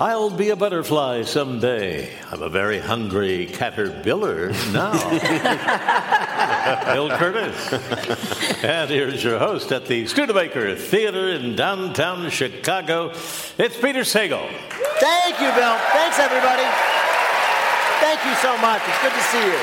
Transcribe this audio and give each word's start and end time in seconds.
I'll 0.00 0.30
be 0.30 0.50
a 0.50 0.56
butterfly 0.56 1.24
someday. 1.24 2.08
I'm 2.30 2.40
a 2.40 2.48
very 2.48 2.78
hungry 2.78 3.46
caterpillar 3.46 4.52
now. 4.72 4.92
Bill 6.92 7.10
Kurtis. 7.10 8.62
and 8.62 8.88
here's 8.88 9.24
your 9.24 9.40
host 9.40 9.72
at 9.72 9.86
the 9.86 10.06
Studebaker 10.06 10.76
Theater 10.76 11.30
in 11.30 11.56
downtown 11.56 12.30
Chicago. 12.30 13.08
It's 13.58 13.76
Peter 13.76 14.02
Sagal. 14.02 14.48
Thank 15.00 15.40
you, 15.40 15.50
Bill. 15.50 15.76
Thanks, 15.90 16.20
everybody. 16.20 16.62
Thank 17.98 18.24
you 18.24 18.34
so 18.36 18.56
much. 18.58 18.80
It's 18.86 19.02
good 19.02 19.12
to 19.12 19.22
see 19.22 19.44
you. 19.44 19.58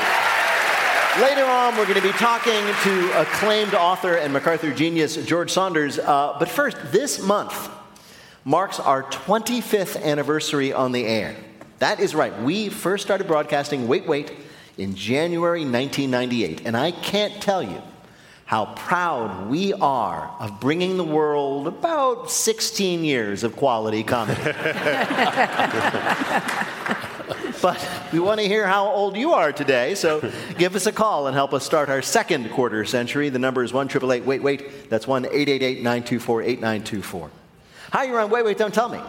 Later 1.22 1.46
on, 1.46 1.78
we're 1.78 1.86
going 1.86 1.94
to 1.94 2.02
be 2.02 2.12
talking 2.12 2.62
to 2.82 3.20
acclaimed 3.22 3.72
author 3.72 4.16
and 4.16 4.34
MacArthur 4.34 4.74
genius 4.74 5.16
George 5.24 5.50
Saunders. 5.50 5.98
Uh, 5.98 6.36
but 6.38 6.50
first, 6.50 6.76
this 6.92 7.22
month, 7.22 7.70
marks 8.46 8.78
our 8.78 9.02
25th 9.02 10.00
anniversary 10.02 10.72
on 10.72 10.92
the 10.92 11.04
air. 11.04 11.34
That 11.80 11.98
is 11.98 12.14
right. 12.14 12.40
We 12.42 12.68
first 12.68 13.04
started 13.04 13.26
broadcasting 13.26 13.88
Wait, 13.88 14.06
Wait 14.06 14.32
in 14.78 14.94
January 14.94 15.62
1998. 15.62 16.64
And 16.64 16.76
I 16.76 16.92
can't 16.92 17.42
tell 17.42 17.60
you 17.60 17.82
how 18.44 18.66
proud 18.76 19.50
we 19.50 19.72
are 19.72 20.30
of 20.38 20.60
bringing 20.60 20.96
the 20.96 21.02
world 21.04 21.66
about 21.66 22.30
16 22.30 23.02
years 23.02 23.42
of 23.42 23.56
quality 23.56 24.04
comedy. 24.04 24.40
but 27.60 27.88
we 28.12 28.20
want 28.20 28.38
to 28.40 28.46
hear 28.46 28.64
how 28.64 28.86
old 28.86 29.16
you 29.16 29.32
are 29.32 29.50
today, 29.50 29.96
so 29.96 30.20
give 30.56 30.76
us 30.76 30.86
a 30.86 30.92
call 30.92 31.26
and 31.26 31.34
help 31.34 31.52
us 31.52 31.66
start 31.66 31.88
our 31.88 32.00
second 32.00 32.48
quarter 32.50 32.84
century. 32.84 33.28
The 33.28 33.40
number 33.40 33.64
is 33.64 33.72
1 33.72 33.88
Wait, 34.24 34.40
Wait. 34.40 34.88
That's 34.88 35.08
1 35.08 35.24
888 35.24 35.78
924 35.78 36.42
8924. 36.42 37.30
Hi, 37.92 38.04
you're 38.04 38.20
on 38.20 38.30
Wait, 38.30 38.44
Wait, 38.44 38.58
Don't 38.58 38.74
Tell 38.74 38.88
Me. 38.88 39.00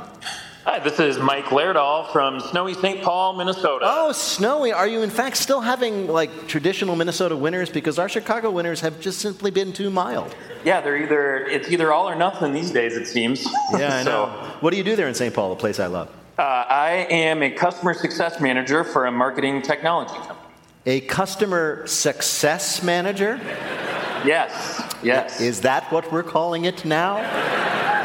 Hi, 0.65 0.79
this 0.79 0.99
is 0.99 1.17
Mike 1.17 1.45
Laerdal 1.45 2.11
from 2.11 2.39
snowy 2.41 2.73
St. 2.73 3.01
Paul, 3.01 3.33
Minnesota. 3.33 3.85
Oh, 3.87 4.11
snowy. 4.11 4.73
Are 4.73 4.87
you 4.87 5.01
in 5.01 5.09
fact 5.09 5.37
still 5.37 5.61
having 5.61 6.07
like 6.07 6.47
traditional 6.47 6.95
Minnesota 6.95 7.35
winters? 7.37 7.69
Because 7.69 7.97
our 7.97 8.09
Chicago 8.09 8.51
winters 8.51 8.81
have 8.81 8.99
just 8.99 9.19
simply 9.19 9.49
been 9.49 9.71
too 9.71 9.89
mild. 9.89 10.35
Yeah, 10.65 10.81
they're 10.81 10.97
either, 10.97 11.45
it's 11.47 11.69
either 11.69 11.93
all 11.93 12.09
or 12.09 12.15
nothing 12.15 12.51
these 12.53 12.71
days, 12.71 12.95
it 12.97 13.07
seems. 13.07 13.47
Yeah, 13.71 13.95
I 13.95 14.03
know. 14.05 14.27
What 14.59 14.71
do 14.71 14.77
you 14.77 14.83
do 14.83 14.95
there 14.95 15.07
in 15.07 15.15
St. 15.15 15.33
Paul, 15.33 15.53
a 15.53 15.55
place 15.55 15.79
I 15.79 15.87
love? 15.87 16.09
Uh, 16.37 16.41
I 16.41 17.07
am 17.09 17.41
a 17.41 17.49
customer 17.49 17.93
success 17.93 18.39
manager 18.41 18.83
for 18.83 19.05
a 19.05 19.11
marketing 19.11 19.61
technology 19.61 20.13
company. 20.13 20.37
A 20.85 21.01
customer 21.01 21.87
success 21.87 22.83
manager? 22.83 23.39
Yes, 24.25 24.95
yes. 25.01 25.39
Is 25.41 25.61
that 25.61 25.89
what 25.91 26.11
we're 26.11 26.23
calling 26.23 26.65
it 26.65 26.83
now? 26.85 27.17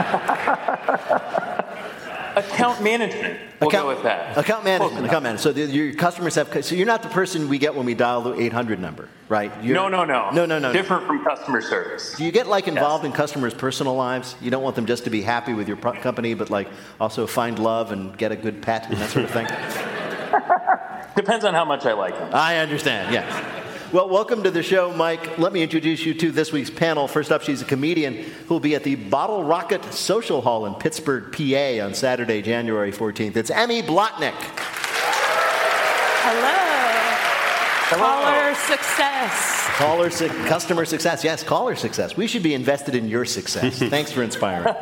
account 2.37 2.83
management. 2.83 3.39
We'll 3.61 3.69
account, 3.69 3.85
go 3.85 3.89
with 3.95 4.03
that. 4.05 4.37
Account 4.37 4.65
management. 4.65 5.07
Account 5.07 5.23
management. 5.23 5.41
So 5.41 5.53
the, 5.53 5.67
your 5.67 5.95
customers 5.95 6.35
have. 6.35 6.65
So 6.65 6.75
you're 6.75 6.87
not 6.87 7.03
the 7.03 7.09
person 7.09 7.49
we 7.49 7.59
get 7.59 7.75
when 7.75 7.87
we 7.87 7.95
dial 7.95 8.23
the 8.23 8.41
800 8.41 8.81
number, 8.81 9.09
right? 9.29 9.53
You're, 9.63 9.75
no, 9.75 9.89
no, 9.89 10.05
no. 10.05 10.31
No, 10.31 10.47
no, 10.47 10.59
no. 10.59 10.73
Different 10.73 11.07
from 11.07 11.25
customer 11.25 11.61
service. 11.61 12.15
Do 12.17 12.25
you 12.25 12.33
get 12.33 12.47
like 12.47 12.69
involved 12.69 13.05
yes. 13.05 13.13
in 13.13 13.17
customers' 13.17 13.55
personal 13.55 13.95
lives? 13.95 14.35
You 14.41 14.51
don't 14.51 14.63
want 14.63 14.77
them 14.77 14.87
just 14.87 15.05
to 15.05 15.11
be 15.11 15.23
happy 15.23 15.55
with 15.55 15.69
your 15.69 15.77
pro- 15.77 15.93
company, 15.93 16.35
but 16.35 16.51
like 16.51 16.69
also 17.01 17.27
find 17.27 17.59
love 17.59 17.93
and 17.93 18.17
get 18.17 18.33
a 18.33 18.37
good 18.37 18.63
pet 18.63 18.89
and 18.91 18.99
that 18.99 19.11
sort 19.11 19.25
of 19.25 19.31
thing. 19.31 19.47
Depends 21.17 21.45
on 21.45 21.55
how 21.55 21.65
much 21.65 21.85
I 21.85 21.93
like 21.93 22.15
them. 22.15 22.31
I 22.33 22.59
understand. 22.59 23.13
Yes. 23.13 23.62
Well, 23.93 24.09
welcome 24.09 24.43
to 24.45 24.51
the 24.51 24.63
show, 24.63 24.91
Mike. 24.95 25.37
Let 25.37 25.53
me 25.53 25.63
introduce 25.63 26.07
you 26.07 26.15
to 26.15 26.33
this 26.33 26.51
week's 26.51 26.71
panel. 26.71 27.07
First 27.07 27.31
up, 27.31 27.43
she's 27.43 27.61
a 27.61 27.67
comedian 27.67 28.15
who 28.15 28.55
will 28.55 28.59
be 28.59 28.75
at 28.75 28.85
the 28.85 28.95
Bottle 28.95 29.45
Rocket 29.45 29.85
Social 29.93 30.41
Hall 30.41 30.65
in 30.65 30.73
Pittsburgh, 30.77 31.31
PA 31.31 31.85
on 31.85 31.93
Saturday, 31.93 32.41
January 32.41 32.91
14th. 32.91 33.37
It's 33.37 33.51
Emmy 33.51 33.83
Blotnick. 33.83 34.33
Hello. 36.25 36.72
Caller 37.99 38.55
success. 38.55 39.67
Caller 39.77 40.11
su- 40.11 40.29
customer 40.47 40.85
success. 40.85 41.25
Yes, 41.25 41.43
caller 41.43 41.77
success. 41.77 42.17
We 42.17 42.27
should 42.27 42.43
be 42.43 42.55
invested 42.55 42.95
in 42.95 43.09
your 43.09 43.25
success. 43.25 43.79
Thanks 43.91 44.13
for 44.13 44.23
inspiring. 44.23 44.75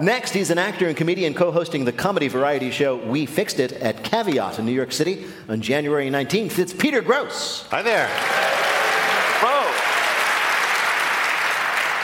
Next, 0.00 0.32
he's 0.32 0.50
an 0.50 0.58
actor 0.58 0.88
and 0.88 0.96
comedian 0.96 1.34
co 1.34 1.50
hosting 1.52 1.84
the 1.84 1.92
comedy 1.92 2.28
variety 2.28 2.70
show 2.70 2.96
We 2.96 3.26
Fixed 3.26 3.60
It 3.60 3.72
at 3.74 4.02
Caveat 4.04 4.58
in 4.58 4.66
New 4.66 4.72
York 4.72 4.92
City 4.92 5.26
on 5.48 5.60
January 5.60 6.10
19th. 6.10 6.58
It's 6.58 6.72
Peter 6.72 7.02
Grosz. 7.02 7.66
Hi 7.68 7.82
there. 7.82 8.73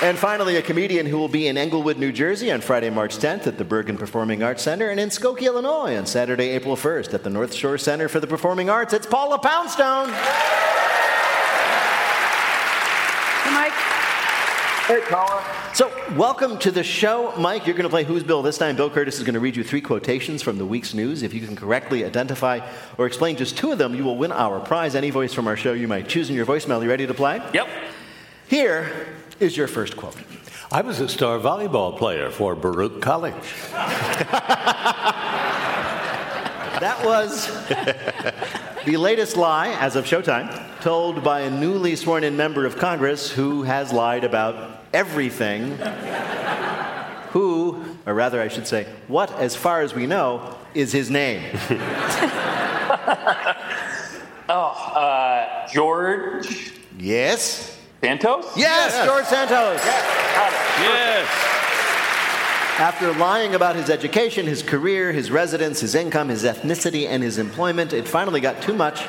And 0.02 0.18
finally, 0.18 0.56
a 0.56 0.62
comedian 0.62 1.04
who 1.04 1.18
will 1.18 1.28
be 1.28 1.46
in 1.46 1.58
Englewood, 1.58 1.98
New 1.98 2.10
Jersey 2.10 2.50
on 2.50 2.62
Friday, 2.62 2.88
March 2.88 3.18
10th 3.18 3.46
at 3.46 3.58
the 3.58 3.64
Bergen 3.64 3.98
Performing 3.98 4.42
Arts 4.42 4.62
Center, 4.62 4.88
and 4.88 4.98
in 4.98 5.10
Skokie, 5.10 5.42
Illinois 5.42 5.94
on 5.94 6.06
Saturday, 6.06 6.48
April 6.48 6.74
1st 6.74 7.12
at 7.12 7.22
the 7.22 7.28
North 7.28 7.52
Shore 7.52 7.76
Center 7.76 8.08
for 8.08 8.18
the 8.18 8.26
Performing 8.26 8.70
Arts. 8.70 8.94
It's 8.94 9.04
Paula 9.04 9.38
Poundstone. 9.38 10.08
Hey, 13.44 13.52
Mike. 13.52 13.72
Hey, 14.86 15.00
Paula. 15.06 15.44
So, 15.74 15.92
welcome 16.16 16.56
to 16.60 16.70
the 16.70 16.82
show. 16.82 17.34
Mike, 17.36 17.66
you're 17.66 17.76
going 17.76 17.84
to 17.84 17.90
play 17.90 18.04
Who's 18.04 18.22
Bill 18.22 18.40
this 18.40 18.56
time. 18.56 18.76
Bill 18.76 18.88
Kurtis 18.88 19.18
is 19.18 19.22
going 19.22 19.34
to 19.34 19.40
read 19.40 19.54
you 19.54 19.62
three 19.62 19.82
quotations 19.82 20.40
from 20.40 20.56
the 20.56 20.64
week's 20.64 20.94
news. 20.94 21.22
If 21.22 21.34
you 21.34 21.42
can 21.42 21.56
correctly 21.56 22.06
identify 22.06 22.66
or 22.96 23.04
explain 23.04 23.36
just 23.36 23.58
two 23.58 23.70
of 23.70 23.76
them, 23.76 23.94
you 23.94 24.04
will 24.04 24.16
win 24.16 24.32
our 24.32 24.60
prize. 24.60 24.94
Any 24.94 25.10
voice 25.10 25.34
from 25.34 25.46
our 25.46 25.58
show 25.58 25.74
you 25.74 25.88
might 25.88 26.08
choose 26.08 26.30
in 26.30 26.36
your 26.36 26.46
voicemail. 26.46 26.82
You 26.82 26.88
ready 26.88 27.06
to 27.06 27.12
play? 27.12 27.42
Yep. 27.52 27.68
Here 28.48 29.19
is 29.40 29.56
your 29.56 29.66
first 29.66 29.96
quote. 29.96 30.14
I 30.70 30.82
was 30.82 31.00
a 31.00 31.08
star 31.08 31.38
volleyball 31.38 31.96
player 31.96 32.30
for 32.30 32.54
Baruch 32.54 33.00
College. 33.00 33.54
that 36.78 37.00
was 37.02 37.46
the 38.84 38.96
latest 38.98 39.36
lie, 39.36 39.70
as 39.80 39.96
of 39.96 40.04
Showtime, 40.04 40.80
told 40.80 41.24
by 41.24 41.40
a 41.40 41.50
newly 41.50 41.96
sworn 41.96 42.22
in 42.22 42.36
member 42.36 42.66
of 42.66 42.76
Congress 42.76 43.30
who 43.30 43.62
has 43.62 43.92
lied 43.92 44.24
about 44.24 44.84
everything. 44.92 45.76
who, 47.30 47.82
or 48.06 48.12
rather, 48.14 48.40
I 48.42 48.48
should 48.48 48.66
say, 48.66 48.86
what, 49.08 49.32
as 49.38 49.56
far 49.56 49.80
as 49.80 49.94
we 49.94 50.06
know, 50.06 50.54
is 50.74 50.92
his 50.92 51.10
name? 51.10 51.42
oh, 54.50 54.92
uh, 54.94 55.66
George? 55.68 56.74
Yes. 56.98 57.79
Santos? 58.02 58.46
Yes, 58.56 58.92
yes. 58.92 59.06
George 59.06 59.24
Santos. 59.26 59.84
Yes. 59.84 60.78
yes. 60.80 61.50
After 62.80 63.12
lying 63.12 63.54
about 63.54 63.76
his 63.76 63.90
education, 63.90 64.46
his 64.46 64.62
career, 64.62 65.12
his 65.12 65.30
residence, 65.30 65.80
his 65.80 65.94
income, 65.94 66.30
his 66.30 66.44
ethnicity, 66.44 67.06
and 67.06 67.22
his 67.22 67.36
employment, 67.36 67.92
it 67.92 68.08
finally 68.08 68.40
got 68.40 68.62
too 68.62 68.72
much 68.72 69.02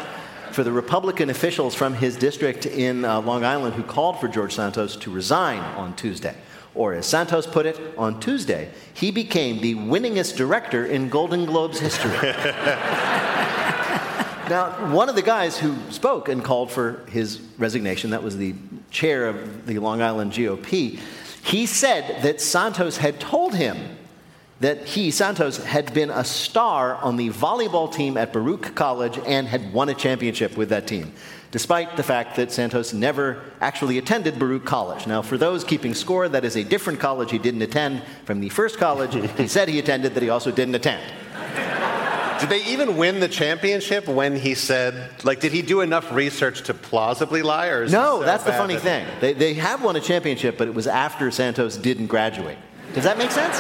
for 0.52 0.66
the 0.66 0.72
Republican 0.74 1.30
officials 1.30 1.74
from 1.74 1.94
his 1.94 2.18
district 2.18 2.66
in 2.66 3.06
uh, 3.06 3.22
Long 3.22 3.46
Island 3.46 3.76
who 3.76 3.84
called 3.84 4.20
for 4.20 4.28
George 4.28 4.54
Santos 4.56 4.98
to 4.98 5.10
resign 5.10 5.60
on 5.78 5.96
Tuesday. 5.96 6.36
Or, 6.76 6.94
as 6.94 7.06
Santos 7.06 7.48
put 7.48 7.66
it, 7.66 7.80
on 7.98 8.20
Tuesday, 8.20 8.72
he 8.94 9.12
became 9.12 9.62
the 9.62 9.76
winningest 9.76 10.36
director 10.36 10.86
in 10.86 11.08
Golden 11.08 11.46
Globes 11.46 11.80
history. 11.80 12.12
now, 14.52 14.94
one 14.94 15.08
of 15.08 15.16
the 15.16 15.22
guys 15.22 15.58
who 15.58 15.78
spoke 15.92 16.28
and 16.28 16.44
called 16.44 16.72
for 16.72 17.06
his 17.08 17.40
resignation, 17.58 18.10
that 18.10 18.22
was 18.22 18.36
the 18.36 18.54
chair 18.90 19.30
of 19.30 19.66
the 19.66 19.80
Long 19.80 20.02
Island 20.02 20.34
GOP, 20.34 21.00
he 21.42 21.66
said 21.66 22.22
that 22.24 22.42
Santos 22.42 22.98
had 22.98 23.18
told 23.22 23.56
him 23.56 23.78
that 24.60 24.86
he, 24.86 25.10
Santos, 25.10 25.64
had 25.64 25.94
been 25.94 26.10
a 26.10 26.26
star 26.26 26.96
on 26.96 27.16
the 27.16 27.30
volleyball 27.30 27.92
team 27.92 28.18
at 28.18 28.34
Baruch 28.34 28.76
College 28.76 29.18
and 29.26 29.48
had 29.48 29.72
won 29.72 29.88
a 29.88 29.94
championship 29.94 30.58
with 30.58 30.68
that 30.68 30.86
team, 30.86 31.14
despite 31.52 31.96
the 31.96 32.04
fact 32.04 32.36
that 32.36 32.52
Santos 32.52 32.92
never 32.92 33.42
actually 33.62 34.00
attended 34.00 34.38
Baruch 34.38 34.66
College. 34.66 35.08
Now, 35.08 35.22
for 35.22 35.38
those 35.38 35.64
keeping 35.64 35.94
score, 35.94 36.28
that 36.28 36.44
is 36.44 36.58
a 36.58 36.64
different 36.66 37.00
college 37.00 37.32
he 37.32 37.40
didn't 37.40 37.62
attend 37.62 38.04
from 38.26 38.42
the 38.42 38.50
first 38.50 38.78
college 38.78 39.14
he 39.38 39.48
said 39.48 39.70
he 39.70 39.80
attended 39.80 40.14
that 40.14 40.22
he 40.22 40.30
also 40.30 40.52
didn't 40.52 40.76
attend. 40.76 41.02
Did 42.42 42.50
they 42.50 42.66
even 42.66 42.98
win 42.98 43.20
the 43.20 43.28
championship 43.28 44.08
when 44.08 44.36
he 44.36 44.56
said, 44.56 45.24
like, 45.24 45.40
did 45.40 45.52
he 45.52 45.62
do 45.62 45.82
enough 45.82 46.12
research 46.12 46.64
to 46.64 46.74
plausibly 46.74 47.42
lie? 47.42 47.68
Or 47.68 47.86
no, 47.86 48.20
so 48.20 48.24
that's 48.24 48.44
the 48.44 48.54
funny 48.54 48.76
that... 48.76 48.82
thing. 48.82 49.08
They, 49.22 49.34
they 49.34 49.54
have 49.56 49.84
won 49.84 49.96
a 49.96 50.02
championship, 50.02 50.58
but 50.58 50.68
it 50.68 50.74
was 50.74 50.88
after 50.88 51.30
Santos 51.32 51.78
didn't 51.78 52.08
graduate. 52.08 52.58
Does 52.94 53.04
that 53.04 53.18
make 53.18 53.32
sense? 53.32 53.58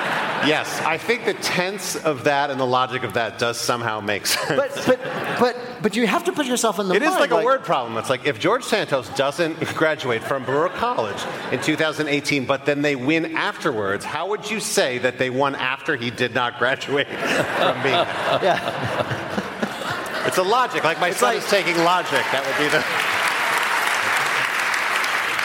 Yes, 0.46 0.80
I 0.82 0.98
think 0.98 1.24
the 1.24 1.34
tense 1.34 1.96
of 1.96 2.24
that 2.24 2.50
and 2.50 2.58
the 2.60 2.66
logic 2.66 3.02
of 3.04 3.14
that 3.14 3.38
does 3.38 3.58
somehow 3.58 4.00
make 4.00 4.26
sense. 4.26 4.48
But 4.56 4.84
but 4.86 5.00
but 5.38 5.56
but 5.82 5.96
you 5.96 6.06
have 6.06 6.24
to 6.24 6.32
put 6.32 6.46
yourself 6.46 6.78
in 6.78 6.88
the 6.88 6.94
It 6.94 7.02
is 7.02 7.10
mind, 7.10 7.20
like 7.20 7.42
a 7.42 7.44
word 7.44 7.64
problem. 7.64 7.96
It's 7.98 8.10
like 8.10 8.26
if 8.26 8.38
George 8.38 8.64
Santos 8.64 9.08
doesn't 9.10 9.58
graduate 9.74 10.22
from 10.22 10.44
Baruch 10.44 10.74
College 10.74 11.22
in 11.52 11.60
2018, 11.60 12.46
but 12.46 12.64
then 12.66 12.82
they 12.82 12.96
win 12.96 13.36
afterwards, 13.36 14.04
how 14.04 14.28
would 14.28 14.50
you 14.50 14.60
say 14.60 14.98
that 14.98 15.18
they 15.18 15.30
won 15.30 15.54
after 15.54 15.96
he 15.96 16.10
did 16.10 16.34
not 16.34 16.58
graduate 16.58 17.06
from 17.08 17.82
being 17.82 17.94
there? 17.94 18.40
Yeah. 18.42 20.26
It's 20.26 20.38
a 20.38 20.42
logic. 20.42 20.84
Like 20.84 21.00
my 21.00 21.10
son 21.10 21.34
like- 21.34 21.44
is 21.44 21.50
taking 21.50 21.76
logic. 21.84 22.24
That 22.32 22.44
would 22.46 22.56
be 22.64 22.70
the. 22.70 23.13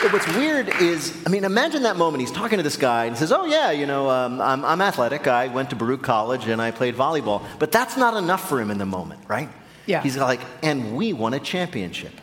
What's 0.01 0.33
weird 0.33 0.69
is, 0.81 1.13
I 1.25 1.29
mean, 1.29 1.43
imagine 1.43 1.83
that 1.83 1.97
moment. 1.97 2.21
He's 2.21 2.31
talking 2.31 2.57
to 2.57 2.63
this 2.63 2.77
guy 2.77 3.05
and 3.05 3.17
says, 3.17 3.33
"Oh 3.33 3.43
yeah, 3.45 3.71
you 3.71 3.85
know, 3.85 4.09
um, 4.09 4.39
I'm, 4.39 4.63
I'm 4.63 4.81
athletic. 4.81 5.27
I 5.27 5.47
went 5.47 5.71
to 5.71 5.75
Baruch 5.75 6.01
College 6.01 6.47
and 6.47 6.61
I 6.61 6.71
played 6.71 6.95
volleyball." 6.95 7.43
But 7.59 7.73
that's 7.73 7.97
not 7.97 8.15
enough 8.15 8.47
for 8.47 8.61
him 8.61 8.71
in 8.71 8.77
the 8.77 8.85
moment, 8.85 9.19
right? 9.27 9.49
Yeah. 9.87 10.01
He's 10.01 10.15
like, 10.15 10.39
"And 10.63 10.95
we 10.95 11.11
won 11.11 11.33
a 11.33 11.39
championship." 11.39 12.13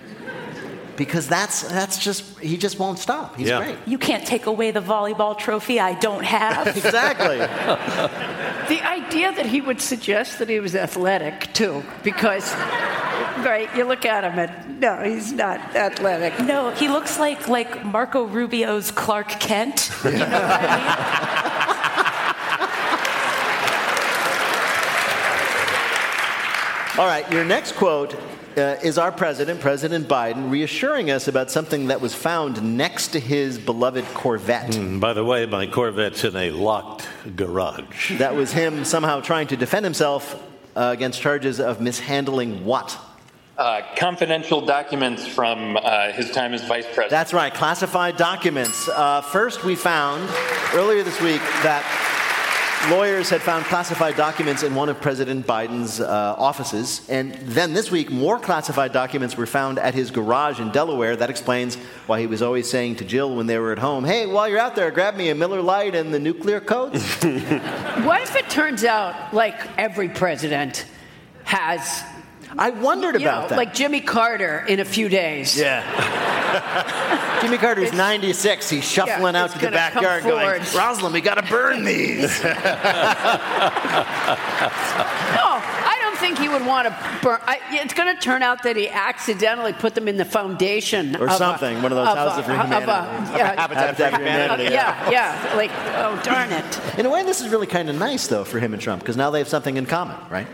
Because 0.96 1.28
that's 1.28 1.62
that's 1.62 1.98
just 1.98 2.24
he 2.40 2.56
just 2.56 2.78
won't 2.78 2.98
stop. 2.98 3.36
He's 3.36 3.48
Yeah. 3.48 3.58
great. 3.58 3.76
You 3.86 3.98
can't 3.98 4.26
take 4.26 4.46
away 4.46 4.70
the 4.70 4.80
volleyball 4.80 5.36
trophy 5.36 5.78
I 5.80 5.94
don't 5.94 6.24
have. 6.24 6.66
Exactly. 6.76 7.38
The 8.66 8.82
idea 8.84 9.30
that 9.32 9.46
he 9.46 9.60
would 9.60 9.80
suggest 9.80 10.40
that 10.40 10.48
he 10.48 10.58
was 10.58 10.74
athletic, 10.74 11.52
too, 11.52 11.84
because, 12.02 12.52
right, 13.46 13.68
you 13.76 13.84
look 13.84 14.04
at 14.04 14.24
him 14.24 14.36
and, 14.40 14.80
no, 14.80 15.04
he's 15.04 15.30
not 15.32 15.60
athletic. 15.76 16.36
no, 16.44 16.70
he 16.72 16.88
looks 16.88 17.16
like 17.16 17.46
like 17.46 17.84
Marco 17.84 18.24
Rubio's 18.24 18.90
Clark 18.90 19.28
Kent. 19.38 19.90
You 20.04 20.10
know 20.12 20.18
what 20.18 20.32
I 20.32 20.76
mean? 26.96 26.98
All 26.98 27.06
right, 27.06 27.30
your 27.30 27.44
next 27.44 27.72
quote 27.76 28.16
uh, 28.56 28.76
is 28.82 28.98
our 28.98 29.12
president, 29.12 29.60
President 29.60 30.08
Biden, 30.08 30.50
reassuring 30.50 31.10
us 31.10 31.28
about 31.28 31.50
something 31.50 31.88
that 31.88 32.00
was 32.00 32.14
found 32.14 32.76
next 32.76 33.08
to 33.08 33.20
his 33.20 33.58
beloved 33.58 34.04
Corvette. 34.14 34.76
And 34.76 35.00
by 35.00 35.12
the 35.12 35.24
way, 35.24 35.46
my 35.46 35.66
Corvette's 35.66 36.24
in 36.24 36.34
a 36.36 36.50
locked 36.50 37.08
garage. 37.36 38.18
That 38.18 38.34
was 38.34 38.52
him 38.52 38.84
somehow 38.84 39.20
trying 39.20 39.48
to 39.48 39.56
defend 39.56 39.84
himself 39.84 40.42
uh, 40.74 40.90
against 40.92 41.20
charges 41.20 41.60
of 41.60 41.80
mishandling 41.80 42.64
what? 42.64 42.98
Uh, 43.58 43.80
confidential 43.96 44.60
documents 44.64 45.26
from 45.26 45.78
uh, 45.78 46.12
his 46.12 46.30
time 46.30 46.52
as 46.52 46.62
vice 46.66 46.84
president. 46.84 47.10
That's 47.10 47.32
right, 47.32 47.52
classified 47.52 48.18
documents. 48.18 48.88
Uh, 48.88 49.22
first, 49.22 49.64
we 49.64 49.74
found 49.74 50.28
earlier 50.74 51.02
this 51.02 51.20
week 51.22 51.40
that 51.62 51.82
lawyers 52.90 53.30
had 53.30 53.42
found 53.42 53.64
classified 53.66 54.16
documents 54.16 54.62
in 54.62 54.74
one 54.74 54.88
of 54.88 55.00
President 55.00 55.46
Biden's 55.46 56.00
uh, 56.00 56.34
offices. 56.38 57.06
And 57.08 57.34
then 57.34 57.72
this 57.72 57.90
week, 57.90 58.10
more 58.10 58.38
classified 58.38 58.92
documents 58.92 59.36
were 59.36 59.46
found 59.46 59.78
at 59.78 59.94
his 59.94 60.10
garage 60.10 60.60
in 60.60 60.70
Delaware. 60.70 61.16
That 61.16 61.30
explains 61.30 61.76
why 62.06 62.20
he 62.20 62.26
was 62.26 62.42
always 62.42 62.70
saying 62.70 62.96
to 62.96 63.04
Jill 63.04 63.34
when 63.34 63.46
they 63.46 63.58
were 63.58 63.72
at 63.72 63.78
home, 63.78 64.04
Hey, 64.04 64.26
while 64.26 64.48
you're 64.48 64.58
out 64.58 64.76
there, 64.76 64.90
grab 64.90 65.16
me 65.16 65.28
a 65.30 65.34
Miller 65.34 65.62
Lite 65.62 65.94
and 65.94 66.12
the 66.12 66.20
nuclear 66.20 66.60
codes. 66.60 67.04
What 68.06 68.22
if 68.22 68.36
it 68.36 68.48
turns 68.50 68.84
out, 68.84 69.32
like 69.34 69.54
every 69.78 70.08
president 70.08 70.84
has, 71.44 72.02
I 72.58 72.70
wondered 72.70 73.14
you 73.20 73.26
about 73.26 73.44
know, 73.44 73.48
that. 73.48 73.56
like 73.56 73.74
Jimmy 73.74 74.00
Carter 74.00 74.64
in 74.68 74.80
a 74.80 74.84
few 74.84 75.08
days? 75.08 75.58
Yeah. 75.58 75.82
Jimmy 77.46 77.58
Carter's 77.58 77.92
96. 77.92 78.68
He's 78.70 78.84
shuffling 78.84 79.34
Yeah, 79.34 79.44
out 79.44 79.50
to 79.52 79.58
the 79.58 79.70
backyard 79.70 80.24
going, 80.24 80.40
forward. 80.40 80.62
Rosalynn, 80.62 81.12
we 81.12 81.20
got 81.20 81.36
to 81.36 81.42
burn 81.50 81.84
these. 81.84 82.42
No, 85.36 85.60
I 85.62 85.98
don't 86.00 86.16
think 86.18 86.38
he 86.38 86.48
would 86.48 86.64
want 86.66 86.88
to 86.88 87.18
burn. 87.22 87.38
I, 87.46 87.60
it's 87.70 87.94
going 87.94 88.12
to 88.14 88.20
turn 88.20 88.42
out 88.42 88.62
that 88.64 88.76
he 88.76 88.88
accidentally 88.88 89.72
put 89.72 89.94
them 89.94 90.08
in 90.08 90.16
the 90.16 90.24
foundation 90.24 91.14
Or 91.16 91.26
of 91.26 91.30
a- 91.32 91.36
something, 91.36 91.82
one 91.82 91.92
of 91.92 91.96
those 91.96 92.08
houses 92.08 92.44
for 92.44 92.52
a- 92.52 92.54
of 92.54 92.60
a- 92.60 92.64
humanity. 92.66 93.38
yeah, 93.38 93.60
Habitat 93.60 93.96
for 93.96 94.02
Habitat 94.02 94.10
for 94.12 94.16
Humanity. 94.18 94.64
Humanity. 94.64 94.74
yeah, 94.74 95.10
yeah. 95.10 95.54
Like, 95.56 95.70
oh 95.96 96.20
darn 96.24 96.50
it. 96.52 96.98
In 96.98 97.06
a 97.06 97.10
way, 97.10 97.22
this 97.22 97.40
is 97.40 97.48
really 97.48 97.66
kind 97.66 97.88
of 97.88 97.96
nice, 97.96 98.26
though, 98.26 98.44
for 98.44 98.58
him 98.58 98.72
and 98.72 98.82
Trump, 98.82 99.02
because 99.02 99.16
now 99.16 99.30
they 99.30 99.38
have 99.38 99.48
something 99.48 99.76
in 99.76 99.86
common, 99.86 100.16
right? 100.30 100.46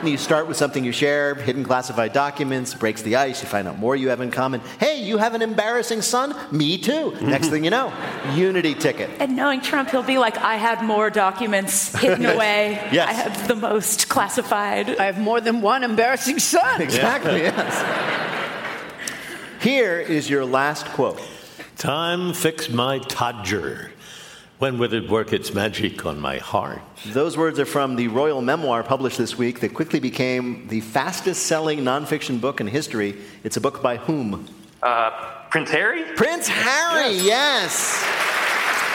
And 0.00 0.08
you 0.08 0.18
start 0.18 0.46
with 0.46 0.56
something 0.56 0.84
you 0.84 0.92
share, 0.92 1.34
hidden 1.34 1.64
classified 1.64 2.12
documents, 2.12 2.74
breaks 2.74 3.00
the 3.02 3.16
ice, 3.16 3.42
you 3.42 3.48
find 3.48 3.66
out 3.66 3.78
more 3.78 3.96
you 3.96 4.08
have 4.10 4.20
in 4.20 4.30
common. 4.30 4.60
Hey, 4.78 5.02
you 5.02 5.16
have 5.18 5.34
an 5.34 5.40
embarrassing 5.40 6.02
son? 6.02 6.36
Me 6.50 6.76
too. 6.76 7.16
Next 7.22 7.48
thing 7.48 7.64
you 7.64 7.70
know, 7.70 7.92
unity 8.34 8.74
ticket. 8.74 9.08
And 9.18 9.34
knowing 9.34 9.60
Trump, 9.62 9.90
he'll 9.90 10.02
be 10.02 10.18
like, 10.18 10.36
I 10.38 10.56
had 10.56 10.82
more 10.84 11.08
documents 11.08 11.94
hidden 12.00 12.26
away. 12.26 12.86
Yes. 12.92 13.08
I 13.08 13.12
have 13.12 13.48
the 13.48 13.56
most 13.56 14.08
classified. 14.10 14.90
I 14.98 15.06
have 15.06 15.18
more 15.18 15.40
than 15.40 15.62
one 15.62 15.82
embarrassing 15.82 16.38
son. 16.38 16.82
Exactly, 16.94 17.40
yes. 17.42 18.34
Here 19.62 19.98
is 20.00 20.28
your 20.28 20.44
last 20.44 20.86
quote. 20.86 21.20
Time 21.78 22.34
fix 22.34 22.68
my 22.68 22.98
Todger. 22.98 23.90
When 24.64 24.78
would 24.78 24.94
it 24.94 25.10
work 25.10 25.34
its 25.34 25.52
magic 25.52 26.06
on 26.06 26.18
my 26.18 26.38
heart? 26.38 26.80
Those 27.08 27.36
words 27.36 27.60
are 27.60 27.66
from 27.66 27.96
the 27.96 28.08
royal 28.08 28.40
memoir 28.40 28.82
published 28.82 29.18
this 29.18 29.36
week 29.36 29.60
that 29.60 29.74
quickly 29.74 30.00
became 30.00 30.68
the 30.68 30.80
fastest 30.80 31.44
selling 31.44 31.80
nonfiction 31.80 32.40
book 32.40 32.62
in 32.62 32.66
history. 32.66 33.14
It's 33.42 33.58
a 33.58 33.60
book 33.60 33.82
by 33.82 33.98
whom? 33.98 34.48
Uh, 34.82 35.10
Prince 35.50 35.70
Harry? 35.70 36.04
Prince 36.16 36.48
Harry, 36.48 37.12
yes. 37.12 38.02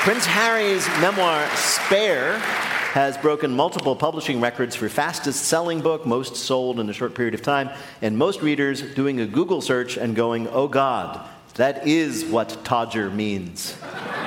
Prince 0.02 0.26
Harry's 0.26 0.88
memoir, 1.02 1.48
Spare, 1.56 2.40
has 2.40 3.16
broken 3.20 3.56
multiple 3.56 3.96
publishing 3.96 4.42
records 4.42 4.76
for 4.76 4.90
fastest 4.90 5.46
selling 5.46 5.82
book, 5.82 6.04
most 6.04 6.36
sold 6.36 6.80
in 6.80 6.90
a 6.90 6.94
short 6.94 7.14
period 7.14 7.36
of 7.36 7.44
time, 7.44 7.70
and 8.02 8.18
most 8.18 8.42
readers 8.42 8.82
doing 8.96 9.20
a 9.20 9.28
Google 9.28 9.62
search 9.62 9.98
and 9.98 10.16
going, 10.16 10.48
oh 10.48 10.68
God, 10.68 11.30
that 11.54 11.88
is 11.88 12.26
what 12.26 12.50
Todger 12.64 13.14
means. 13.14 13.78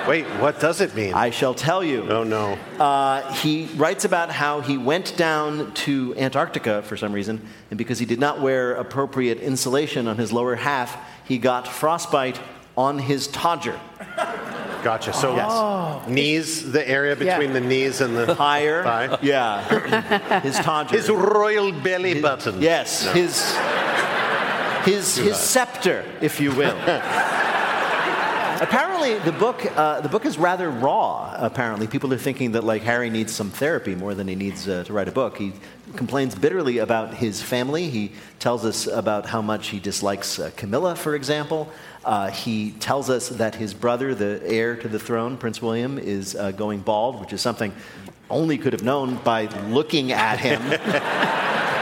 Wait, 0.08 0.25
what 0.40 0.58
does 0.60 0.81
it 0.81 0.94
mean? 0.94 1.14
I 1.14 1.31
shall 1.31 1.54
tell 1.54 1.82
you. 1.84 2.10
oh 2.10 2.25
no. 2.25 2.58
Uh, 2.78 3.32
he 3.34 3.66
writes 3.76 4.04
about 4.04 4.31
how 4.31 4.60
he 4.60 4.76
went 4.76 5.16
down 5.16 5.72
to 5.75 6.14
Antarctica 6.16 6.82
for 6.82 6.96
some 6.96 7.12
reason, 7.12 7.40
and 7.70 7.78
because 7.78 7.99
he 7.99 8.04
did 8.06 8.19
not 8.19 8.40
wear 8.40 8.75
appropriate 8.75 9.38
insulation 9.38 10.08
on 10.08 10.16
his 10.19 10.32
lower 10.32 10.56
half, 10.56 10.96
he 11.25 11.38
got 11.38 11.69
frostbite 11.69 12.40
on 12.76 12.99
his 12.99 13.28
todger. 13.28 13.78
Gotcha. 14.82 15.12
So 15.12 15.37
Yes. 15.37 16.08
knees, 16.08 16.72
the 16.72 16.88
area 16.88 17.14
between 17.14 17.52
the 17.52 17.60
knees 17.60 18.00
and 18.00 18.16
the 18.16 18.34
Higher. 18.34 18.82
thigh. 18.82 19.19
Yeah. 19.22 20.40
his 20.40 20.56
todger. 20.58 20.90
His 20.96 21.08
royal 21.10 21.70
belly 21.70 22.20
button. 22.20 22.60
yes. 22.60 23.05
His, 23.12 23.56
his, 24.84 25.17
his 25.17 25.36
scepter, 25.36 26.05
if 26.20 26.41
you 26.41 26.50
will. 26.53 26.74
Apparently, 28.62 29.19
the 29.19 29.32
book 29.32 29.66
uh, 29.76 30.00
the 30.02 30.08
book 30.08 30.24
is 30.24 30.38
rather 30.38 30.70
raw. 30.70 31.34
Apparently, 31.36 31.88
people 31.88 32.14
are 32.14 32.16
thinking 32.16 32.52
that 32.52 32.62
like 32.62 32.82
Harry 32.82 33.10
needs 33.10 33.34
some 33.34 33.50
therapy 33.50 33.96
more 33.96 34.14
than 34.14 34.28
he 34.28 34.36
needs 34.36 34.69
uh, 34.69 34.84
to 34.84 34.92
write 34.92 35.08
a 35.08 35.12
book. 35.12 35.36
He 35.36 35.52
complains 35.96 36.36
bitterly 36.36 36.78
about 36.78 37.12
his 37.14 37.42
family. 37.42 37.90
He 37.90 38.12
tells 38.38 38.64
us 38.64 38.86
about 38.86 39.26
how 39.26 39.42
much 39.42 39.70
he 39.70 39.81
dislikes 39.81 40.38
uh, 40.38 40.52
Camilla, 40.54 40.94
for 40.94 41.16
example. 41.16 41.72
Uh, 42.04 42.31
he 42.31 42.70
tells 42.78 43.10
us 43.10 43.31
that 43.31 43.56
his 43.56 43.74
brother, 43.74 44.14
the 44.14 44.40
heir 44.44 44.76
to 44.76 44.86
the 44.86 45.00
throne, 45.00 45.36
Prince 45.36 45.60
William, 45.60 45.98
is 45.98 46.36
uh, 46.36 46.52
going 46.52 46.82
bald, 46.82 47.20
which 47.20 47.32
is 47.32 47.40
something 47.40 47.74
only 48.31 48.58
could 48.58 48.74
have 48.74 48.84
known 48.84 49.16
by 49.24 49.46
looking 49.70 50.12
at 50.12 50.38
him. 50.38 50.62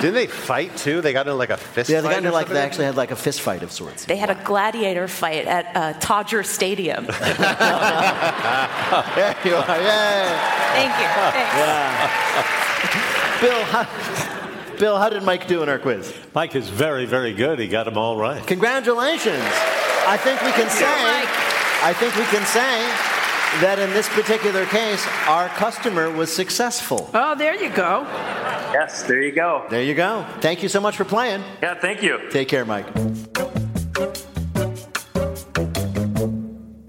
Didn't 0.00 0.14
they 0.14 0.26
fight 0.26 0.76
too? 0.76 1.00
They 1.00 1.12
got 1.12 1.26
into 1.26 1.34
like 1.34 1.50
a 1.50 1.56
fist 1.56 1.88
fight. 1.88 1.94
yeah, 1.94 2.00
they 2.02 2.08
got 2.08 2.18
into 2.18 2.28
or 2.30 2.32
like 2.32 2.48
they 2.48 2.60
actually 2.60 2.84
had 2.86 2.96
like 2.96 3.10
a 3.10 3.16
fist 3.16 3.40
fight 3.40 3.62
of 3.62 3.70
sorts. 3.72 4.04
They 4.04 4.16
had 4.16 4.30
a 4.30 4.34
gladiator 4.44 5.08
fight 5.08 5.46
at 5.46 5.76
uh, 5.76 5.92
Todger 6.00 6.44
Stadium. 6.44 7.06
There 9.14 9.36
you 9.44 9.54
are. 9.56 9.78
Yay. 9.78 10.26
Thank 10.74 10.94
you. 11.00 11.08
Thanks. 11.34 11.54
Bill, 13.40 13.64
how, 13.64 14.76
Bill, 14.78 14.98
how 14.98 15.08
did 15.08 15.22
Mike 15.22 15.46
do 15.46 15.62
in 15.62 15.68
our 15.68 15.78
quiz? 15.78 16.12
Mike 16.34 16.54
is 16.54 16.68
very, 16.68 17.06
very 17.06 17.32
good. 17.32 17.58
He 17.58 17.68
got 17.68 17.84
them 17.84 17.98
all 17.98 18.16
right. 18.16 18.44
Congratulations. 18.46 19.42
I 20.06 20.16
think 20.16 20.40
we 20.42 20.52
can 20.52 20.68
say, 20.70 20.86
I 21.82 21.92
think 21.92 22.14
we 22.16 22.24
can 22.24 22.44
say 22.46 23.13
that 23.60 23.78
in 23.78 23.90
this 23.90 24.08
particular 24.08 24.66
case, 24.66 25.06
our 25.26 25.48
customer 25.48 26.10
was 26.10 26.34
successful. 26.34 27.10
Oh, 27.14 27.34
there 27.34 27.54
you 27.54 27.70
go. 27.70 28.02
Yes, 28.72 29.04
there 29.04 29.22
you 29.22 29.32
go. 29.32 29.66
There 29.70 29.82
you 29.82 29.94
go. 29.94 30.26
Thank 30.40 30.62
you 30.62 30.68
so 30.68 30.80
much 30.80 30.96
for 30.96 31.04
playing. 31.04 31.42
Yeah, 31.62 31.74
thank 31.74 32.02
you. 32.02 32.28
Take 32.30 32.48
care, 32.48 32.64
Mike. 32.64 32.86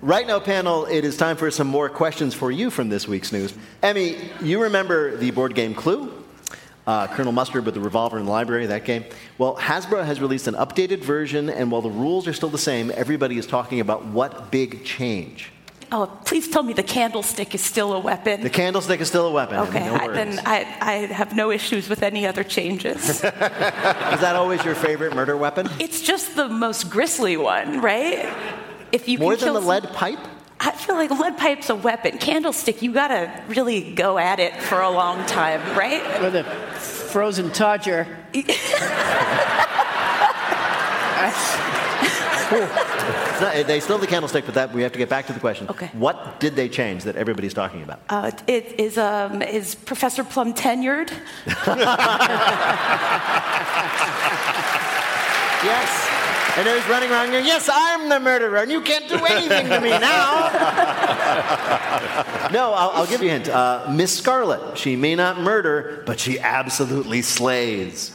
Right 0.01 0.27
now, 0.27 0.39
panel, 0.39 0.86
it 0.86 1.03
is 1.03 1.17
time 1.17 1.36
for 1.36 1.50
some 1.50 1.67
more 1.67 1.89
questions 1.89 2.36
for 2.36 2.51
you 2.51 2.69
from 2.69 2.89
this 2.89 3.07
week's 3.07 3.31
news. 3.31 3.53
Emmy, 3.81 4.17
you 4.41 4.62
remember 4.62 5.17
the 5.17 5.31
board 5.31 5.55
game 5.55 5.74
Clue? 5.74 6.12
Uh, 6.86 7.07
Colonel 7.07 7.31
Mustard 7.31 7.65
with 7.65 7.74
the 7.74 7.79
revolver 7.79 8.19
in 8.19 8.25
the 8.25 8.31
library, 8.31 8.67
that 8.67 8.86
game. 8.86 9.03
Well, 9.39 9.55
Hasbro 9.55 10.05
has 10.05 10.22
released 10.22 10.45
an 10.45 10.53
updated 10.53 11.00
version, 11.00 11.50
and 11.50 11.72
while 11.72 11.81
the 11.81 11.89
rules 11.89 12.27
are 12.27 12.34
still 12.34 12.50
the 12.50 12.60
same, 12.60 12.91
everybody 12.93 13.39
is 13.39 13.48
talking 13.48 13.79
about 13.79 14.05
what 14.05 14.51
big 14.51 14.86
change. 14.86 15.51
Oh, 15.92 16.08
please 16.25 16.48
tell 16.48 16.63
me 16.63 16.74
the 16.74 16.84
candlestick 16.84 17.54
is 17.56 17.62
still 17.63 17.94
a 17.94 18.00
weapon. 18.00 18.42
The 18.42 18.50
candlestick 18.50 19.00
is 19.01 19.08
still 19.08 19.27
a 19.27 19.32
weapon. 19.32 19.58
okay, 19.60 19.86
no 19.86 19.96
I, 19.96 20.06
worries. 20.08 20.15
then 20.15 20.39
I, 20.46 20.77
I 20.82 20.94
have 21.13 21.36
no 21.36 21.51
issues 21.51 21.88
with 21.89 22.01
any 22.04 22.25
other 22.25 22.44
changes. 22.44 23.10
Is 23.10 23.22
that 23.22 24.36
always 24.36 24.63
your 24.65 24.75
favorite 24.75 25.13
murder 25.15 25.38
weapon? 25.38 25.70
it's 25.80 26.01
just 26.01 26.36
the 26.36 26.48
most 26.50 26.89
grisly 26.89 27.38
one, 27.38 27.82
right? 27.82 28.34
If 28.92 29.08
you 29.08 29.20
More 29.20 29.32
can 29.36 29.39
than 29.39 29.54
kill 29.54 29.62
the 29.62 29.68
lead 29.68 29.84
pipe? 29.94 30.20
I 30.60 30.72
feel 30.72 30.96
like 30.96 31.12
lead 31.12 31.38
pipe's 31.38 31.70
a 31.70 31.75
weapon. 31.75 32.18
Candlestick, 32.18 32.82
you 32.82 32.94
gotta 32.94 33.44
really 33.48 33.94
go 33.94 34.18
at 34.18 34.39
it 34.39 34.56
for 34.62 34.82
a 34.82 34.89
long 34.89 35.25
time, 35.25 35.62
right? 35.77 36.22
With 36.22 36.36
a 36.36 36.44
frozen 36.80 37.50
Todger. 37.51 38.08
It's 42.51 43.25
not- 43.42 43.68
they 43.68 43.80
still 43.80 43.96
have 43.98 44.01
the 44.01 44.08
candlestick, 44.08 44.46
but 44.46 44.56
that 44.56 44.74
we 44.74 44.82
have 44.84 44.92
to 44.92 44.98
get 44.98 45.10
back 45.10 45.27
to 45.27 45.34
the 45.34 45.39
question. 45.39 45.68
Okay. 45.70 45.89
What 45.94 46.39
did 46.39 46.56
they 46.56 46.70
change 46.70 47.04
that 47.04 47.15
everybody's 47.15 47.54
talking 47.54 47.84
about? 47.84 48.00
Uh, 48.10 48.32
it 48.48 48.80
is 48.80 48.98
um, 48.98 49.42
is 49.42 49.75
Professor 49.75 50.24
Plum 50.24 50.54
tenured? 50.54 51.12
Yes. 55.65 56.12
And 56.58 56.68
he's 56.68 56.88
running 56.88 57.12
around 57.12 57.32
going, 57.32 57.46
Yes, 57.46 57.70
I'm 57.72 58.08
the 58.08 58.20
murderer, 58.20 58.58
and 58.58 58.72
you 58.72 58.82
can't 58.82 59.10
do 59.10 59.15
anything 59.25 59.68
to 59.68 59.82
me 59.82 59.89
now. 59.89 60.00
no, 62.54 62.72
I'll, 62.74 62.92
I'll 62.92 63.08
give 63.08 63.22
you 63.22 63.30
a 63.30 63.32
hint. 63.32 63.50
Uh, 63.50 63.88
Miss 63.92 64.18
Scarlet, 64.18 64.77
she 64.77 64.96
may 64.96 65.15
not 65.15 65.39
murder, 65.39 66.04
but 66.06 66.20
she 66.20 66.39
absolutely 66.39 67.22
slays. 67.24 68.14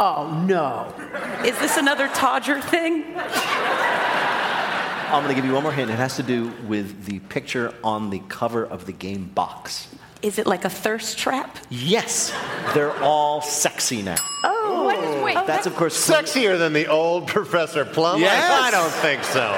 Oh, 0.00 0.44
no. 0.46 0.94
Is 1.44 1.58
this 1.58 1.76
another 1.76 2.06
Todger 2.06 2.62
thing? 2.62 3.02
I'm 5.10 5.24
going 5.24 5.34
to 5.34 5.34
give 5.34 5.44
you 5.44 5.54
one 5.54 5.64
more 5.64 5.72
hint. 5.72 5.90
It 5.90 5.96
has 5.96 6.14
to 6.18 6.22
do 6.22 6.52
with 6.68 7.06
the 7.06 7.18
picture 7.18 7.74
on 7.82 8.10
the 8.10 8.20
cover 8.28 8.64
of 8.64 8.86
the 8.86 8.92
game 8.92 9.24
box. 9.24 9.88
Is 10.20 10.38
it 10.38 10.46
like 10.48 10.64
a 10.64 10.70
thirst 10.70 11.16
trap? 11.16 11.56
Yes, 11.70 12.32
they're 12.74 12.96
all 13.02 13.40
sexy 13.40 14.02
now. 14.02 14.16
Oh, 14.42 14.82
What 14.84 14.98
is- 14.98 15.22
wait, 15.22 15.46
That's, 15.46 15.66
of 15.66 15.76
course, 15.76 15.96
Sexier 16.10 16.58
than 16.58 16.72
the 16.72 16.88
old 16.88 17.28
Professor 17.38 17.84
Plum? 17.84 18.20
Yes. 18.20 18.50
I 18.50 18.70
don't 18.72 18.90
think 18.94 19.22
so. 19.22 19.52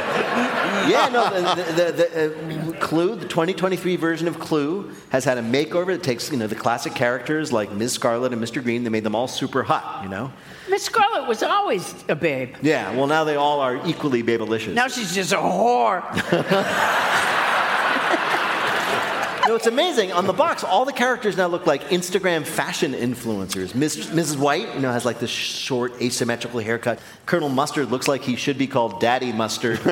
yeah, 0.88 1.08
no, 1.10 1.30
the, 1.30 1.72
the, 1.72 1.92
the, 1.92 2.74
uh, 2.76 2.78
Clue, 2.78 3.14
the 3.16 3.26
2023 3.26 3.96
version 3.96 4.28
of 4.28 4.38
Clue, 4.38 4.90
has 5.10 5.24
had 5.24 5.38
a 5.38 5.42
makeover. 5.42 5.94
It 5.94 6.02
takes, 6.02 6.30
you 6.30 6.36
know, 6.36 6.46
the 6.46 6.54
classic 6.54 6.94
characters 6.94 7.52
like 7.52 7.72
Ms. 7.72 7.92
Scarlet 7.94 8.32
and 8.34 8.42
Mr. 8.42 8.62
Green. 8.62 8.84
They 8.84 8.90
made 8.90 9.04
them 9.04 9.14
all 9.14 9.28
super 9.28 9.62
hot, 9.62 10.02
you 10.02 10.10
know? 10.10 10.30
Miss 10.68 10.82
Scarlet 10.84 11.26
was 11.26 11.42
always 11.42 11.94
a 12.08 12.14
babe. 12.14 12.54
Yeah, 12.62 12.94
well, 12.94 13.06
now 13.06 13.24
they 13.24 13.36
all 13.36 13.60
are 13.60 13.80
equally 13.86 14.22
babylicious. 14.22 14.74
Now 14.74 14.88
she's 14.88 15.14
just 15.14 15.32
a 15.32 15.36
whore. 15.36 16.02
no, 19.50 19.56
it's 19.56 19.66
amazing. 19.66 20.12
On 20.12 20.28
the 20.28 20.32
box, 20.32 20.62
all 20.62 20.84
the 20.84 20.92
characters 20.92 21.36
now 21.36 21.48
look 21.48 21.66
like 21.66 21.88
Instagram 21.88 22.46
fashion 22.46 22.92
influencers. 22.92 23.74
Miss, 23.74 23.96
Mrs. 24.06 24.36
White, 24.38 24.72
you 24.76 24.80
know, 24.80 24.92
has 24.92 25.04
like 25.04 25.18
this 25.18 25.28
short, 25.28 26.00
asymmetrical 26.00 26.60
haircut. 26.60 27.00
Colonel 27.26 27.48
Mustard 27.48 27.90
looks 27.90 28.06
like 28.06 28.22
he 28.22 28.36
should 28.36 28.58
be 28.58 28.68
called 28.68 29.00
Daddy 29.00 29.32
Mustard. 29.32 29.78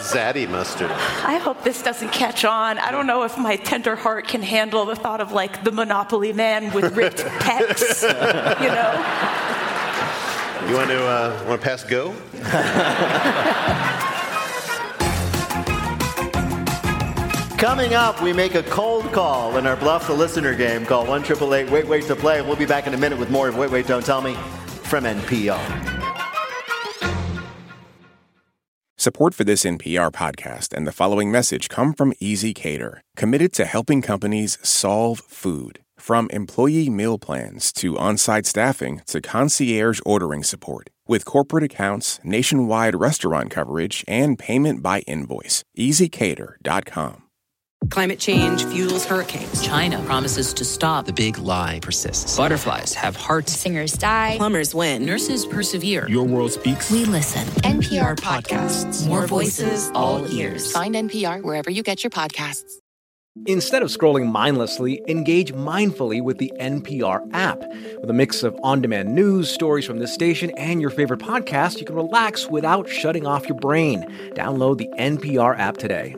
Zaddy 0.00 0.48
mustard. 0.48 0.90
I 0.90 1.36
hope 1.36 1.62
this 1.62 1.82
doesn't 1.82 2.10
catch 2.10 2.46
on. 2.46 2.78
I 2.78 2.90
don't 2.90 3.06
know 3.06 3.24
if 3.24 3.36
my 3.36 3.56
tender 3.56 3.96
heart 3.96 4.26
can 4.26 4.40
handle 4.40 4.86
the 4.86 4.96
thought 4.96 5.20
of 5.20 5.32
like 5.32 5.62
the 5.62 5.70
Monopoly 5.70 6.32
man 6.32 6.72
with 6.72 6.96
ripped 6.96 7.18
pecs, 7.44 8.02
you 8.62 8.68
know? 8.68 8.94
You 10.70 10.74
want 10.74 10.88
to 10.88 11.04
uh, 11.04 11.44
want 11.46 11.60
to 11.60 11.66
pass 11.66 11.84
go? 11.84 12.14
Coming 17.60 17.92
up, 17.92 18.22
we 18.22 18.32
make 18.32 18.54
a 18.54 18.62
cold 18.62 19.12
call 19.12 19.58
in 19.58 19.66
our 19.66 19.76
Bluff 19.76 20.06
the 20.06 20.14
Listener 20.14 20.54
game. 20.54 20.86
Call 20.86 21.04
1 21.04 21.24
888 21.24 21.70
Wait 21.70 21.86
Wait 21.86 22.04
to 22.04 22.16
play. 22.16 22.40
We'll 22.40 22.56
be 22.56 22.64
back 22.64 22.86
in 22.86 22.94
a 22.94 22.96
minute 22.96 23.18
with 23.18 23.28
more 23.28 23.48
of 23.48 23.58
Wait 23.58 23.70
Wait 23.70 23.86
Don't 23.86 24.02
Tell 24.02 24.22
Me 24.22 24.32
from 24.64 25.04
NPR. 25.04 25.60
Support 28.96 29.34
for 29.34 29.44
this 29.44 29.64
NPR 29.64 30.10
podcast 30.10 30.72
and 30.72 30.86
the 30.86 30.92
following 30.92 31.30
message 31.30 31.68
come 31.68 31.92
from 31.92 32.14
ezCater, 32.14 33.00
committed 33.14 33.52
to 33.52 33.66
helping 33.66 34.00
companies 34.00 34.56
solve 34.62 35.20
food. 35.20 35.80
From 35.98 36.30
employee 36.30 36.88
meal 36.88 37.18
plans 37.18 37.74
to 37.74 37.98
on 37.98 38.16
site 38.16 38.46
staffing 38.46 39.02
to 39.08 39.20
concierge 39.20 40.00
ordering 40.06 40.44
support. 40.44 40.88
With 41.06 41.26
corporate 41.26 41.64
accounts, 41.64 42.20
nationwide 42.24 42.94
restaurant 42.94 43.50
coverage, 43.50 44.02
and 44.08 44.38
payment 44.38 44.82
by 44.82 45.00
invoice. 45.00 45.62
ezCater.com. 45.76 47.24
Climate 47.88 48.18
change 48.18 48.64
fuels 48.66 49.04
hurricanes. 49.06 49.62
China 49.62 50.00
promises 50.04 50.52
to 50.54 50.64
stop. 50.64 51.06
The 51.06 51.12
big 51.12 51.38
lie 51.38 51.80
persists. 51.82 52.36
Butterflies 52.36 52.92
have 52.94 53.16
hearts. 53.16 53.52
Singers 53.52 53.94
die. 53.94 54.34
Plumbers 54.36 54.74
win. 54.74 55.04
Nurses 55.06 55.46
persevere. 55.46 56.06
Your 56.08 56.24
world 56.24 56.52
speaks. 56.52 56.90
We 56.90 57.04
listen. 57.06 57.46
NPR 57.62 58.16
podcasts. 58.16 59.08
More 59.08 59.26
voices, 59.26 59.90
all 59.94 60.30
ears. 60.32 60.70
Find 60.70 60.94
NPR 60.94 61.42
wherever 61.42 61.70
you 61.70 61.82
get 61.82 62.04
your 62.04 62.10
podcasts. 62.10 62.70
Instead 63.46 63.82
of 63.82 63.88
scrolling 63.88 64.30
mindlessly, 64.30 65.00
engage 65.08 65.52
mindfully 65.54 66.22
with 66.22 66.38
the 66.38 66.52
NPR 66.60 67.26
app. 67.32 67.60
With 68.00 68.10
a 68.10 68.12
mix 68.12 68.42
of 68.42 68.56
on 68.62 68.82
demand 68.82 69.14
news, 69.14 69.48
stories 69.48 69.86
from 69.86 69.98
this 69.98 70.12
station, 70.12 70.50
and 70.58 70.80
your 70.80 70.90
favorite 70.90 71.20
podcast, 71.20 71.78
you 71.78 71.86
can 71.86 71.94
relax 71.94 72.48
without 72.48 72.88
shutting 72.88 73.26
off 73.26 73.48
your 73.48 73.56
brain. 73.58 74.04
Download 74.34 74.76
the 74.78 74.88
NPR 74.98 75.58
app 75.58 75.76
today. 75.78 76.14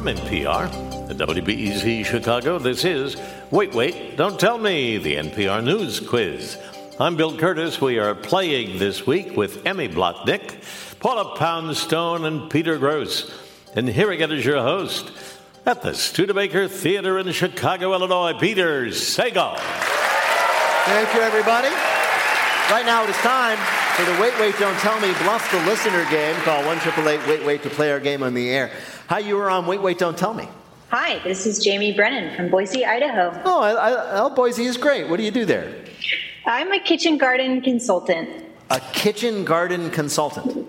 From 0.00 0.16
NPR 0.16 1.10
and 1.10 1.20
WBEZ 1.20 2.06
Chicago, 2.06 2.58
this 2.58 2.86
is 2.86 3.18
Wait, 3.50 3.74
Wait, 3.74 4.16
Don't 4.16 4.40
Tell 4.40 4.56
Me, 4.56 4.96
the 4.96 5.16
NPR 5.16 5.62
News 5.62 6.00
Quiz. 6.00 6.56
I'm 6.98 7.16
Bill 7.16 7.36
Kurtis. 7.36 7.82
We 7.82 7.98
are 7.98 8.14
playing 8.14 8.78
this 8.78 9.06
week 9.06 9.36
with 9.36 9.66
Emmy 9.66 9.90
Blotnick, 9.90 10.64
Paula 11.00 11.36
Poundstone, 11.36 12.24
and 12.24 12.48
Peter 12.48 12.78
Grosz. 12.78 13.30
And 13.76 13.86
here 13.86 14.10
again 14.10 14.32
is 14.32 14.42
your 14.42 14.62
host 14.62 15.12
at 15.66 15.82
the 15.82 15.92
Studebaker 15.92 16.66
Theater 16.66 17.18
in 17.18 17.30
Chicago, 17.32 17.92
Illinois, 17.92 18.32
Peter 18.40 18.86
Sagal. 18.86 19.58
Thank 19.58 21.12
you, 21.12 21.20
everybody. 21.20 21.68
Right 22.70 22.86
now, 22.86 23.04
it 23.04 23.10
is 23.10 23.16
time 23.16 23.58
for 23.96 24.04
the 24.10 24.18
Wait, 24.18 24.32
Wait, 24.40 24.58
Don't 24.58 24.78
Tell 24.78 24.98
Me 25.00 25.12
Bluff 25.24 25.50
the 25.50 25.58
Listener 25.66 26.08
game. 26.08 26.34
Call 26.36 26.64
1 26.64 27.04
Wait, 27.04 27.44
Wait 27.44 27.62
to 27.64 27.68
play 27.68 27.92
our 27.92 28.00
game 28.00 28.22
on 28.22 28.32
the 28.32 28.48
air. 28.48 28.70
Hi, 29.10 29.18
you 29.18 29.34
were 29.34 29.50
on 29.50 29.66
Wait, 29.66 29.82
Wait, 29.82 29.98
Don't 29.98 30.16
Tell 30.16 30.32
Me. 30.32 30.48
Hi, 30.90 31.18
this 31.24 31.44
is 31.44 31.58
Jamie 31.58 31.92
Brennan 31.92 32.32
from 32.36 32.48
Boise, 32.48 32.86
Idaho. 32.86 33.32
Oh, 33.44 33.60
I, 33.60 33.72
I, 33.72 34.20
oh, 34.20 34.30
Boise 34.30 34.66
is 34.66 34.76
great. 34.76 35.08
What 35.08 35.16
do 35.16 35.24
you 35.24 35.32
do 35.32 35.44
there? 35.44 35.74
I'm 36.46 36.70
a 36.70 36.78
kitchen 36.78 37.18
garden 37.18 37.60
consultant. 37.60 38.46
A 38.70 38.78
kitchen 38.92 39.44
garden 39.44 39.90
consultant. 39.90 40.64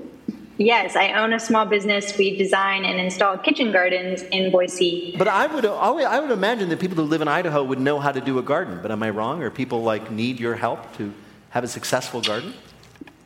Yes, 0.57 0.95
I 0.95 1.13
own 1.13 1.33
a 1.33 1.39
small 1.39 1.67
business. 1.67 2.17
We 2.17 2.35
design 2.35 2.83
and 2.83 2.99
install 2.99 3.37
kitchen 3.37 3.71
gardens 3.71 4.23
in 4.23 4.51
Boise. 4.51 5.13
But 5.19 5.27
I 5.27 5.45
would, 5.45 5.63
I 5.67 6.19
would 6.19 6.31
imagine 6.31 6.69
that 6.69 6.79
people 6.79 6.97
who 6.97 7.03
live 7.03 7.21
in 7.21 7.27
Idaho 7.27 7.63
would 7.63 7.79
know 7.79 7.99
how 7.99 8.11
to 8.11 8.21
do 8.21 8.39
a 8.39 8.41
garden. 8.41 8.79
But 8.81 8.89
am 8.89 9.03
I 9.03 9.11
wrong? 9.11 9.43
Or 9.43 9.51
people 9.51 9.83
like 9.83 10.09
need 10.09 10.39
your 10.39 10.55
help 10.55 10.97
to 10.97 11.13
have 11.51 11.63
a 11.63 11.67
successful 11.67 12.21
garden? 12.21 12.55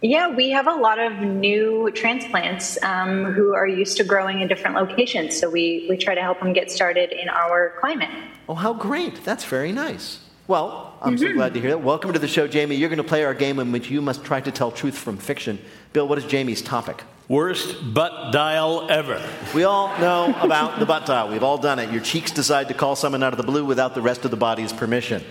Yeah, 0.06 0.30
we 0.30 0.52
have 0.52 0.68
a 0.68 0.74
lot 0.76 1.00
of 1.00 1.14
new 1.22 1.90
transplants 1.96 2.82
um, 2.84 3.34
who 3.34 3.56
are 3.56 3.66
used 3.66 3.98
to 3.98 4.04
growing 4.04 4.40
in 4.40 4.48
different 4.48 4.76
locations. 4.76 5.36
So 5.36 5.50
we, 5.50 5.88
we 5.90 5.98
try 5.98 6.14
to 6.14 6.22
help 6.22 6.42
them 6.42 6.54
get 6.54 6.70
started 6.70 7.12
in 7.12 7.28
our 7.28 7.74
climate. 7.80 8.12
Oh, 8.48 8.54
how 8.54 8.74
great. 8.74 9.26
That's 9.26 9.46
very 9.46 9.72
nice. 9.72 10.20
Well, 10.48 10.96
I'm 11.02 11.16
mm-hmm. 11.16 11.26
so 11.26 11.34
glad 11.34 11.56
to 11.56 11.60
hear 11.60 11.72
that. 11.72 11.82
Welcome 11.82 12.14
to 12.14 12.20
the 12.20 12.28
show, 12.28 12.48
Jamie. 12.48 12.76
You're 12.76 12.90
going 12.90 12.98
to 12.98 13.04
play 13.04 13.24
our 13.24 13.34
game 13.34 13.58
in 13.58 13.72
which 13.72 13.90
you 13.90 14.00
must 14.00 14.24
try 14.24 14.40
to 14.42 14.52
tell 14.52 14.70
truth 14.70 14.96
from 14.96 15.18
fiction. 15.18 15.58
Bill, 15.92 16.08
what 16.08 16.20
is 16.20 16.26
Jamie's 16.26 16.62
topic? 16.62 17.02
Worst 17.28 17.92
butt 17.92 18.32
dial 18.32 18.86
ever. 18.92 19.20
We 19.56 19.64
all 19.64 19.88
know 19.98 20.36
about 20.40 20.78
the 20.78 20.86
butt 20.86 21.08
dial. 21.08 21.30
We've 21.30 21.42
all 21.42 21.58
done 21.58 21.80
it. 21.80 21.92
Your 21.92 22.02
cheeks 22.02 22.30
decide 22.30 22.68
to 22.68 22.76
call 22.76 22.96
someone 22.96 23.24
out 23.24 23.34
of 23.34 23.38
the 23.38 23.44
blue 23.44 23.66
without 23.66 23.96
the 23.96 24.04
rest 24.04 24.24
of 24.24 24.30
the 24.30 24.38
body's 24.38 24.72
permission. 24.72 25.24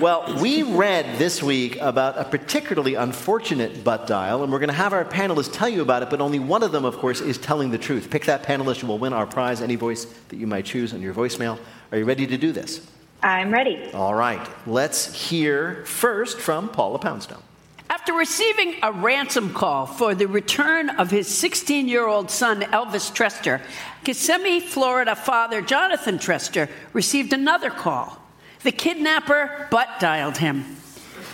Well, 0.00 0.38
we 0.40 0.64
read 0.64 1.18
this 1.18 1.40
week 1.40 1.80
about 1.80 2.18
a 2.18 2.24
particularly 2.24 2.96
unfortunate 2.96 3.84
butt 3.84 4.08
dial, 4.08 4.42
and 4.42 4.52
we're 4.52 4.58
going 4.58 4.68
to 4.68 4.74
have 4.74 4.92
our 4.92 5.04
panelists 5.04 5.52
tell 5.52 5.68
you 5.68 5.82
about 5.82 6.02
it, 6.02 6.10
but 6.10 6.20
only 6.20 6.40
one 6.40 6.64
of 6.64 6.72
them, 6.72 6.84
of 6.84 6.96
course, 6.98 7.20
is 7.20 7.38
telling 7.38 7.70
the 7.70 7.78
truth. 7.78 8.10
Pick 8.10 8.24
that 8.24 8.42
panelist, 8.42 8.74
and 8.74 8.82
you 8.82 8.88
will 8.88 8.98
win 8.98 9.12
our 9.12 9.26
prize, 9.26 9.60
any 9.60 9.76
voice 9.76 10.06
that 10.28 10.36
you 10.36 10.48
might 10.48 10.64
choose 10.64 10.92
on 10.92 11.00
your 11.00 11.14
voicemail. 11.14 11.58
Are 11.92 11.98
you 11.98 12.04
ready 12.04 12.26
to 12.26 12.36
do 12.36 12.50
this? 12.50 12.84
I'm 13.22 13.52
ready. 13.52 13.92
All 13.92 14.14
right. 14.14 14.44
Let's 14.66 15.14
hear 15.28 15.84
first 15.86 16.40
from 16.40 16.68
Paula 16.70 16.98
Poundstone. 16.98 17.42
After 17.88 18.14
receiving 18.14 18.74
a 18.82 18.90
ransom 18.90 19.54
call 19.54 19.86
for 19.86 20.14
the 20.14 20.26
return 20.26 20.90
of 20.90 21.12
his 21.12 21.28
16 21.28 21.86
year 21.86 22.06
old 22.06 22.30
son, 22.32 22.62
Elvis 22.62 23.12
Trester, 23.12 23.60
Kissimmee, 24.02 24.58
Florida 24.58 25.14
father 25.14 25.62
Jonathan 25.62 26.18
Trester 26.18 26.68
received 26.92 27.32
another 27.32 27.70
call. 27.70 28.23
The 28.64 28.72
kidnapper 28.72 29.68
butt 29.70 30.00
dialed 30.00 30.38
him. 30.38 30.64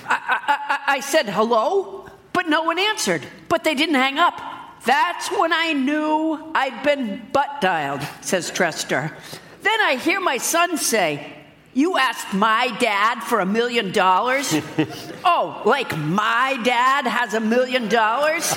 I, 0.05 0.81
I, 0.87 0.97
I 0.97 1.01
said 1.01 1.29
hello, 1.29 2.09
but 2.33 2.49
no 2.49 2.65
one 2.65 2.79
answered. 2.79 3.25
But 3.49 3.63
they 3.63 3.77
didn't 3.77 3.95
hang 3.95 4.19
up. 4.19 4.41
That's 4.85 5.31
when 5.31 5.53
I 5.53 5.73
knew 5.73 6.51
I'd 6.55 6.83
been 6.83 7.23
butt 7.33 7.61
dialed, 7.61 8.03
says 8.21 8.51
Trester. 8.51 9.15
Then 9.63 9.81
I 9.81 9.95
hear 9.95 10.19
my 10.19 10.39
son 10.39 10.77
say, 10.77 11.33
You 11.73 11.99
asked 11.99 12.35
my 12.35 12.77
dad 12.81 13.21
for 13.21 13.39
a 13.39 13.47
million 13.47 13.93
dollars? 13.93 14.53
Oh, 15.23 15.61
like 15.67 15.99
my 15.99 16.59
dad 16.65 17.07
has 17.07 17.35
a 17.35 17.41
million 17.41 17.91
dollars? 17.91 18.57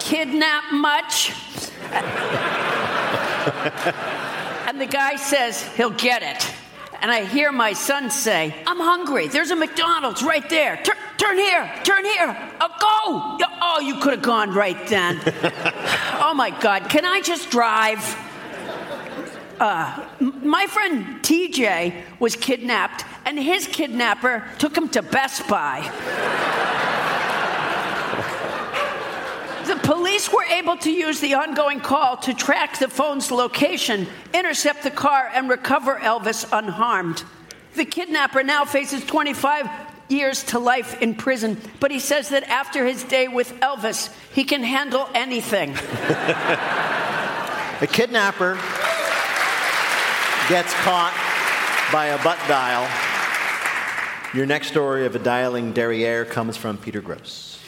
Kidnap 0.00 0.72
much? 0.72 1.32
and 4.66 4.80
the 4.80 4.86
guy 4.86 5.14
says 5.14 5.62
he'll 5.76 5.90
get 5.90 6.24
it. 6.24 6.52
And 7.02 7.10
I 7.10 7.24
hear 7.24 7.50
my 7.50 7.72
son 7.72 8.12
say, 8.12 8.54
I'm 8.64 8.78
hungry. 8.78 9.26
There's 9.26 9.50
a 9.50 9.56
McDonald's 9.56 10.22
right 10.22 10.48
there. 10.48 10.76
Tur- 10.84 10.96
turn 11.18 11.36
here. 11.36 11.70
Turn 11.82 12.04
here. 12.04 12.50
Oh, 12.60 13.38
go. 13.40 13.46
Oh, 13.60 13.80
you 13.80 13.96
could 13.96 14.12
have 14.12 14.22
gone 14.22 14.54
right 14.54 14.86
then. 14.86 15.20
oh 15.26 16.32
my 16.34 16.56
God. 16.60 16.88
Can 16.88 17.04
I 17.04 17.20
just 17.20 17.50
drive? 17.50 17.98
Uh, 19.58 20.08
my 20.20 20.66
friend 20.66 21.22
TJ 21.22 22.20
was 22.20 22.36
kidnapped, 22.36 23.04
and 23.24 23.38
his 23.38 23.66
kidnapper 23.66 24.48
took 24.58 24.76
him 24.76 24.88
to 24.90 25.02
Best 25.02 25.48
Buy. 25.48 25.80
The 29.66 29.78
police 29.82 30.32
were 30.32 30.44
able 30.44 30.76
to 30.78 30.90
use 30.90 31.20
the 31.20 31.34
ongoing 31.34 31.80
call 31.80 32.16
to 32.18 32.34
track 32.34 32.78
the 32.78 32.88
phone's 32.88 33.30
location, 33.30 34.06
intercept 34.34 34.82
the 34.82 34.90
car, 34.90 35.30
and 35.32 35.48
recover 35.48 35.96
Elvis 35.96 36.48
unharmed. 36.52 37.24
The 37.74 37.84
kidnapper 37.84 38.42
now 38.42 38.64
faces 38.64 39.04
25 39.04 39.68
years 40.08 40.42
to 40.44 40.58
life 40.58 41.00
in 41.00 41.14
prison, 41.14 41.56
but 41.80 41.90
he 41.90 42.00
says 42.00 42.28
that 42.30 42.44
after 42.44 42.86
his 42.86 43.02
day 43.04 43.28
with 43.28 43.52
Elvis, 43.60 44.12
he 44.34 44.44
can 44.44 44.62
handle 44.62 45.08
anything. 45.14 45.74
The 47.82 47.88
kidnapper 47.88 48.54
gets 50.48 50.72
caught 50.84 51.12
by 51.92 52.06
a 52.06 52.22
butt 52.22 52.38
dial. 52.46 52.88
Your 54.32 54.46
next 54.46 54.68
story 54.68 55.04
of 55.04 55.16
a 55.16 55.18
dialing 55.18 55.72
derriere 55.72 56.24
comes 56.24 56.56
from 56.56 56.78
Peter 56.78 57.02
Grosz. 57.02 57.58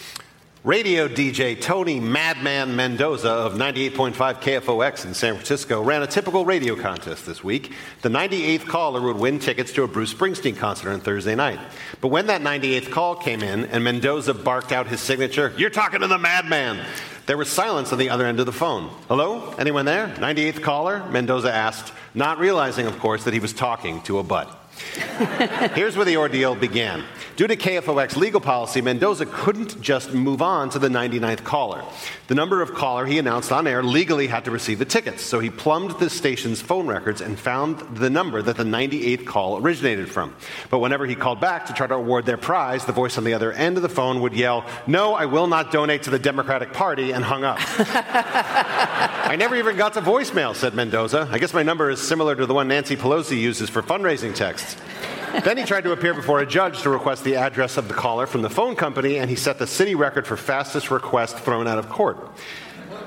Radio 0.64 1.06
DJ 1.06 1.60
Tony 1.60 2.00
Madman 2.00 2.74
Mendoza 2.74 3.28
of 3.28 3.52
98.5 3.52 4.14
KFOX 4.14 5.04
in 5.04 5.12
San 5.12 5.34
Francisco 5.34 5.82
ran 5.82 6.02
a 6.02 6.06
typical 6.06 6.46
radio 6.46 6.74
contest 6.74 7.26
this 7.26 7.44
week. 7.44 7.72
The 8.00 8.08
98th 8.08 8.66
caller 8.66 9.02
would 9.02 9.18
win 9.18 9.38
tickets 9.38 9.72
to 9.72 9.82
a 9.82 9.86
Bruce 9.86 10.14
Springsteen 10.14 10.56
concert 10.56 10.88
on 10.88 11.00
Thursday 11.00 11.34
night. 11.34 11.60
But 12.00 12.08
when 12.08 12.28
that 12.28 12.40
98th 12.40 12.90
call 12.90 13.14
came 13.14 13.42
in 13.42 13.66
and 13.66 13.84
Mendoza 13.84 14.32
barked 14.32 14.72
out 14.72 14.86
his 14.86 15.02
signature, 15.02 15.52
You're 15.58 15.68
talking 15.68 16.00
to 16.00 16.06
the 16.06 16.16
madman! 16.16 16.82
There 17.26 17.36
was 17.36 17.50
silence 17.50 17.92
on 17.92 17.98
the 17.98 18.08
other 18.08 18.24
end 18.24 18.40
of 18.40 18.46
the 18.46 18.52
phone. 18.52 18.88
Hello? 19.08 19.54
Anyone 19.58 19.84
there? 19.84 20.08
98th 20.16 20.62
caller? 20.62 21.06
Mendoza 21.10 21.52
asked, 21.52 21.92
not 22.14 22.38
realizing, 22.38 22.86
of 22.86 22.98
course, 23.00 23.24
that 23.24 23.34
he 23.34 23.40
was 23.40 23.52
talking 23.52 24.00
to 24.04 24.18
a 24.18 24.22
butt. 24.22 24.63
Here's 25.74 25.96
where 25.96 26.04
the 26.04 26.16
ordeal 26.16 26.54
began. 26.54 27.04
Due 27.36 27.48
to 27.48 27.56
KFOX 27.56 28.16
legal 28.16 28.40
policy, 28.40 28.80
Mendoza 28.80 29.26
couldn't 29.26 29.80
just 29.80 30.12
move 30.12 30.40
on 30.40 30.70
to 30.70 30.78
the 30.78 30.88
99th 30.88 31.42
caller. 31.42 31.84
The 32.28 32.34
number 32.36 32.62
of 32.62 32.74
caller 32.74 33.06
he 33.06 33.18
announced 33.18 33.50
on 33.50 33.66
air 33.66 33.82
legally 33.82 34.28
had 34.28 34.44
to 34.44 34.52
receive 34.52 34.78
the 34.78 34.84
tickets, 34.84 35.22
so 35.22 35.40
he 35.40 35.50
plumbed 35.50 35.98
the 35.98 36.08
station's 36.08 36.62
phone 36.62 36.86
records 36.86 37.20
and 37.20 37.36
found 37.36 37.80
the 37.96 38.08
number 38.08 38.40
that 38.40 38.56
the 38.56 38.62
98th 38.62 39.26
call 39.26 39.58
originated 39.58 40.08
from. 40.08 40.34
But 40.70 40.78
whenever 40.78 41.06
he 41.06 41.16
called 41.16 41.40
back 41.40 41.66
to 41.66 41.72
try 41.72 41.88
to 41.88 41.94
award 41.94 42.24
their 42.24 42.36
prize, 42.36 42.84
the 42.84 42.92
voice 42.92 43.18
on 43.18 43.24
the 43.24 43.34
other 43.34 43.52
end 43.52 43.76
of 43.76 43.82
the 43.82 43.88
phone 43.88 44.20
would 44.20 44.34
yell, 44.34 44.64
No, 44.86 45.14
I 45.14 45.26
will 45.26 45.48
not 45.48 45.72
donate 45.72 46.04
to 46.04 46.10
the 46.10 46.20
Democratic 46.20 46.72
Party, 46.72 47.10
and 47.10 47.24
hung 47.24 47.42
up. 47.42 47.58
I 49.26 49.34
never 49.36 49.56
even 49.56 49.76
got 49.76 49.94
to 49.94 50.00
voicemail, 50.00 50.54
said 50.54 50.74
Mendoza. 50.74 51.28
I 51.30 51.38
guess 51.38 51.52
my 51.52 51.64
number 51.64 51.90
is 51.90 52.00
similar 52.00 52.36
to 52.36 52.46
the 52.46 52.54
one 52.54 52.68
Nancy 52.68 52.96
Pelosi 52.96 53.40
uses 53.40 53.68
for 53.68 53.82
fundraising 53.82 54.34
texts. 54.34 54.63
Then 55.42 55.56
he 55.56 55.64
tried 55.64 55.84
to 55.84 55.92
appear 55.92 56.14
before 56.14 56.40
a 56.40 56.46
judge 56.46 56.82
to 56.82 56.90
request 56.90 57.24
the 57.24 57.36
address 57.36 57.76
of 57.76 57.88
the 57.88 57.94
caller 57.94 58.26
from 58.26 58.42
the 58.42 58.50
phone 58.50 58.76
company, 58.76 59.18
and 59.18 59.28
he 59.28 59.36
set 59.36 59.58
the 59.58 59.66
city 59.66 59.94
record 59.94 60.26
for 60.26 60.36
fastest 60.36 60.90
request 60.90 61.38
thrown 61.38 61.66
out 61.66 61.78
of 61.78 61.88
court. 61.88 62.30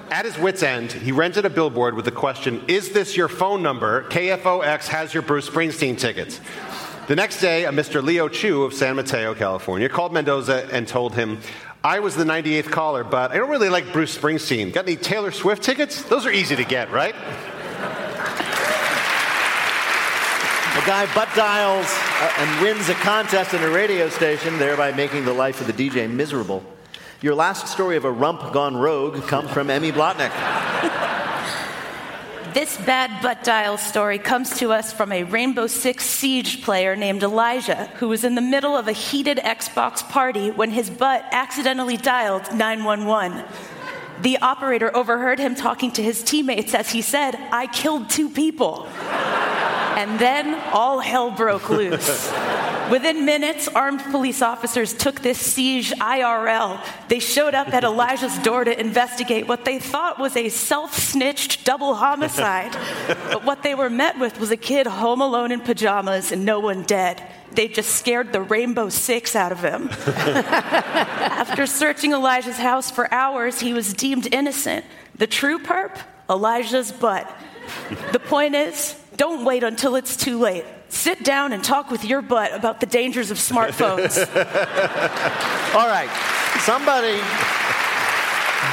At 0.10 0.26
his 0.26 0.38
wits' 0.38 0.64
end, 0.64 0.92
he 0.92 1.12
rented 1.12 1.46
a 1.46 1.50
billboard 1.50 1.94
with 1.94 2.06
the 2.06 2.12
question, 2.12 2.64
Is 2.68 2.92
this 2.92 3.18
your 3.18 3.28
phone 3.28 3.62
number? 3.62 4.04
KFOX 4.10 4.88
has 4.88 5.14
your 5.14 5.24
Bruce 5.24 5.50
Springsteen 5.50 5.98
tickets. 5.98 6.40
The 7.08 7.16
next 7.16 7.40
day, 7.40 7.66
a 7.66 7.72
Mr. 7.72 8.04
Leo 8.04 8.28
Chu 8.28 8.64
of 8.64 8.74
San 8.74 8.98
Mateo, 8.98 9.34
California, 9.34 9.88
called 9.88 10.14
Mendoza 10.14 10.68
and 10.74 10.88
told 10.88 11.16
him, 11.16 11.40
I 11.84 12.00
was 12.00 12.16
the 12.16 12.26
98th 12.26 12.70
caller, 12.70 13.04
but 13.06 13.32
I 13.32 13.38
don't 13.38 13.50
really 13.50 13.70
like 13.70 13.94
Bruce 13.94 14.18
Springsteen. 14.18 14.74
Got 14.74 14.88
any 14.88 14.98
Taylor 14.98 15.32
Swift 15.32 15.64
tickets? 15.64 16.04
Those 16.04 16.26
are 16.26 16.32
easy 16.32 16.56
to 16.58 16.66
get, 16.66 16.92
right? 16.92 17.16
Guy 20.88 21.14
butt 21.14 21.28
dials 21.36 21.86
uh, 21.86 22.34
and 22.38 22.62
wins 22.62 22.88
a 22.88 22.94
contest 22.94 23.54
in 23.54 23.62
a 23.62 23.70
radio 23.70 24.08
station, 24.08 24.58
thereby 24.58 24.94
making 24.94 25.26
the 25.26 25.34
life 25.34 25.60
of 25.60 25.68
the 25.68 25.74
DJ 25.74 26.10
miserable. 26.10 26.64
Your 27.20 27.36
last 27.36 27.68
story 27.68 27.98
of 27.98 28.06
a 28.06 28.12
rump 28.12 28.54
gone 28.54 28.78
rogue 28.78 29.22
comes 29.24 29.50
from 29.50 29.70
Emmy 29.70 29.92
Blotnick. 29.92 30.32
This 32.54 32.78
bad 32.78 33.22
butt 33.22 33.44
dial 33.44 33.78
story 33.78 34.18
comes 34.18 34.60
to 34.60 34.72
us 34.72 34.94
from 34.94 35.12
a 35.12 35.24
Rainbow 35.24 35.68
Six 35.68 36.06
Siege 36.06 36.64
player 36.64 36.96
named 36.96 37.22
Elijah, 37.22 37.88
who 37.98 38.08
was 38.08 38.24
in 38.24 38.36
the 38.36 38.42
middle 38.42 38.78
of 38.78 38.88
a 38.88 38.94
heated 38.94 39.40
Xbox 39.40 40.08
party 40.08 40.52
when 40.52 40.72
his 40.72 40.90
butt 40.90 41.26
accidentally 41.34 41.98
dialed 41.98 42.44
911. 42.56 43.44
The 44.22 44.38
operator 44.38 44.96
overheard 44.96 45.38
him 45.38 45.54
talking 45.54 45.92
to 45.92 46.02
his 46.02 46.24
teammates 46.24 46.74
as 46.74 46.92
he 46.92 47.02
said, 47.02 47.36
I 47.52 47.68
killed 47.68 48.10
two 48.10 48.30
people. 48.30 48.88
And 50.08 50.20
then 50.20 50.54
all 50.74 51.00
hell 51.00 51.32
broke 51.32 51.72
loose. 51.72 52.08
Within 52.92 53.26
minutes, 53.26 53.68
armed 53.68 54.02
police 54.12 54.44
officers 54.44 54.94
took 54.94 55.22
this 55.22 55.40
siege 55.40 55.92
IRL. 55.92 56.80
They 57.08 57.18
showed 57.18 57.56
up 57.56 57.74
at 57.74 57.84
Elijah's 57.84 58.38
door 58.38 58.64
to 58.64 58.80
investigate 58.80 59.48
what 59.48 59.66
they 59.66 59.80
thought 59.80 60.20
was 60.20 60.38
a 60.38 60.50
self 60.50 60.94
snitched 60.94 61.66
double 61.66 61.96
homicide. 61.96 62.78
but 63.08 63.44
what 63.44 63.64
they 63.64 63.74
were 63.74 63.90
met 63.90 64.20
with 64.20 64.40
was 64.40 64.52
a 64.52 64.58
kid 64.58 64.86
home 64.86 65.20
alone 65.20 65.52
in 65.52 65.62
pajamas 65.62 66.32
and 66.32 66.46
no 66.46 66.60
one 66.60 66.84
dead. 66.84 67.22
They 67.52 67.68
just 67.68 67.96
scared 67.96 68.32
the 68.32 68.42
Rainbow 68.42 68.90
Six 68.90 69.36
out 69.36 69.52
of 69.52 69.62
him. 69.62 69.90
After 70.06 71.66
searching 71.66 72.14
Elijah's 72.14 72.58
house 72.58 72.92
for 72.92 73.12
hours, 73.12 73.60
he 73.60 73.74
was 73.74 73.94
deemed 73.94 74.32
innocent. 74.32 74.86
The 75.16 75.28
true 75.28 75.58
perp? 75.58 75.98
Elijah's 76.30 76.92
butt. 76.92 77.28
The 78.12 78.20
point 78.20 78.54
is, 78.54 78.96
don't 79.18 79.44
wait 79.44 79.64
until 79.64 79.96
it's 79.96 80.16
too 80.16 80.40
late. 80.40 80.64
Sit 80.90 81.24
down 81.24 81.52
and 81.52 81.64
talk 81.64 81.92
with 81.92 82.06
your 82.06 82.22
butt 82.22 82.54
about 82.54 82.80
the 82.80 82.86
dangers 82.86 83.30
of 83.32 83.38
smartphones. 83.38 84.18
All 85.76 85.88
right, 85.88 86.10
somebody 86.62 87.20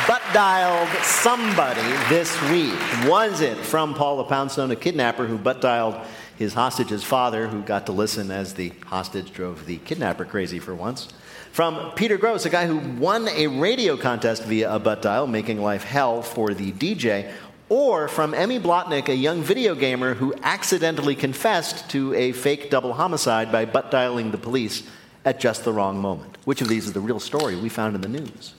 butt 0.07 0.23
dialed 0.33 0.89
somebody 1.03 1.81
this 2.09 2.41
week. 2.51 2.79
Was 3.09 3.41
it 3.41 3.57
from 3.57 3.95
Paula 3.95 4.25
Poundstone, 4.25 4.71
a 4.71 4.77
kidnapper 4.77 5.27
who 5.27 5.39
butt 5.39 5.61
dialed 5.61 5.97
his 6.37 6.55
hostage's 6.55 7.03
father, 7.03 7.49
who 7.49 7.63
got 7.63 7.87
to 7.87 7.93
listen 7.93 8.31
as 8.31 8.55
the 8.55 8.71
hostage 8.87 9.33
drove 9.33 9.67
the 9.67 9.79
kidnapper 9.79 10.25
crazy 10.25 10.59
for 10.59 10.75
once? 10.75 11.09
From 11.53 11.93
Peter 11.93 12.19
Grosz, 12.19 12.45
a 12.47 12.51
guy 12.51 12.67
who 12.67 12.79
won 13.01 13.29
a 13.29 13.47
radio 13.47 13.97
contest 13.97 14.43
via 14.43 14.75
a 14.75 14.81
butt 14.81 15.03
dial, 15.03 15.29
making 15.29 15.63
life 15.63 15.85
hell 15.85 16.21
for 16.21 16.53
the 16.53 16.73
DJ, 16.73 17.31
or 17.69 18.09
from 18.09 18.35
Emmy 18.35 18.61
Blotnick, 18.61 19.09
a 19.09 19.15
young 19.15 19.43
video 19.43 19.75
gamer 19.75 20.15
who 20.15 20.35
accidentally 20.43 21.15
confessed 21.15 21.89
to 21.91 22.13
a 22.15 22.33
fake 22.33 22.71
double 22.71 22.93
homicide 22.93 23.51
by 23.51 23.65
butt 23.65 23.91
dialing 23.91 24.31
the 24.31 24.39
police 24.39 24.83
at 25.25 25.41
just 25.41 25.65
the 25.65 25.73
wrong 25.73 25.99
moment. 25.99 26.37
Which 26.45 26.61
of 26.61 26.69
these 26.69 26.87
is 26.87 26.93
the 26.93 27.01
real 27.01 27.21
story 27.21 27.57
we 27.57 27.69
found 27.69 27.95
in 27.95 28.03
the 28.03 28.09
news? 28.09 28.55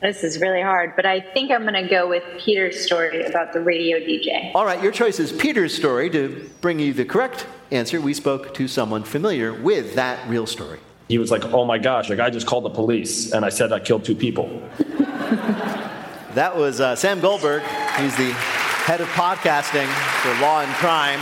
This 0.00 0.22
is 0.22 0.40
really 0.40 0.62
hard, 0.62 0.94
but 0.94 1.06
I 1.06 1.20
think 1.20 1.50
I'm 1.50 1.62
going 1.62 1.74
to 1.74 1.88
go 1.88 2.08
with 2.08 2.22
Peter's 2.38 2.84
story 2.84 3.24
about 3.24 3.52
the 3.52 3.60
radio 3.60 3.98
DJ. 3.98 4.52
All 4.54 4.64
right, 4.64 4.80
your 4.80 4.92
choice 4.92 5.18
is 5.18 5.32
Peter's 5.32 5.74
story. 5.74 6.08
To 6.10 6.48
bring 6.60 6.78
you 6.78 6.92
the 6.92 7.04
correct 7.04 7.46
answer, 7.72 8.00
we 8.00 8.14
spoke 8.14 8.54
to 8.54 8.68
someone 8.68 9.02
familiar 9.02 9.52
with 9.52 9.96
that 9.96 10.28
real 10.28 10.46
story. 10.46 10.78
He 11.08 11.18
was 11.18 11.30
like, 11.30 11.44
oh 11.46 11.64
my 11.64 11.78
gosh, 11.78 12.10
like 12.10 12.20
I 12.20 12.30
just 12.30 12.46
called 12.46 12.64
the 12.64 12.70
police 12.70 13.32
and 13.32 13.44
I 13.44 13.48
said 13.48 13.72
I 13.72 13.80
killed 13.80 14.04
two 14.04 14.14
people. 14.14 14.62
That 16.34 16.56
was 16.56 16.80
uh, 16.80 16.94
Sam 16.94 17.20
Goldberg. 17.20 17.62
He's 17.98 18.16
the 18.16 18.32
head 18.32 19.00
of 19.00 19.08
podcasting 19.08 19.88
for 20.22 20.40
Law 20.40 20.60
and 20.60 20.72
Crime, 20.74 21.18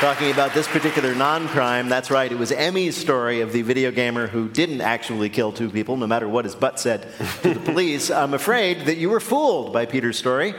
talking 0.00 0.30
about 0.30 0.54
this 0.54 0.68
particular 0.68 1.12
non 1.14 1.48
crime. 1.48 1.88
That's 1.88 2.08
right, 2.10 2.30
it 2.30 2.38
was 2.38 2.52
Emmy's 2.52 2.96
story 2.96 3.40
of 3.40 3.52
the 3.52 3.62
video 3.62 3.90
gamer 3.90 4.28
who 4.28 4.48
didn't 4.48 4.80
actually 4.80 5.28
kill 5.28 5.50
two 5.50 5.70
people, 5.70 5.96
no 5.96 6.06
matter 6.06 6.28
what 6.28 6.44
his 6.44 6.54
butt 6.54 6.78
said 6.78 7.08
to 7.42 7.54
the 7.54 7.60
police. 7.64 8.10
I'm 8.12 8.32
afraid 8.32 8.86
that 8.86 8.96
you 8.96 9.10
were 9.10 9.18
fooled 9.20 9.72
by 9.72 9.86
Peter's 9.86 10.16
story. 10.18 10.54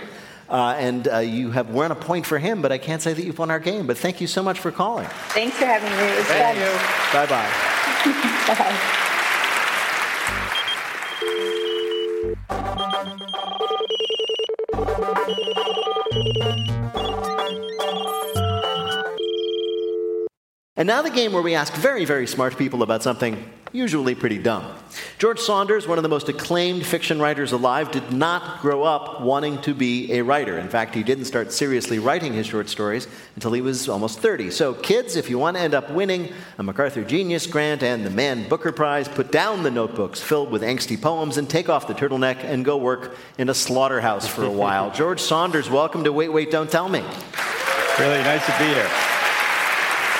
Uh, 0.48 0.76
and 0.78 1.08
uh, 1.08 1.18
you 1.18 1.50
have 1.50 1.72
won 1.72 1.92
a 1.92 1.96
point 1.96 2.24
for 2.24 2.38
him, 2.38 2.62
but 2.62 2.72
I 2.72 2.78
can't 2.78 3.02
say 3.02 3.14
that 3.14 3.26
you've 3.26 3.40
won 3.40 3.50
our 3.50 3.60
game. 3.60 3.88
But 3.88 3.98
thank 3.98 4.22
you 4.22 4.28
so 4.28 4.44
much 4.44 4.60
for 4.60 4.72
calling. 4.72 5.08
Thanks 5.30 5.58
for 5.58 5.66
having 5.66 5.90
me. 5.90 6.04
It 6.14 6.18
was 6.18 6.26
Thank 6.28 6.60
fun. 6.60 6.68
you. 6.68 6.72
Bye 7.12 8.56
bye. 8.56 8.56
Bye. 8.64 9.02
And 20.78 20.88
now 20.88 21.02
the 21.02 21.10
game 21.10 21.32
where 21.32 21.42
we 21.42 21.56
ask 21.56 21.74
very, 21.74 22.04
very 22.04 22.28
smart 22.28 22.58
people 22.58 22.84
about 22.84 23.02
something 23.02 23.50
usually 23.72 24.14
pretty 24.14 24.38
dumb. 24.38 24.74
George 25.18 25.40
Saunders, 25.40 25.88
one 25.88 25.98
of 25.98 26.04
the 26.04 26.10
most 26.10 26.28
acclaimed 26.28 26.86
fiction 26.86 27.18
writers 27.22 27.54
alive, 27.54 27.92
did 27.92 28.12
not 28.12 28.62
grow 28.62 28.84
up 28.84 29.22
wanting 29.22 29.62
to 29.62 29.74
be 29.74 30.12
a 30.12 30.22
writer. 30.22 30.58
In 30.58 30.68
fact, 30.68 30.94
he 30.94 31.02
didn't 31.02 31.26
start 31.26 31.54
seriously 31.54 31.98
writing 31.98 32.34
his 32.34 32.48
short 32.48 32.68
stories 32.68 33.08
until 33.36 33.54
he 33.54 33.62
was 33.62 33.88
almost 33.88 34.20
30. 34.20 34.52
So, 34.52 34.74
kids, 34.74 35.16
if 35.16 35.30
you 35.30 35.40
want 35.40 35.56
to 35.56 35.64
end 35.64 35.74
up 35.74 35.92
winning 35.92 36.34
a 36.58 36.64
MacArthur 36.64 37.06
Genius 37.06 37.48
Grant 37.48 37.82
and 37.82 38.06
the 38.06 38.10
Man 38.10 38.48
Booker 38.50 38.74
Prize, 38.74 39.08
put 39.08 39.32
down 39.32 39.64
the 39.64 39.72
notebooks 39.72 40.20
filled 40.20 40.52
with 40.52 40.62
angsty 40.62 41.02
poems 41.02 41.38
and 41.38 41.50
take 41.50 41.70
off 41.70 41.88
the 41.88 41.96
turtleneck 41.96 42.44
and 42.44 42.66
go 42.66 42.76
work 42.76 43.16
in 43.38 43.48
a 43.48 43.54
slaughterhouse 43.54 44.28
for 44.28 44.44
a 44.44 44.52
while. 44.52 44.92
George 44.94 45.22
Saunders, 45.22 45.70
welcome 45.70 46.04
to 46.04 46.12
Wait, 46.12 46.30
Wait, 46.30 46.52
Don't 46.52 46.70
Tell 46.70 46.90
Me. 46.90 47.00
Really 47.98 48.24
nice 48.24 48.46
to 48.46 48.52
be 48.60 48.66
here. 48.66 49.15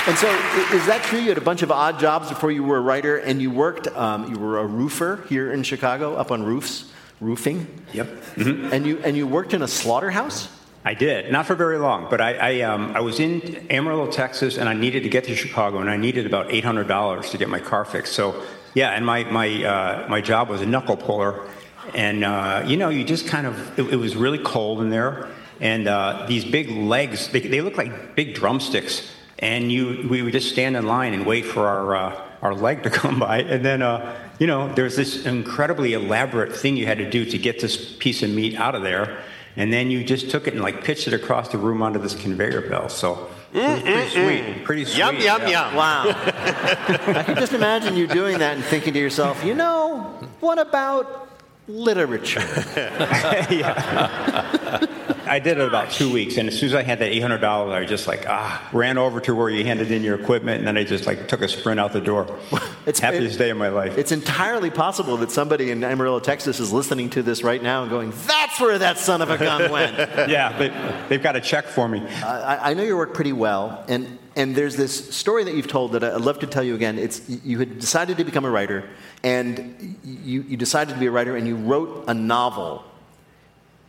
And 0.08 0.16
so, 0.20 0.28
is 0.72 0.86
that 0.86 1.02
true? 1.02 1.18
You 1.18 1.30
had 1.30 1.40
a 1.40 1.42
bunch 1.42 1.64
of 1.64 1.72
odd 1.72 2.00
jobs 2.00 2.30
before 2.30 2.52
you 2.52 2.64
were 2.64 2.78
a 2.78 2.82
writer, 2.82 3.18
and 3.18 3.42
you 3.42 3.50
worked. 3.50 3.88
Um, 3.88 4.32
you 4.32 4.38
were 4.38 4.60
a 4.60 4.66
roofer 4.66 5.26
here 5.30 5.52
in 5.52 5.64
Chicago, 5.64 6.14
up 6.14 6.30
on 6.30 6.44
roofs, 6.44 6.92
roofing. 7.20 7.66
Yep. 7.92 8.08
Mm-hmm. 8.36 8.72
And 8.72 8.86
you 8.86 9.00
and 9.00 9.18
you 9.18 9.26
worked 9.26 9.56
in 9.56 9.64
a 9.64 9.68
slaughterhouse. 9.68 10.48
I 10.84 10.94
did, 10.94 11.32
not 11.32 11.48
for 11.48 11.56
very 11.56 11.80
long, 11.80 12.06
but 12.08 12.22
I 12.22 12.34
I, 12.34 12.62
um, 12.62 12.96
I 12.96 13.00
was 13.00 13.20
in 13.20 13.66
Amarillo, 13.72 14.12
Texas, 14.12 14.58
and 14.58 14.70
I 14.70 14.76
needed 14.76 15.02
to 15.02 15.10
get 15.10 15.24
to 15.24 15.36
Chicago, 15.36 15.80
and 15.80 15.90
I 15.90 15.98
needed 15.98 16.28
about 16.28 16.52
eight 16.52 16.64
hundred 16.64 16.88
dollars 16.88 17.32
to 17.32 17.40
get 17.40 17.50
my 17.50 17.60
car 17.60 17.84
fixed. 17.84 18.14
So 18.14 18.44
yeah, 18.76 18.92
and 18.92 19.04
my 19.04 19.24
my 19.24 19.64
uh, 19.64 20.08
my 20.08 20.22
job 20.22 20.50
was 20.50 20.62
a 20.62 20.68
knuckle 20.68 20.98
puller, 20.98 21.48
and 21.96 22.24
uh, 22.24 22.64
you 22.68 22.78
know, 22.78 22.90
you 22.90 23.04
just 23.04 23.26
kind 23.26 23.48
of 23.48 23.80
it, 23.80 23.94
it 23.94 23.96
was 23.96 24.16
really 24.16 24.38
cold 24.38 24.82
in 24.82 24.92
there, 24.92 25.30
and 25.60 25.88
uh, 25.88 26.28
these 26.28 26.46
big 26.46 26.70
legs 26.70 27.30
they, 27.30 27.40
they 27.40 27.62
look 27.62 27.76
like 27.76 28.16
big 28.16 28.36
drumsticks 28.36 29.15
and 29.40 29.72
you 29.72 30.08
we 30.10 30.22
would 30.22 30.34
just 30.34 30.50
stand 30.50 30.76
in 30.76 30.86
line 30.86 31.14
and 31.14 31.26
wait 31.26 31.46
for 31.46 31.68
our 31.68 31.96
uh, 31.96 32.22
our 32.42 32.54
leg 32.54 32.84
to 32.84 32.90
come 33.02 33.20
by, 33.20 33.42
and 33.42 33.64
then 33.64 33.82
uh, 33.82 34.16
you 34.40 34.48
know 34.48 34.74
there's 34.74 34.96
this 34.96 35.26
incredibly 35.26 35.94
elaborate 35.94 36.56
thing 36.56 36.78
you 36.78 36.86
had 36.86 36.98
to 36.98 37.10
do 37.10 37.26
to 37.26 37.38
get 37.38 37.60
this 37.60 37.96
piece 37.96 38.24
of 38.24 38.30
meat 38.30 38.56
out 38.56 38.76
of 38.76 38.84
there, 38.84 39.22
and 39.56 39.72
then 39.72 39.92
you 39.92 40.04
just 40.04 40.30
took 40.30 40.48
it 40.48 40.54
and 40.54 40.64
like 40.64 40.84
pitched 40.84 41.08
it 41.08 41.14
across 41.14 41.50
the 41.50 41.58
room 41.58 41.82
onto 41.82 42.00
this 42.00 42.16
conveyor 42.16 42.70
belt. 42.70 42.92
So. 42.92 43.30
It 43.58 43.62
was 43.62 43.84
pretty 43.84 44.10
sweet. 44.10 44.66
Pretty 44.66 44.84
sweet. 44.84 44.98
Yum, 44.98 45.16
yum, 45.16 45.42
yeah. 45.44 45.68
yum. 45.68 45.76
Wow. 45.76 46.04
I 46.08 47.24
can 47.26 47.38
just 47.38 47.54
imagine 47.54 47.96
you 47.96 48.06
doing 48.06 48.40
that 48.40 48.58
and 48.58 48.66
thinking 48.66 48.94
to 48.94 49.00
yourself, 49.00 49.46
you 49.46 49.54
know, 49.54 50.02
what 50.42 50.60
about 50.60 51.30
literature? 51.66 52.42
I 55.28 55.40
did 55.40 55.58
it 55.58 55.68
about 55.68 55.92
two 55.92 56.12
weeks, 56.12 56.38
and 56.38 56.48
as 56.48 56.60
soon 56.60 56.70
as 56.70 56.76
I 56.76 56.84
had 56.84 57.00
that 57.00 57.10
eight 57.12 57.22
hundred 57.22 57.40
dollars, 57.40 57.74
I 57.74 57.86
just 57.86 58.08
like 58.08 58.26
ah 58.28 58.68
ran 58.72 58.98
over 58.98 59.20
to 59.22 59.36
where 59.36 59.50
you 59.50 59.64
handed 59.64 59.92
in 59.92 60.04
your 60.04 60.20
equipment, 60.20 60.60
and 60.60 60.68
then 60.68 60.78
I 60.78 60.84
just 60.84 61.06
like 61.06 61.28
took 61.28 61.42
a 61.42 61.48
sprint 61.48 61.80
out 61.80 61.94
the 61.94 62.02
door. 62.02 62.38
It's 62.86 63.00
happiest 63.00 63.40
day 63.40 63.50
of 63.50 63.58
my 63.58 63.70
life. 63.70 63.98
It's 63.98 64.12
entirely 64.12 64.70
possible 64.70 65.18
that 65.18 65.32
somebody 65.32 65.72
in 65.72 65.84
Amarillo, 65.84 66.20
Texas, 66.20 66.60
is 66.60 66.72
listening 66.72 67.10
to 67.12 67.24
this 67.24 67.42
right 67.42 67.62
now 67.62 67.82
and 67.82 67.90
going, 67.90 68.14
"That's 68.28 68.60
where 68.60 68.78
that 68.78 69.00
son 69.00 69.24
of 69.24 69.32
a 69.32 69.40
gun 69.40 69.72
went." 69.78 69.98
yeah, 70.30 70.56
but 70.56 71.10
they've 71.10 71.24
got 71.24 71.36
a 71.36 71.42
check 71.42 71.66
for 71.66 71.88
me. 71.88 72.02
I, 72.24 72.70
I 72.70 72.74
know 72.76 72.84
your 72.84 72.98
work 72.98 73.16
pretty 73.16 73.34
well, 73.34 73.84
and 73.88 74.20
and 74.36 74.56
there's 74.56 74.76
this 74.76 75.16
story 75.16 75.46
that 75.46 75.56
you've 75.56 75.68
told 75.68 75.94
that 75.94 76.04
I'd 76.04 76.22
love 76.22 76.40
to 76.40 76.48
tell 76.48 76.64
you 76.64 76.76
again. 76.76 77.00
It's 77.00 77.28
you 77.28 77.58
had 77.58 77.80
decided 77.80 78.18
to 78.18 78.24
become 78.24 78.46
a 78.46 78.52
writer, 78.52 78.88
and 79.24 79.98
you, 80.04 80.44
you 80.44 80.58
decided 80.58 80.94
to 80.94 81.00
be 81.00 81.08
a 81.08 81.12
writer, 81.12 81.36
and 81.36 81.48
you 81.48 81.56
wrote 81.56 82.06
a 82.08 82.14
novel, 82.14 82.84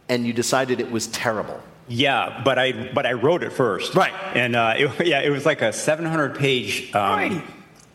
and 0.08 0.26
you 0.26 0.32
decided 0.32 0.80
it 0.80 0.90
was 0.90 1.06
terrible. 1.08 1.60
Yeah, 1.88 2.42
but 2.44 2.58
I 2.58 2.90
but 2.92 3.06
I 3.06 3.12
wrote 3.12 3.42
it 3.42 3.52
first. 3.52 3.94
Right. 3.94 4.12
And 4.34 4.56
uh, 4.56 4.74
it, 4.76 5.06
yeah, 5.06 5.20
it 5.20 5.30
was 5.30 5.46
like 5.46 5.62
a 5.62 5.72
700 5.72 6.36
page 6.36 6.94
um, 6.94 7.42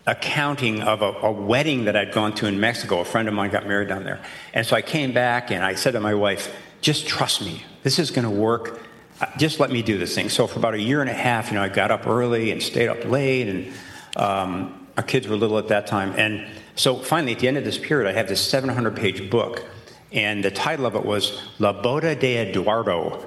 accounting 0.08 0.82
of 0.82 1.02
a, 1.02 1.12
a 1.24 1.32
wedding 1.32 1.86
that 1.86 1.96
I'd 1.96 2.14
gone 2.14 2.34
to 2.36 2.48
in 2.48 2.60
Mexico. 2.60 3.00
A 3.00 3.06
friend 3.06 3.28
of 3.28 3.34
mine 3.34 3.52
got 3.52 3.68
married 3.68 3.90
down 3.90 4.04
there, 4.04 4.22
and 4.54 4.66
so 4.66 4.76
I 4.76 4.82
came 4.82 5.14
back 5.14 5.52
and 5.52 5.64
I 5.64 5.76
said 5.76 5.92
to 5.92 6.00
my 6.00 6.14
wife, 6.14 6.54
"Just 6.82 7.08
trust 7.08 7.42
me. 7.42 7.64
This 7.84 8.00
is 8.00 8.12
going 8.12 8.26
to 8.26 8.32
work." 8.32 8.80
Uh, 9.20 9.28
Just 9.38 9.60
let 9.60 9.70
me 9.70 9.84
do 9.84 10.00
this 10.00 10.16
thing. 10.16 10.30
So 10.30 10.48
for 10.48 10.58
about 10.58 10.74
a 10.74 10.82
year 10.82 11.02
and 11.02 11.10
a 11.10 11.14
half, 11.14 11.50
you 11.50 11.54
know, 11.54 11.62
I 11.62 11.70
got 11.70 11.92
up 11.92 12.08
early 12.08 12.50
and 12.50 12.64
stayed 12.64 12.88
up 12.88 13.06
late, 13.06 13.48
and 13.48 13.72
um, 14.16 14.88
our 14.98 15.04
kids 15.04 15.28
were 15.28 15.36
little 15.36 15.60
at 15.60 15.68
that 15.68 15.86
time. 15.86 16.14
And 16.18 16.48
so 16.76 16.98
finally, 16.98 17.34
at 17.34 17.40
the 17.40 17.48
end 17.48 17.58
of 17.58 17.64
this 17.64 17.78
period, 17.78 18.10
I 18.10 18.14
have 18.14 18.28
this 18.28 18.52
700-page 18.52 19.30
book, 19.30 19.64
and 20.12 20.44
the 20.44 20.52
title 20.52 20.86
of 20.86 20.96
it 20.96 21.06
was 21.06 21.42
La 21.60 21.74
Boda 21.74 22.20
de 22.20 22.38
Eduardo, 22.38 23.26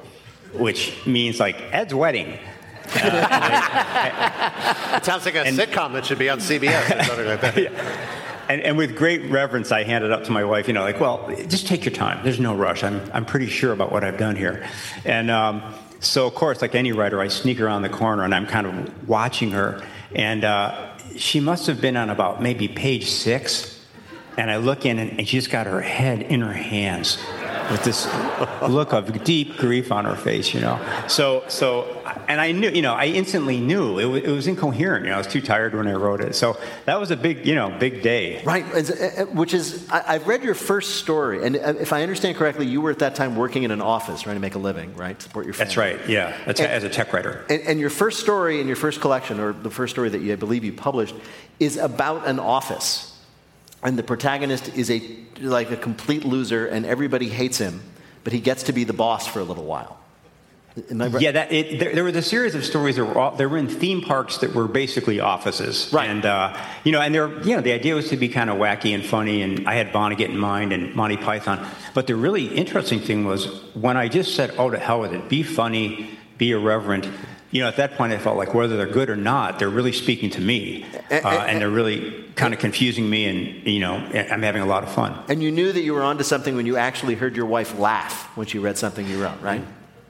which 0.53 1.07
means 1.07 1.41
like 1.41 1.57
Ed's 1.73 1.95
wedding. 1.95 2.39
It 2.87 3.01
sounds 5.05 5.25
like 5.25 5.35
a 5.35 5.45
sitcom 5.45 5.95
that 5.95 6.05
should 6.05 6.19
be 6.19 6.29
on 6.29 6.39
CBS 6.39 7.01
or 7.01 7.05
something 7.05 7.27
like 7.27 7.41
that. 7.41 7.57
And, 8.49 8.61
and 8.61 8.77
with 8.77 8.97
great 8.97 9.31
reverence, 9.31 9.73
I 9.73 9.85
handed 9.85 10.13
up 10.13 10.25
to 10.25 10.31
my 10.31 10.45
wife, 10.45 10.69
you 10.69 10.75
know, 10.75 10.83
like, 10.83 11.01
well, 11.01 11.35
just 11.49 11.67
take 11.67 11.85
your 11.85 11.95
time. 11.95 12.23
There's 12.23 12.41
no 12.41 12.55
rush. 12.55 12.85
I'm, 12.85 13.01
I'm 13.15 13.25
pretty 13.25 13.47
sure 13.47 13.73
about 13.73 13.91
what 13.91 14.05
I've 14.05 14.19
done 14.19 14.37
here. 14.37 14.69
And 15.07 15.31
um, 15.31 15.63
so, 16.01 16.27
of 16.27 16.35
course, 16.35 16.61
like 16.61 16.75
any 16.75 16.93
writer, 16.93 17.21
I 17.21 17.29
sneak 17.29 17.61
around 17.61 17.83
the 17.83 17.89
corner 17.89 18.23
and 18.23 18.35
I'm 18.35 18.47
kind 18.47 18.67
of 18.67 19.09
watching 19.09 19.53
her. 19.53 19.83
And 20.15 20.45
uh, 20.45 20.95
she 21.17 21.41
must 21.41 21.67
have 21.69 21.81
been 21.81 21.97
on 21.97 22.11
about 22.11 22.43
maybe 22.43 22.69
page 22.69 23.09
six. 23.09 23.74
And 24.37 24.51
I 24.51 24.57
look 24.57 24.85
in 24.85 24.99
and, 24.99 25.29
she's 25.29 25.47
got 25.47 25.67
her 25.67 25.81
head 25.81 26.23
in 26.23 26.41
her 26.41 26.53
hands 26.53 27.19
with 27.71 27.83
this 27.83 28.07
look 28.69 28.93
of 28.93 29.25
deep 29.25 29.57
grief 29.57 29.91
on 29.91 30.05
her 30.05 30.17
face, 30.17 30.53
you 30.53 30.61
know. 30.61 30.79
So, 31.09 31.45
so, 31.49 31.85
and 32.29 32.41
I 32.41 32.53
knew, 32.53 32.69
you 32.69 32.83
know, 32.83 32.93
I 32.95 33.07
instantly 33.07 33.59
knew 33.59 33.99
it 33.99 34.05
was, 34.05 34.23
it 34.23 34.31
was 34.31 34.47
incoherent. 34.47 35.05
You 35.05 35.11
know, 35.11 35.15
I 35.17 35.19
was 35.19 35.27
too 35.27 35.41
tired 35.41 35.75
when 35.75 35.87
I 35.89 35.93
wrote 35.93 36.21
it. 36.21 36.35
So 36.35 36.59
that 36.85 37.01
was 37.01 37.11
a 37.11 37.17
big, 37.17 37.47
you 37.47 37.55
know, 37.55 37.71
big 37.79 38.03
day. 38.03 38.43
Right, 38.45 38.65
uh, 38.75 39.23
uh, 39.23 39.25
which 39.27 39.55
is, 39.55 39.89
I've 39.91 40.27
read 40.27 40.43
your 40.43 40.55
first 40.55 40.97
story, 40.97 41.47
and 41.47 41.57
uh, 41.57 41.75
if 41.81 41.93
I 41.93 42.03
understand 42.03 42.37
correctly, 42.37 42.67
you 42.67 42.81
were 42.81 42.91
at 42.91 42.99
that 42.99 43.15
time 43.15 43.37
working 43.37 43.63
in 43.63 43.71
an 43.71 43.81
office 43.81 44.23
trying 44.23 44.37
to 44.37 44.41
make 44.41 44.57
a 44.57 44.59
living, 44.59 44.95
right? 44.95 45.21
Support 45.23 45.47
your 45.47 45.55
family. 45.55 45.65
That's 45.67 45.77
right. 45.77 46.09
Yeah, 46.09 46.37
That's 46.45 46.61
And- 46.61 46.71
as 46.71 46.85
a 46.85 46.91
tech 46.91 47.13
writer. 47.13 47.47
And, 47.49 47.63
and 47.63 47.81
your 47.81 47.91
first 47.91 48.21
story 48.21 48.61
in 48.61 48.67
your 48.67 48.77
first 48.77 49.01
collection, 49.01 49.41
or 49.41 49.53
the 49.53 49.71
first 49.71 49.95
story 49.95 50.11
that 50.11 50.21
you, 50.21 50.33
I 50.33 50.37
believe 50.37 50.65
you 50.65 50.73
published, 50.73 51.15
is 51.61 51.77
about 51.77 52.27
an 52.27 52.39
office. 52.39 53.14
And 53.85 53.99
the 53.99 54.03
protagonist 54.03 54.69
is 54.75 54.91
a 54.91 55.03
like 55.41 55.71
a 55.71 55.77
complete 55.77 56.25
loser, 56.25 56.67
and 56.67 56.87
everybody 56.87 57.29
hates 57.29 57.59
him, 57.59 57.83
but 58.25 58.33
he 58.33 58.41
gets 58.41 58.65
to 58.65 58.73
be 58.73 58.85
the 58.85 58.95
boss 58.95 59.27
for 59.27 59.41
a 59.41 59.45
little 59.45 59.65
while. 59.65 60.01
Right? 60.91 61.21
Yeah, 61.21 61.31
that 61.33 61.53
it, 61.53 61.79
there, 61.79 61.95
there 61.95 62.03
was 62.03 62.17
a 62.17 62.23
series 62.23 62.57
of 62.57 62.65
stories 62.65 62.97
that 62.97 63.05
were 63.05 63.17
all, 63.17 63.37
they 63.37 63.47
were 63.47 63.59
in 63.59 63.69
theme 63.69 64.01
parks 64.01 64.39
that 64.39 64.55
were 64.55 64.67
basically 64.67 65.21
offices, 65.21 65.89
right? 65.93 66.11
And 66.11 66.27
uh, 66.27 66.61
you 66.83 66.91
know, 66.91 67.01
and 67.01 67.15
they're 67.15 67.31
you 67.45 67.55
know 67.55 67.63
the 67.63 67.73
idea 67.73 67.95
was 67.95 68.09
to 68.09 68.17
be 68.17 68.29
kind 68.29 68.51
of 68.51 68.57
wacky 68.57 68.93
and 68.93 69.05
funny, 69.05 69.43
and 69.43 69.69
I 69.69 69.75
had 69.75 69.93
Vonnegut 69.93 70.31
in 70.31 70.39
mind 70.39 70.73
and 70.73 70.93
Monty 70.95 71.17
Python. 71.17 71.65
But 71.93 72.09
the 72.09 72.17
really 72.17 72.47
interesting 72.47 72.99
thing 72.99 73.25
was 73.25 73.47
when 73.75 73.97
I 73.97 74.09
just 74.09 74.35
said, 74.35 74.53
"Oh, 74.59 74.69
to 74.69 74.79
hell 74.79 75.01
with 75.01 75.13
it, 75.13 75.29
be 75.29 75.45
funny, 75.45 76.11
be 76.39 76.51
irreverent." 76.51 77.09
You 77.55 77.61
know, 77.61 77.69
at 77.69 77.77
that 77.77 77.95
point, 77.95 78.13
I 78.13 78.19
felt 78.19 78.37
like 78.37 78.53
whether 78.53 78.77
they're 78.77 78.85
good 78.85 79.09
or 79.09 79.15
not, 79.15 79.61
they're 79.61 79.69
really 79.69 79.93
speaking 79.93 80.29
to 80.31 80.41
me, 80.41 80.85
uh, 81.09 81.15
and 81.15 81.61
they're 81.61 81.71
really 81.71 82.25
kind 82.35 82.53
of 82.53 82.59
confusing 82.59 83.09
me, 83.09 83.27
and 83.27 83.65
you 83.65 83.79
know, 83.79 83.95
I'm 83.95 84.43
having 84.43 84.61
a 84.61 84.67
lot 84.67 84.83
of 84.83 84.91
fun. 84.93 85.17
And 85.29 85.41
you 85.41 85.53
knew 85.53 85.71
that 85.71 85.83
you 85.83 85.95
were 85.95 86.03
onto 86.03 86.25
something 86.25 86.57
when 86.57 86.67
you 86.67 86.77
actually 86.77 87.15
heard 87.15 87.37
your 87.37 87.47
wife 87.47 87.79
laugh 87.79 88.37
when 88.37 88.49
she 88.49 88.59
read 88.59 88.77
something 88.77 89.07
you 89.07 89.23
wrote, 89.23 89.41
right? 89.41 89.63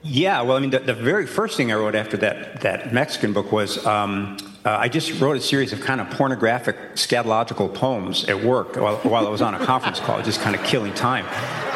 Yeah, 0.03 0.41
well, 0.41 0.57
I 0.57 0.61
mean, 0.61 0.71
the, 0.71 0.79
the 0.79 0.95
very 0.95 1.27
first 1.27 1.59
thing 1.59 1.71
I 1.71 1.75
wrote 1.75 1.95
after 1.95 2.17
that, 2.17 2.63
that 2.63 2.95
Mexican 2.95 3.35
book 3.35 3.53
was 3.53 3.85
um, 3.87 4.39
uh, 4.65 4.79
I 4.81 4.89
just 4.89 5.21
wrote 5.21 5.37
a 5.37 5.41
series 5.43 5.75
of 5.75 5.83
kind 5.83 6.01
of 6.01 6.09
pornographic 6.09 6.95
scatological 6.95 7.73
poems 7.75 8.25
at 8.25 8.43
work 8.43 8.77
while, 8.77 8.97
while 8.99 9.27
I 9.27 9.31
was 9.31 9.43
on 9.43 9.55
a 9.55 9.65
conference 9.67 10.01
call, 10.01 10.23
just 10.23 10.41
kind 10.41 10.57
of 10.57 10.65
killing 10.65 10.95
time. 10.95 11.27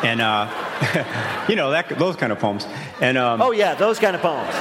And, 0.03 0.23
uh, 0.23 1.45
you 1.49 1.57
know, 1.57 1.73
that, 1.73 1.91
those 1.99 2.17
kind 2.17 2.33
of 2.33 2.39
poems. 2.39 2.67
And 3.03 3.19
um, 3.19 3.43
Oh, 3.43 3.51
yeah, 3.51 3.75
those 3.75 3.99
kind 3.99 4.17
of 4.17 4.23
poems. 4.23 4.55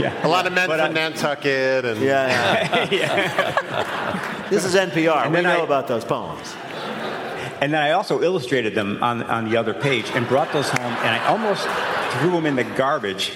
Yeah. 0.00 0.26
A 0.26 0.28
lot 0.28 0.46
of 0.46 0.52
men 0.52 0.66
But, 0.68 0.80
from 0.80 0.90
uh, 0.90 0.92
Nantucket 1.00 1.84
and 1.84 2.00
Yeah, 2.00 2.88
yeah. 2.90 4.46
This 4.50 4.64
is 4.64 4.74
NPR. 4.74 5.26
And 5.26 5.34
we 5.34 5.42
know 5.42 5.60
I- 5.60 5.64
about 5.64 5.86
those 5.86 6.04
poems. 6.04 6.54
And 7.60 7.72
then 7.74 7.82
I 7.82 7.90
also 7.92 8.22
illustrated 8.22 8.74
them 8.74 9.02
on, 9.02 9.22
on 9.24 9.48
the 9.50 9.56
other 9.58 9.74
page 9.74 10.10
and 10.14 10.26
brought 10.26 10.50
those 10.52 10.68
home, 10.70 10.80
and 11.04 11.08
I 11.08 11.26
almost 11.26 11.68
threw 12.18 12.30
them 12.32 12.46
in 12.46 12.56
the 12.56 12.64
garbage, 12.64 13.32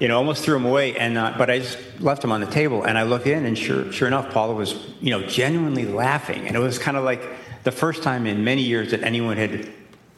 you 0.00 0.08
know, 0.08 0.16
almost 0.18 0.44
threw 0.44 0.54
them 0.54 0.64
away. 0.66 0.96
And 0.96 1.16
uh, 1.16 1.34
but 1.38 1.48
I 1.50 1.60
just 1.60 1.78
left 2.00 2.20
them 2.22 2.32
on 2.32 2.40
the 2.40 2.48
table, 2.50 2.82
and 2.82 2.98
I 2.98 3.04
look 3.04 3.26
in, 3.28 3.46
and 3.46 3.56
sure, 3.56 3.92
sure 3.92 4.08
enough, 4.08 4.32
Paula 4.32 4.54
was, 4.54 4.74
you 5.00 5.10
know, 5.10 5.22
genuinely 5.24 5.84
laughing, 5.86 6.48
and 6.48 6.56
it 6.56 6.58
was 6.58 6.80
kind 6.80 6.96
of 6.96 7.04
like 7.04 7.22
the 7.62 7.70
first 7.70 8.02
time 8.02 8.26
in 8.26 8.42
many 8.42 8.62
years 8.62 8.90
that 8.90 9.02
anyone 9.04 9.36
had 9.36 9.70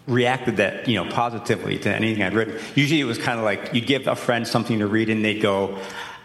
reacted 0.06 0.56
that, 0.56 0.88
you 0.88 0.96
know, 1.02 1.10
positively 1.10 1.78
to 1.78 1.94
anything 1.94 2.22
I'd 2.22 2.34
written. 2.34 2.58
Usually, 2.74 3.00
it 3.00 3.04
was 3.04 3.18
kind 3.18 3.38
of 3.38 3.44
like 3.44 3.72
you'd 3.72 3.86
give 3.86 4.06
a 4.08 4.16
friend 4.16 4.46
something 4.46 4.78
to 4.80 4.86
read, 4.86 5.08
and 5.08 5.24
they'd 5.24 5.40
go, 5.40 5.78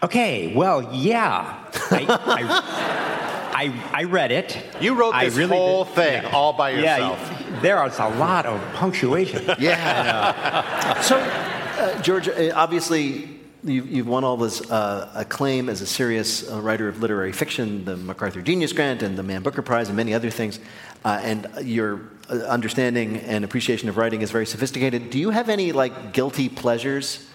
"Okay, 0.03 0.53
well, 0.55 0.93
yeah." 0.93 1.63
I, 1.91 2.05
I, 2.09 3.63
I, 3.65 3.99
I 4.01 4.03
read 4.05 4.31
it. 4.31 4.57
You 4.81 4.93
wrote 4.95 5.13
I 5.15 5.25
this 5.25 5.35
really 5.35 5.55
whole 5.55 5.83
did. 5.85 5.93
thing 5.95 6.25
all 6.25 6.53
by 6.53 6.71
yourself. 6.71 7.19
Yeah, 7.19 7.31
yourself. 7.39 7.61
there 7.61 7.85
is 7.87 7.99
a 7.99 8.09
lot 8.19 8.45
of 8.45 8.59
punctuation. 8.73 9.45
Yeah. 9.59 10.99
so, 11.01 11.17
Uh, 11.17 12.01
George, 12.01 12.27
uh, 12.27 12.51
obviously, 12.55 13.29
you've, 13.63 13.87
you've 13.91 14.07
won 14.07 14.23
all 14.23 14.35
this 14.37 14.61
uh, 14.71 15.11
acclaim 15.13 15.69
as 15.69 15.81
a 15.81 15.85
serious 15.85 16.49
uh, 16.51 16.59
writer 16.59 16.87
of 16.87 16.99
literary 17.01 17.31
fiction, 17.31 17.85
the 17.85 17.95
MacArthur 17.95 18.41
Genius 18.41 18.73
Grant 18.73 19.03
and 19.03 19.15
the 19.15 19.21
Man 19.23 19.43
Booker 19.43 19.61
Prize, 19.61 19.87
and 19.87 19.95
many 19.95 20.13
other 20.15 20.31
things. 20.31 20.59
Uh, 21.05 21.19
and 21.23 21.47
your 21.61 21.95
uh, 21.97 21.99
understanding 22.29 23.17
and 23.17 23.43
appreciation 23.45 23.89
of 23.89 23.97
writing 23.97 24.21
is 24.21 24.31
very 24.31 24.45
sophisticated. 24.45 25.09
Do 25.09 25.19
you 25.19 25.29
have 25.31 25.49
any 25.49 25.71
like 25.71 26.13
guilty 26.13 26.49
pleasures, 26.49 27.25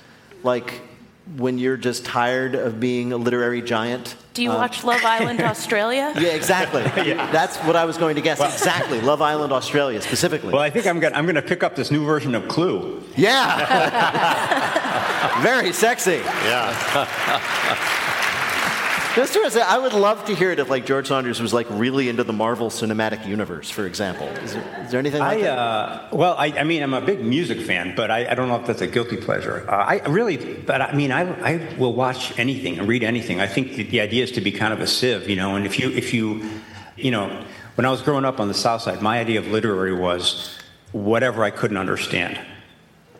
like 0.43 0.81
when 1.37 1.57
you're 1.59 1.77
just 1.77 2.05
tired 2.05 2.55
of 2.55 2.81
being 2.81 3.13
a 3.13 3.17
literary 3.17 3.63
giant? 3.63 4.17
Do 4.35 4.43
you 4.43 4.51
Uh, 4.51 4.57
watch 4.57 4.83
Love 4.85 5.05
Island 5.05 5.41
Australia? 5.53 6.13
Yeah, 6.17 6.29
exactly. 6.31 6.83
That's 7.33 7.57
what 7.59 7.77
I 7.77 7.85
was 7.85 7.97
going 7.97 8.17
to 8.17 8.23
guess. 8.23 8.41
exactly. 8.41 9.01
Love 9.13 9.23
Island, 9.23 9.53
Australia, 9.53 10.01
specifically. 10.03 10.53
Well, 10.53 10.63
I 10.63 10.71
think 10.71 10.87
I'm 10.87 11.01
going 11.01 11.15
I'm 11.15 11.25
going 11.25 11.37
to 11.37 11.43
pick 11.43 11.63
up 11.63 11.77
this 11.77 11.91
new 11.91 12.05
version 12.05 12.35
of 12.35 12.49
Clue. 12.49 13.03
Yeah. 13.17 13.59
Very 15.43 15.73
sexy. 15.73 16.21
Yeah. 16.45 18.09
Just 19.15 19.35
to 19.35 19.51
say, 19.51 19.61
I 19.61 19.77
would 19.77 19.93
love 19.93 20.25
to 20.25 20.35
hear 20.35 20.53
it 20.53 20.59
if 20.59 20.71
like 20.71 20.87
George 20.87 21.09
Saunders 21.09 21.39
was 21.39 21.53
like 21.53 21.67
really 21.69 22.09
into 22.09 22.25
the 22.25 22.33
Marvel 22.33 22.71
Cinematic 22.71 23.27
Universe, 23.27 23.69
for 23.69 23.85
example. 23.85 24.27
Is 24.27 24.55
there, 24.55 24.85
is 24.85 24.91
there 24.91 25.01
anything 25.01 25.21
like 25.21 25.39
I, 25.39 25.43
that? 25.43 25.59
uh, 25.59 26.09
well, 26.13 26.35
I, 26.39 26.47
I 26.47 26.65
mean, 26.65 26.83
I'm 26.83 26.95
a 26.95 27.01
big 27.03 27.21
music 27.23 27.61
fan, 27.61 27.95
but 27.95 28.11
I, 28.11 28.31
I 28.31 28.35
don't 28.35 28.49
know 28.49 28.57
if 28.57 28.67
that's 28.67 28.81
a 28.81 28.87
guilty 28.87 29.19
pleasure. 29.19 29.67
Uh, 29.69 29.73
I 29.73 30.09
really, 30.09 30.55
but 30.55 30.81
I 30.81 30.95
mean, 30.95 31.13
I, 31.13 31.23
I 31.43 31.77
will 31.77 31.93
watch 31.93 32.39
anything 32.39 32.79
and 32.79 32.89
read 32.89 33.05
anything. 33.05 33.39
I 33.39 33.47
think 33.47 33.75
the, 33.75 33.83
the 33.83 34.01
idea 34.01 34.23
is 34.23 34.33
to 34.33 34.41
be 34.41 34.51
kind 34.51 34.73
of 34.73 34.81
a 34.81 34.87
sieve, 34.87 35.29
you 35.29 35.37
know. 35.37 35.57
And 35.57 35.67
if 35.67 35.79
you, 35.79 35.91
if 35.91 36.15
you, 36.15 36.49
you 36.97 37.11
know, 37.11 37.45
when 37.75 37.85
I 37.85 37.91
was 37.91 38.01
growing 38.01 38.25
up 38.25 38.41
on 38.41 38.49
the 38.49 38.55
South 38.55 38.81
Side, 38.81 39.03
my 39.03 39.21
idea 39.21 39.41
of 39.41 39.47
literary 39.47 39.95
was 39.95 40.59
whatever 40.93 41.45
I 41.45 41.51
couldn't 41.51 41.77
understand. 41.77 42.41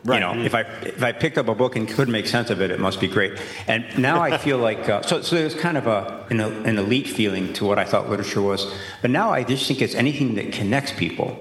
You 0.05 0.19
know, 0.19 0.35
if 0.35 0.55
I 0.55 0.63
if 0.63 1.03
I 1.03 1.13
picked 1.13 1.39
up 1.39 1.47
a 1.47 1.55
book 1.55 1.77
and 1.77 1.89
could 1.89 2.09
make 2.09 2.27
sense 2.27 2.51
of 2.51 2.61
it, 2.61 2.73
it 2.73 2.81
must 2.81 3.01
be 3.01 3.07
great. 3.07 3.41
And 3.69 3.87
now 3.97 4.21
I 4.21 4.37
feel 4.37 4.59
like 4.69 4.89
uh, 4.89 5.03
so 5.03 5.23
so 5.23 5.37
there's 5.37 5.55
kind 5.55 5.77
of 5.77 5.87
a 5.87 6.27
an, 6.29 6.41
an 6.41 6.79
elite 6.79 7.09
feeling 7.09 7.53
to 7.55 7.65
what 7.65 7.79
I 7.79 7.85
thought 7.85 8.11
literature 8.11 8.43
was. 8.43 8.67
But 9.01 9.11
now 9.11 9.31
I 9.31 9.45
just 9.45 9.67
think 9.69 9.81
it's 9.81 9.95
anything 9.95 10.35
that 10.35 10.53
connects 10.53 10.93
people 10.93 11.39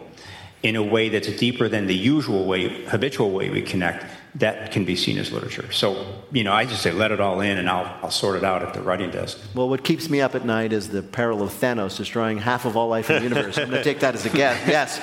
in 0.61 0.75
a 0.75 0.83
way 0.83 1.09
that's 1.09 1.27
deeper 1.37 1.67
than 1.67 1.87
the 1.87 1.95
usual 1.95 2.45
way, 2.45 2.85
habitual 2.85 3.31
way 3.31 3.49
we 3.49 3.63
connect. 3.63 4.05
That 4.35 4.71
can 4.71 4.85
be 4.85 4.95
seen 4.95 5.17
as 5.17 5.29
literature. 5.31 5.71
So 5.73 6.05
you 6.31 6.45
know, 6.45 6.53
I 6.53 6.63
just 6.65 6.81
say 6.81 6.91
let 6.93 7.11
it 7.11 7.19
all 7.19 7.41
in, 7.41 7.57
and 7.57 7.69
I'll 7.69 7.85
I'll 8.01 8.11
sort 8.11 8.37
it 8.37 8.45
out 8.45 8.63
at 8.63 8.73
the 8.73 8.81
writing 8.81 9.11
desk. 9.11 9.37
Well, 9.53 9.67
what 9.67 9.83
keeps 9.83 10.09
me 10.09 10.21
up 10.21 10.35
at 10.35 10.45
night 10.45 10.71
is 10.71 10.87
the 10.87 11.03
peril 11.03 11.41
of 11.41 11.49
Thanos 11.49 11.97
destroying 11.97 12.37
half 12.37 12.63
of 12.65 12.77
all 12.77 12.87
life 12.87 13.09
in 13.09 13.17
the 13.17 13.23
universe. 13.23 13.57
I'm 13.57 13.69
going 13.69 13.79
to 13.79 13.83
take 13.83 13.99
that 13.99 14.15
as 14.15 14.25
a 14.25 14.29
guess. 14.29 14.59
Yes. 14.67 14.99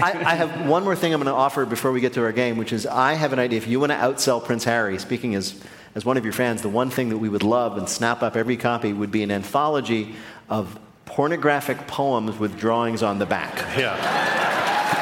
I, 0.00 0.12
I 0.24 0.34
have 0.36 0.68
one 0.68 0.84
more 0.84 0.94
thing 0.94 1.12
I'm 1.12 1.20
going 1.20 1.32
to 1.32 1.38
offer 1.38 1.66
before 1.66 1.90
we 1.90 2.00
get 2.00 2.12
to 2.12 2.22
our 2.22 2.30
game, 2.30 2.56
which 2.56 2.72
is 2.72 2.86
I 2.86 3.14
have 3.14 3.32
an 3.32 3.40
idea. 3.40 3.56
If 3.56 3.66
you 3.66 3.80
want 3.80 3.90
to 3.90 3.98
outsell 3.98 4.44
Prince 4.44 4.62
Harry, 4.64 4.98
speaking 4.98 5.34
as, 5.34 5.60
as 5.96 6.04
one 6.04 6.16
of 6.16 6.24
your 6.24 6.32
fans, 6.32 6.62
the 6.62 6.68
one 6.68 6.90
thing 6.90 7.08
that 7.08 7.18
we 7.18 7.28
would 7.28 7.42
love 7.42 7.78
and 7.78 7.88
snap 7.88 8.22
up 8.22 8.36
every 8.36 8.56
copy 8.56 8.92
would 8.92 9.10
be 9.10 9.24
an 9.24 9.32
anthology 9.32 10.14
of 10.48 10.78
pornographic 11.04 11.88
poems 11.88 12.38
with 12.38 12.58
drawings 12.58 13.02
on 13.02 13.18
the 13.18 13.26
back. 13.26 13.56
Yeah. 13.76 13.96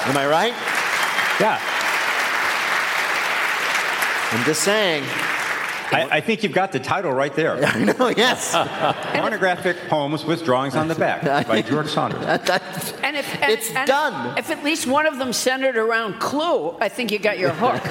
Am 0.07 0.17
I 0.17 0.27
right? 0.27 0.55
Yeah. 1.41 1.61
I'm 4.33 4.45
just 4.45 4.62
saying. 4.62 5.05
I, 5.93 6.17
I 6.17 6.21
think 6.21 6.43
you've 6.43 6.53
got 6.53 6.73
the 6.73 6.81
title 6.81 7.12
right 7.12 7.33
there. 7.35 7.65
I 7.65 7.85
know, 7.85 8.09
yes. 8.09 8.55
Pornographic 9.15 9.77
poems 9.89 10.25
with 10.25 10.45
drawings 10.45 10.75
on 10.75 10.89
the 10.89 10.95
back 10.95 11.47
by 11.47 11.62
George 11.62 11.89
Saunders. 11.89 12.25
And 13.07 13.17
if 13.17 13.41
and, 13.41 13.53
It's 13.53 13.71
and 13.71 13.87
done. 13.87 14.37
If 14.37 14.51
at 14.51 14.65
least 14.65 14.89
one 14.89 15.07
of 15.07 15.19
them 15.19 15.33
centered 15.33 15.77
around 15.77 16.19
Clue, 16.19 16.77
I 16.81 16.89
think 16.89 17.12
you 17.12 17.21
got 17.21 17.39
your 17.39 17.51
hook. 17.51 17.85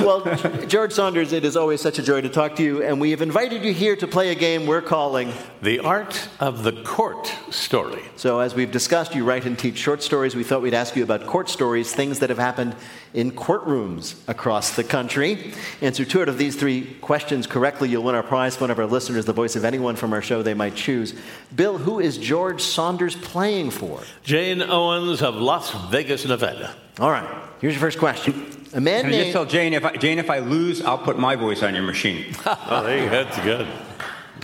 well, 0.00 0.66
George 0.66 0.92
Saunders, 0.92 1.32
it 1.32 1.44
is 1.44 1.56
always 1.56 1.80
such 1.80 2.00
a 2.00 2.02
joy 2.02 2.22
to 2.22 2.28
talk 2.28 2.56
to 2.56 2.62
you, 2.64 2.82
and 2.82 3.00
we 3.00 3.12
have 3.12 3.22
invited 3.22 3.64
you 3.64 3.72
here 3.72 3.94
to 3.94 4.08
play 4.08 4.32
a 4.32 4.34
game 4.34 4.66
we're 4.66 4.82
calling 4.82 5.32
The 5.62 5.78
Art 5.78 6.28
of 6.40 6.64
the 6.64 6.72
Court 6.72 7.32
Story. 7.50 8.02
So, 8.16 8.40
as 8.40 8.52
we've 8.52 8.72
discussed, 8.72 9.14
you 9.14 9.24
write 9.24 9.46
and 9.46 9.56
teach 9.56 9.78
short 9.78 10.02
stories. 10.02 10.34
We 10.34 10.42
thought 10.42 10.60
we'd 10.60 10.74
ask 10.74 10.96
you 10.96 11.04
about 11.04 11.24
court 11.26 11.48
stories, 11.48 11.94
things 11.94 12.18
that 12.18 12.30
have 12.30 12.38
happened 12.40 12.74
in 13.14 13.30
courtrooms 13.32 14.16
across 14.28 14.74
the 14.76 14.84
country. 14.84 15.52
Answer 15.80 16.04
two 16.04 16.22
out 16.22 16.28
of 16.28 16.38
these 16.38 16.56
three 16.56 16.94
questions 17.00 17.46
correctly, 17.46 17.88
you'll 17.88 18.04
win 18.04 18.14
our 18.14 18.22
prize. 18.22 18.60
One 18.60 18.70
of 18.70 18.78
our 18.78 18.86
listeners, 18.86 19.24
the 19.24 19.32
voice 19.32 19.56
of 19.56 19.64
anyone 19.64 19.96
from 19.96 20.12
our 20.12 20.22
show 20.22 20.42
they 20.42 20.54
might 20.54 20.74
choose. 20.74 21.14
Bill, 21.54 21.78
who 21.78 22.00
is 22.00 22.18
George 22.18 22.62
Saunders 22.62 23.16
playing 23.16 23.70
for? 23.70 24.00
Jane 24.22 24.62
Owens 24.62 25.22
of 25.22 25.36
Las 25.36 25.72
Vegas, 25.90 26.24
Nevada. 26.24 26.74
All 26.98 27.10
right, 27.10 27.28
here's 27.60 27.74
your 27.74 27.80
first 27.80 27.98
question. 27.98 28.50
A 28.74 28.80
man 28.80 29.02
Can 29.02 29.12
I 29.12 29.22
just 29.22 29.32
tell 29.32 29.44
Jane 29.44 29.74
if 29.74 29.84
I, 29.84 29.96
Jane 29.96 30.18
if 30.18 30.30
I 30.30 30.38
lose, 30.38 30.82
I'll 30.82 30.98
put 30.98 31.18
my 31.18 31.36
voice 31.36 31.62
on 31.62 31.74
your 31.74 31.84
machine. 31.84 32.34
Oh, 32.46 32.82
there 32.82 32.98
you 32.98 33.04
go. 33.04 33.10
That's 33.10 33.38
good. 33.40 33.66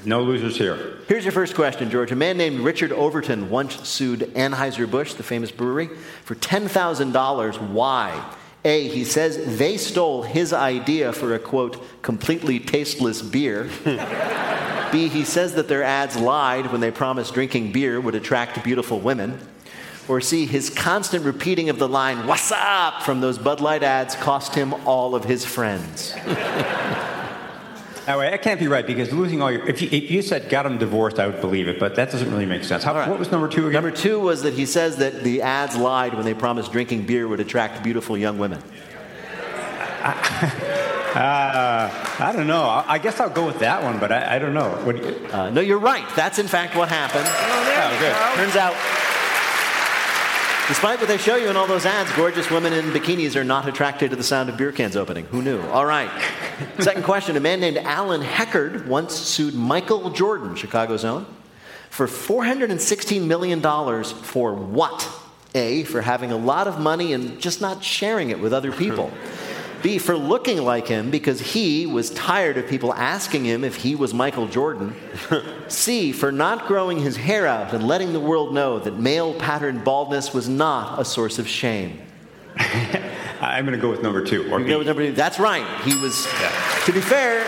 No 0.05 0.23
losers 0.23 0.57
here. 0.57 0.99
Here's 1.09 1.25
your 1.25 1.33
first 1.33 1.55
question, 1.55 1.91
George. 1.91 2.13
A 2.13 2.17
man 2.17 2.37
named 2.37 2.61
Richard 2.61 2.93
Overton 2.93 3.51
once 3.51 3.89
sued 3.89 4.21
Anheuser-Busch, 4.21 5.15
the 5.15 5.23
famous 5.23 5.51
brewery, 5.51 5.89
for 6.25 6.35
$10,000. 6.35 7.71
Why? 7.71 8.35
A, 8.65 8.89
he 8.89 9.05
says 9.05 9.59
they 9.59 9.77
stole 9.77 10.23
his 10.23 10.53
idea 10.53 11.13
for 11.13 11.35
a 11.35 11.39
quote, 11.39 12.03
completely 12.03 12.59
tasteless 12.59 13.23
beer. 13.23 13.71
B, 14.93 15.09
he 15.09 15.25
says 15.25 15.55
that 15.55 15.69
their 15.69 15.83
ads 15.83 16.17
lied 16.17 16.73
when 16.73 16.81
they 16.81 16.91
promised 16.91 17.35
drinking 17.35 17.73
beer 17.73 18.01
would 18.01 18.15
attract 18.15 18.63
beautiful 18.65 18.99
women. 18.99 19.39
Or 20.09 20.21
C, 20.21 20.47
his 20.47 20.71
constant 20.71 21.25
repeating 21.25 21.69
of 21.69 21.79
the 21.79 21.89
line, 21.89 22.27
What's 22.27 22.51
up? 22.51 23.03
from 23.03 23.21
those 23.21 23.39
Bud 23.39 23.61
Light 23.61 23.83
ads 23.83 24.15
cost 24.17 24.55
him 24.55 24.73
all 24.87 25.15
of 25.15 25.25
his 25.25 25.45
friends. 25.45 26.15
That 28.09 28.17
way, 28.17 28.31
that 28.31 28.41
can't 28.41 28.59
be 28.59 28.69
right 28.69 28.87
because 28.87 29.13
losing 29.13 29.43
all 29.43 29.53
your. 29.53 29.69
If 29.69 29.83
you, 29.83 29.89
if 29.93 30.11
you 30.11 30.23
said 30.23 30.49
got 30.49 30.63
them 30.63 30.79
divorced, 30.79 31.19
I 31.19 31.27
would 31.27 31.43
believe 31.43 31.69
it, 31.69 31.79
but 31.79 31.95
that 31.97 32.11
doesn't 32.11 32.31
really 32.31 32.47
make 32.47 32.65
sense. 32.65 32.83
How, 32.83 32.95
What 33.07 33.19
was 33.19 33.31
number 33.31 33.49
two 33.49 33.67
again? 33.67 33.83
Number 33.83 33.95
two 33.95 34.19
was 34.19 34.41
that 34.45 34.55
he 34.55 34.65
says 34.65 34.97
that 34.97 35.23
the 35.23 35.43
ads 35.43 35.77
lied 35.77 36.15
when 36.15 36.25
they 36.25 36.33
promised 36.33 36.73
drinking 36.73 37.05
beer 37.05 37.29
would 37.29 37.39
attract 37.39 37.85
beautiful 37.85 38.17
young 38.17 38.39
women. 38.39 38.63
Uh, 41.09 41.91
I 42.21 42.33
don't 42.33 42.47
know. 42.47 42.63
I, 42.63 42.85
I 42.87 42.99
guess 42.99 43.19
I'll 43.19 43.31
go 43.31 43.47
with 43.47 43.59
that 43.61 43.83
one, 43.83 43.99
but 43.99 44.13
I, 44.13 44.37
I 44.37 44.39
don't 44.39 44.53
know. 44.53 44.71
What 44.85 44.97
do 44.97 45.03
you, 45.03 45.27
Uh, 45.33 45.49
no, 45.51 45.63
you're 45.63 45.79
right. 45.79 46.07
That's 46.15 46.39
in 46.39 46.47
fact 46.47 46.77
what 46.77 46.91
happened. 46.91 47.25
Oh, 47.27 47.65
there 47.65 47.95
you 47.95 47.99
go. 47.99 48.37
Turns 48.37 48.57
out, 48.57 48.75
despite 50.69 51.01
what 51.01 51.09
they 51.09 51.17
show 51.17 51.37
you 51.37 51.49
in 51.49 51.57
all 51.57 51.67
those 51.67 51.87
ads, 51.87 52.13
gorgeous 52.13 52.51
women 52.51 52.73
in 52.73 52.85
bikinis 52.87 53.35
are 53.35 53.45
not 53.45 53.67
attracted 53.67 54.11
to 54.11 54.17
the 54.17 54.23
sound 54.23 54.49
of 54.49 54.57
beer 54.57 54.71
cans 54.71 54.97
opening. 54.97 55.25
Who 55.27 55.43
knew? 55.43 55.61
All 55.69 55.87
right. 55.87 56.11
Second 56.79 57.05
question 57.05 57.37
A 57.37 57.41
man 57.41 57.59
named 57.59 57.79
Alan 57.79 58.21
Heckard 58.21 58.87
once 58.87 59.15
sued 59.15 59.55
Michael 59.55 60.11
Jordan, 60.11 60.55
Chicago's 60.55 61.05
own, 61.05 61.27
for 61.91 62.07
$416 62.07 63.27
million 63.27 63.63
for 64.05 64.55
what? 64.55 65.09
A, 65.55 65.85
for 65.85 66.03
having 66.03 66.31
a 66.31 66.37
lot 66.37 66.69
of 66.69 66.79
money 66.79 67.15
and 67.15 67.41
just 67.41 67.63
not 67.63 67.83
sharing 67.83 68.29
it 68.31 68.39
with 68.39 68.53
other 68.53 68.71
people. 68.71 69.11
B, 69.83 69.99
for 69.99 70.17
looking 70.17 70.63
like 70.63 70.89
him 70.89 71.11
because 71.11 71.41
he 71.41 71.87
was 71.87 72.11
tired 72.11 72.59
of 72.59 72.67
people 72.67 72.93
asking 72.95 73.45
him 73.45 73.65
if 73.65 73.77
he 73.77 73.95
was 73.95 74.13
Michael 74.13 74.47
Jordan. 74.47 74.95
C, 75.69 76.13
for 76.13 76.33
not 76.33 76.67
growing 76.67 77.01
his 77.01 77.17
hair 77.17 77.47
out 77.47 77.73
and 77.73 77.87
letting 77.87 78.13
the 78.13 78.21
world 78.21 78.53
know 78.53 78.79
that 78.79 78.99
male 78.99 79.35
pattern 79.35 79.83
baldness 79.85 80.35
was 80.35 80.49
not 80.49 81.01
a 81.01 81.05
source 81.05 81.39
of 81.39 81.47
shame. 81.47 82.01
I'm 83.41 83.65
going 83.65 83.79
to 83.79 83.81
go 83.81 83.91
with 83.91 84.03
number 84.03 84.25
two. 84.25 84.53
Or 84.53 84.61
You 84.61 84.79
B. 84.79 84.85
number 84.85 85.07
two, 85.07 85.13
that's 85.13 85.39
right. 85.39 85.67
He 85.83 85.95
was, 86.01 86.27
to 86.85 86.93
be 86.93 87.01
fair, 87.01 87.45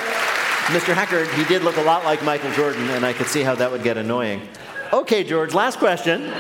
Mr. 0.66 0.94
Heckard, 0.94 1.32
he 1.34 1.44
did 1.44 1.62
look 1.64 1.76
a 1.78 1.82
lot 1.82 2.04
like 2.04 2.22
Michael 2.22 2.52
Jordan, 2.52 2.88
and 2.90 3.04
I 3.04 3.12
could 3.12 3.26
see 3.26 3.42
how 3.42 3.56
that 3.56 3.72
would 3.72 3.82
get 3.82 3.96
annoying. 3.96 4.42
Okay, 4.92 5.24
George, 5.24 5.52
last 5.52 5.78
question. 5.78 6.32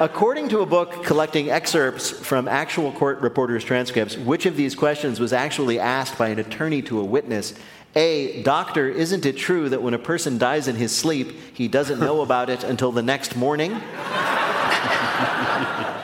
According 0.00 0.48
to 0.48 0.60
a 0.60 0.66
book 0.66 1.04
collecting 1.04 1.50
excerpts 1.50 2.08
from 2.08 2.48
actual 2.48 2.90
court 2.90 3.20
reporters' 3.20 3.62
transcripts, 3.62 4.16
which 4.16 4.46
of 4.46 4.56
these 4.56 4.74
questions 4.74 5.20
was 5.20 5.34
actually 5.34 5.78
asked 5.78 6.16
by 6.16 6.28
an 6.28 6.38
attorney 6.38 6.80
to 6.82 7.00
a 7.00 7.04
witness? 7.04 7.52
A, 7.94 8.42
doctor, 8.42 8.88
isn't 8.88 9.26
it 9.26 9.36
true 9.36 9.68
that 9.68 9.82
when 9.82 9.92
a 9.92 9.98
person 9.98 10.38
dies 10.38 10.68
in 10.68 10.76
his 10.76 10.96
sleep, 10.96 11.32
he 11.52 11.68
doesn't 11.68 12.00
know 12.00 12.22
about 12.22 12.48
it 12.48 12.64
until 12.64 12.92
the 12.92 13.02
next 13.02 13.36
morning? 13.36 13.72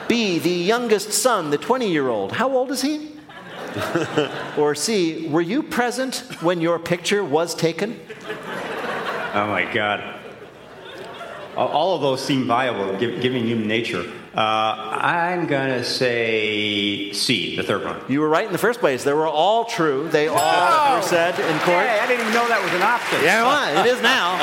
B, 0.07 0.37
the 0.37 0.49
youngest 0.49 1.11
son, 1.11 1.49
the 1.49 1.57
20 1.57 1.91
year 1.91 2.07
old, 2.07 2.33
how 2.33 2.51
old 2.51 2.69
is 2.69 2.83
he? 2.83 3.13
or 4.59 4.75
C, 4.75 5.27
were 5.27 5.41
you 5.41 5.63
present 5.63 6.17
when 6.43 6.61
your 6.61 6.77
picture 6.77 7.23
was 7.23 7.55
taken? 7.55 7.99
Oh 9.33 9.47
my 9.47 9.67
God. 9.73 10.16
All- 11.57 11.67
All 11.69 11.95
of 11.95 12.01
those 12.01 12.23
seem 12.23 12.45
viable, 12.45 12.97
gi- 12.97 13.19
given 13.19 13.45
human 13.45 13.67
nature. 13.67 14.05
Uh, 14.35 14.99
I'm 15.01 15.47
going 15.47 15.69
to 15.69 15.83
say 15.83 17.11
C, 17.11 17.55
the 17.55 17.63
third 17.63 17.83
one. 17.83 17.99
You 18.07 18.21
were 18.21 18.29
right 18.29 18.45
in 18.45 18.51
the 18.51 18.59
first 18.59 18.79
place. 18.79 19.03
They 19.03 19.13
were 19.13 19.27
all 19.27 19.65
true. 19.65 20.07
They 20.09 20.27
all 20.27 20.95
were 20.97 21.01
said 21.01 21.33
in 21.39 21.59
court. 21.59 21.83
Hey, 21.85 21.99
I 21.99 22.05
didn't 22.07 22.21
even 22.21 22.33
know 22.33 22.47
that 22.47 22.61
was 22.63 22.71
an 22.73 22.83
option. 22.83 23.19
Yeah, 23.23 23.43
well, 23.43 23.85
it 23.85 23.89
is 23.89 24.01
now. 24.03 24.37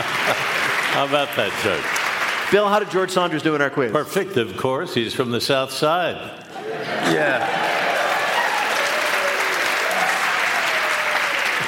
How 0.92 1.04
about 1.06 1.28
that, 1.36 1.52
Judge? 1.62 2.50
Bill, 2.50 2.68
how 2.68 2.78
did 2.80 2.90
George 2.90 3.10
Saunders 3.10 3.42
do 3.42 3.54
in 3.54 3.62
our 3.62 3.70
quiz? 3.70 3.92
Perfect, 3.92 4.36
of 4.36 4.56
course. 4.56 4.94
He's 4.94 5.14
from 5.14 5.30
the 5.30 5.40
South 5.40 5.70
Side. 5.70 6.16
Yeah. 7.14 7.63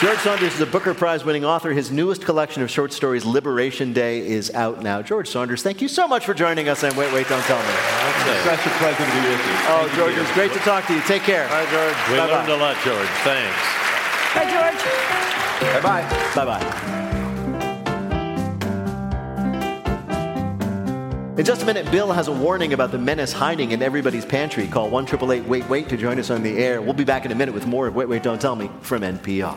George 0.01 0.19
Saunders 0.19 0.53
is 0.55 0.61
a 0.61 0.67
Booker 0.67 0.93
Prize 0.93 1.25
winning 1.25 1.47
author. 1.47 1.73
His 1.73 1.91
newest 1.91 2.23
collection 2.23 2.63
of 2.63 2.71
short 2.71 2.93
stories, 2.93 3.25
Liberation 3.25 3.95
Day, 3.95 4.19
is 4.27 4.51
out 4.51 4.83
now. 4.83 5.01
George 5.01 5.27
Saunders, 5.27 5.63
thank 5.63 5.81
you 5.81 5.89
so 5.89 6.07
much 6.07 6.27
for 6.27 6.35
joining 6.35 6.69
us 6.69 6.85
And 6.85 6.95
Wait, 6.99 7.11
Wait, 7.15 7.27
Don't 7.31 7.43
Tell 7.45 7.57
Me. 7.59 7.65
Okay. 7.65 8.45
Such 8.45 8.67
a 8.67 8.71
pleasure 8.77 9.07
to 9.07 9.11
be 9.11 9.21
with 9.27 9.41
you. 9.41 9.55
Oh, 9.73 9.85
Thank 9.87 9.97
George, 9.97 10.11
Peter. 10.11 10.23
it's 10.23 10.33
great 10.35 10.53
to 10.53 10.59
talk 10.59 10.87
to 10.89 10.95
you. 10.95 11.01
Take 11.03 11.23
care. 11.23 11.49
Hi, 11.49 11.65
George. 11.73 11.97
We 12.13 12.19
Bye-bye. 12.19 12.37
learned 12.37 12.53
a 12.53 12.57
lot, 12.59 12.77
George. 12.85 13.09
Thanks. 13.25 13.57
Bye, 14.37 14.45
George. 14.53 14.85
Bye-bye. 15.83 16.05
Bye-bye. 16.45 16.93
In 21.39 21.45
just 21.45 21.63
a 21.63 21.67
minute, 21.67 21.91
Bill 21.91 22.13
has 22.13 22.29
a 22.29 22.33
warning 22.33 22.75
about 22.75 22.93
the 22.93 22.99
menace 22.99 23.33
hiding 23.33 23.73
in 23.73 23.81
everybody's 23.83 24.27
pantry. 24.27 24.67
Call 24.67 24.91
1 24.91 25.07
Wait 25.49 25.69
Wait 25.71 25.89
to 25.89 25.97
join 25.97 26.19
us 26.19 26.29
on 26.31 26.43
the 26.43 26.59
air. 26.59 26.83
We'll 26.83 26.93
be 26.93 27.05
back 27.05 27.25
in 27.25 27.33
a 27.33 27.35
minute 27.35 27.55
with 27.55 27.67
more 27.67 27.87
of 27.87 27.95
Wait 27.95 28.11
Wait 28.11 28.23
Don't 28.23 28.41
Tell 28.41 28.57
Me 28.57 28.71
from 28.83 29.01
NPR. 29.01 29.57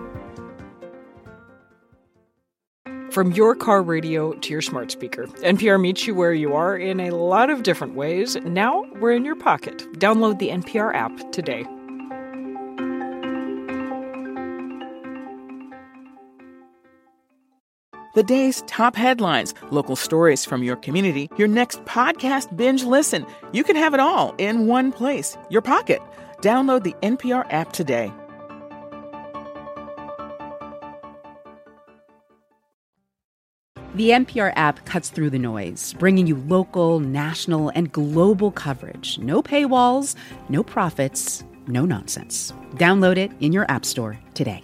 From 3.11 3.33
your 3.33 3.55
car 3.55 3.83
radio 3.83 4.31
to 4.31 4.53
your 4.53 4.61
smart 4.61 4.89
speaker, 4.89 5.27
NPR 5.43 5.81
meets 5.81 6.07
you 6.07 6.15
where 6.15 6.33
you 6.33 6.55
are 6.55 6.77
in 6.77 7.01
a 7.01 7.09
lot 7.09 7.49
of 7.49 7.63
different 7.63 7.93
ways. 7.93 8.37
Now 8.37 8.85
we're 9.01 9.11
in 9.11 9.25
your 9.25 9.35
pocket. 9.35 9.79
Download 9.99 10.39
the 10.39 10.47
NPR 10.47 10.95
app 10.95 11.11
today. 11.33 11.65
The 18.15 18.23
day's 18.23 18.61
top 18.67 18.95
headlines, 18.95 19.53
local 19.71 19.97
stories 19.97 20.45
from 20.45 20.63
your 20.63 20.77
community, 20.77 21.29
your 21.37 21.49
next 21.49 21.83
podcast 21.83 22.55
binge 22.55 22.85
listen. 22.85 23.25
You 23.51 23.65
can 23.65 23.75
have 23.75 23.93
it 23.93 23.99
all 23.99 24.33
in 24.37 24.67
one 24.67 24.93
place, 24.93 25.37
your 25.49 25.61
pocket. 25.61 26.01
Download 26.41 26.83
the 26.83 26.95
NPR 27.01 27.45
app 27.51 27.73
today. 27.73 28.09
The 33.93 34.11
NPR 34.11 34.53
app 34.55 34.85
cuts 34.85 35.09
through 35.09 35.31
the 35.31 35.39
noise, 35.39 35.93
bringing 35.99 36.25
you 36.25 36.37
local, 36.37 37.01
national, 37.01 37.69
and 37.75 37.91
global 37.91 38.49
coverage. 38.49 39.19
No 39.19 39.43
paywalls, 39.43 40.15
no 40.47 40.63
profits, 40.63 41.43
no 41.67 41.85
nonsense. 41.85 42.53
Download 42.75 43.17
it 43.17 43.31
in 43.41 43.51
your 43.51 43.69
App 43.69 43.83
Store 43.83 44.17
today. 44.33 44.63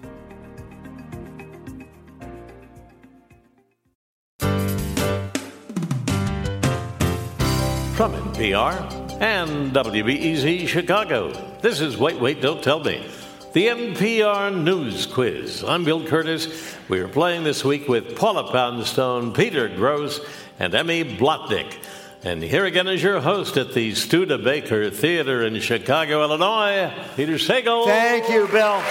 From 7.97 8.13
NPR 8.13 9.21
and 9.21 9.73
WBEZ 9.73 10.67
Chicago, 10.69 11.33
this 11.61 11.81
is 11.81 11.97
Wait, 11.97 12.17
Wait, 12.21 12.41
Don't 12.41 12.63
Tell 12.63 12.79
Me, 12.79 13.05
the 13.53 13.67
NPR 13.67 14.63
News 14.63 15.05
Quiz. 15.05 15.63
I'm 15.63 15.83
Bill 15.83 16.01
Kurtis. 16.01 16.75
We 16.89 16.99
are 16.99 17.07
playing 17.07 17.43
this 17.43 17.63
week 17.63 17.87
with 17.87 18.15
Paula 18.15 18.51
Poundstone, 18.51 19.33
Peter 19.33 19.69
Grosz, 19.69 20.19
and 20.59 20.75
Emmy 20.75 21.03
Blotnick. 21.03 21.77
And 22.23 22.43
here 22.43 22.65
again 22.65 22.87
is 22.87 23.01
your 23.01 23.21
host 23.21 23.57
at 23.57 23.73
the 23.73 23.95
Studebaker 23.95 24.89
Theater 24.89 25.45
in 25.45 25.59
Chicago, 25.61 26.23
Illinois, 26.23 26.91
Peter 27.15 27.35
Sagal. 27.35 27.85
Thank 27.85 28.29
you, 28.29 28.47
Bill. 28.47 28.83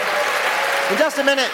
In 0.91 0.99
just 0.99 1.19
a 1.19 1.25
minute, 1.25 1.51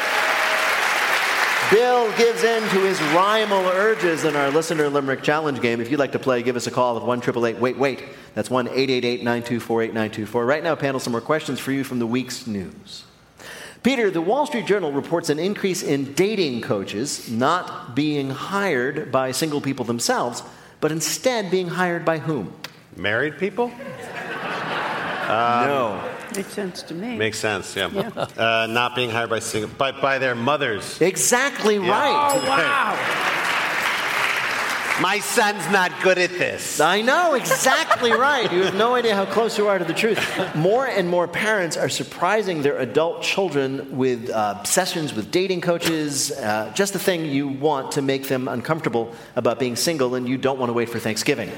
Bill 1.71 2.15
gives 2.17 2.45
in 2.45 2.63
to 2.63 2.81
his 2.81 2.99
rhymal 3.15 3.65
urges 3.75 4.25
in 4.25 4.37
our 4.37 4.51
listener 4.51 4.89
limerick 4.89 5.23
challenge 5.23 5.61
game. 5.61 5.81
If 5.81 5.91
you'd 5.91 6.01
like 6.01 6.13
to 6.13 6.19
play, 6.19 6.43
give 6.43 6.57
us 6.57 6.67
a 6.67 6.71
call 6.71 6.97
at 6.99 7.03
1 7.03 7.61
Wait 7.61 7.79
Wait. 7.79 8.05
That's 8.35 8.51
1 8.51 8.69
888 8.69 9.23
924 9.23 9.83
8924. 9.83 10.45
Right 10.47 10.63
now, 10.63 10.75
panel, 10.75 11.01
some 11.01 11.13
more 11.13 11.21
questions 11.21 11.61
for 11.61 11.73
you 11.73 11.85
from 11.85 11.99
the 11.99 12.07
week's 12.07 12.47
news. 12.47 13.05
Peter, 13.83 14.11
the 14.11 14.21
Wall 14.21 14.47
Street 14.47 14.67
Journal 14.67 14.93
reports 14.93 15.29
an 15.29 15.39
increase 15.39 15.83
in 15.83 16.13
dating 16.13 16.61
coaches 16.61 17.31
not 17.31 17.97
being 17.97 18.31
hired 18.31 19.11
by 19.11 19.33
single 19.33 19.61
people 19.61 19.85
themselves, 19.85 20.43
but 20.81 20.93
instead 20.93 21.51
being 21.51 21.69
hired 21.69 22.05
by 22.05 22.19
whom? 22.19 22.53
Married 22.97 23.39
people? 23.39 23.69
no. 25.29 26.12
Makes 26.37 26.53
sense 26.53 26.83
to 26.85 26.95
me. 26.95 27.17
Makes 27.17 27.39
sense, 27.39 27.77
yeah. 27.77 27.91
Yeah. 27.93 28.09
Uh, 28.37 28.67
not 28.69 28.95
being 28.97 29.11
hired 29.11 29.31
by 29.31 29.39
single, 29.41 29.71
by, 29.77 29.93
by 29.93 30.19
their 30.19 30.35
mothers. 30.35 31.01
Exactly 31.01 31.79
right. 31.79 32.33
Oh, 32.35 32.49
wow. 32.49 33.29
My 35.01 35.19
son's 35.21 35.69
not 35.73 35.91
good 36.03 36.19
at 36.19 36.31
this. 36.31 36.79
I 36.79 37.01
know, 37.01 37.35
exactly 37.35 38.13
right. 38.31 38.53
You 38.53 38.63
have 38.63 38.75
no 38.75 38.95
idea 38.95 39.17
how 39.17 39.25
close 39.25 39.57
you 39.59 39.67
are 39.67 39.79
to 39.79 39.85
the 39.85 39.95
truth. 39.95 40.21
More 40.55 40.87
and 40.87 41.09
more 41.09 41.27
parents 41.27 41.77
are 41.77 41.89
surprising 41.89 42.63
their 42.63 42.79
adult 42.79 43.23
children 43.23 43.97
with 43.97 44.29
uh, 44.31 44.63
sessions 44.65 45.15
with 45.15 45.31
dating 45.31 45.63
coaches, 45.63 46.31
uh, 46.33 46.71
just 46.75 46.93
the 46.93 46.99
thing 46.99 47.25
you 47.25 47.49
want 47.49 47.93
to 47.93 48.03
make 48.03 48.29
them 48.29 48.49
uncomfortable 48.49 49.13
about 49.35 49.59
being 49.59 49.77
single 49.77 50.15
and 50.15 50.29
you 50.29 50.37
don't 50.37 50.59
want 50.59 50.69
to 50.69 50.75
wait 50.75 50.89
for 50.91 50.99
Thanksgiving. 50.99 51.51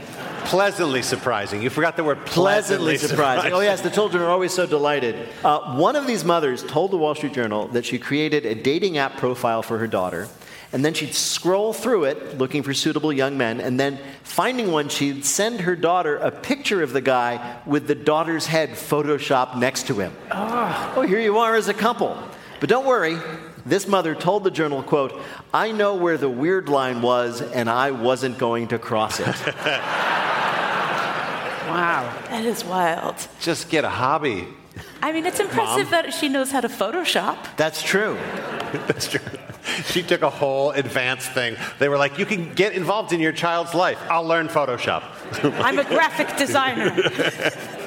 Pleasantly 0.45 1.03
surprising. 1.03 1.63
You 1.63 1.71
forgot 1.71 1.97
the 1.97 2.05
word 2.05 2.25
Pleasantly 2.27 2.97
surprising. 2.99 3.53
Oh, 3.53 3.61
yes, 3.61 3.81
the 3.81 3.91
children 3.91 4.23
are 4.23 4.31
always 4.31 4.53
so 4.53 4.67
delighted. 4.67 5.29
Uh, 5.43 5.77
one 5.77 5.97
of 5.97 6.07
these 6.07 6.25
mothers 6.25 6.63
told 6.63 6.91
the 6.91 6.97
Wall 6.97 7.15
Street 7.15 7.33
Journal 7.33 7.69
that 7.69 7.85
she 7.85 7.99
created 7.99 8.47
a 8.47 8.55
dating 8.55 8.99
app 8.99 9.17
profile 9.17 9.63
for 9.63 9.79
her 9.79 9.87
daughter. 9.87 10.29
And 10.73 10.85
then 10.85 10.93
she'd 10.93 11.15
scroll 11.15 11.73
through 11.73 12.05
it 12.05 12.37
looking 12.37 12.65
for 12.65 12.75
suitable 12.75 13.13
young 13.13 13.39
men. 13.39 13.61
And 13.61 13.79
then 13.79 13.99
finding 14.25 14.73
one, 14.73 14.89
she'd 14.89 15.25
send 15.25 15.61
her 15.61 15.77
daughter 15.77 16.17
a 16.17 16.33
picture 16.33 16.83
of 16.83 16.93
the 16.93 17.01
guy 17.01 17.61
with 17.65 17.87
the 17.87 17.95
daughter's 17.95 18.47
head 18.47 18.71
photoshopped 18.71 19.57
next 19.57 19.87
to 19.87 20.01
him. 20.01 20.13
Oh, 20.33 21.05
here 21.07 21.21
you 21.21 21.39
are 21.39 21.55
as 21.55 21.69
a 21.69 21.75
couple. 21.75 22.19
But 22.59 22.69
don't 22.69 22.87
worry. 22.87 23.19
This 23.67 23.89
mother 23.89 24.15
told 24.15 24.45
the 24.45 24.51
journal, 24.51 24.83
quote, 24.83 25.19
I 25.53 25.73
know 25.73 25.95
where 25.95 26.19
the 26.19 26.29
weird 26.29 26.69
line 26.69 27.01
was, 27.01 27.41
and 27.41 27.71
I 27.71 27.93
wasn't 27.93 28.39
going 28.39 28.69
to 28.69 28.79
cross 28.79 29.21
it. 29.21 29.35
Wow. 31.75 32.13
That 32.29 32.45
is 32.45 32.65
wild. 32.65 33.17
Just 33.41 33.69
get 33.69 33.85
a 33.85 33.89
hobby. 33.89 34.47
I 35.03 35.13
mean, 35.13 35.27
it's 35.27 35.41
impressive 35.41 35.91
Mom. 35.91 36.03
that 36.03 36.15
she 36.15 36.29
knows 36.29 36.53
how 36.53 36.61
to 36.61 36.69
Photoshop. 36.69 37.37
That's 37.57 37.83
true. 37.83 38.15
That's 38.87 39.09
true. 39.09 39.21
She 39.87 40.03
took 40.03 40.23
a 40.23 40.31
whole 40.31 40.71
advanced 40.71 41.33
thing. 41.33 41.57
They 41.79 41.89
were 41.89 41.97
like, 41.97 42.19
you 42.19 42.27
can 42.27 42.53
get 42.55 42.75
involved 42.75 43.13
in 43.13 43.21
your 43.21 43.33
child's 43.33 43.75
life. 43.75 43.99
I'll 44.11 44.27
learn 44.27 44.49
Photoshop. 44.49 45.03
I'm 45.61 45.79
a 45.79 45.85
graphic 45.85 46.37
designer. 46.37 46.95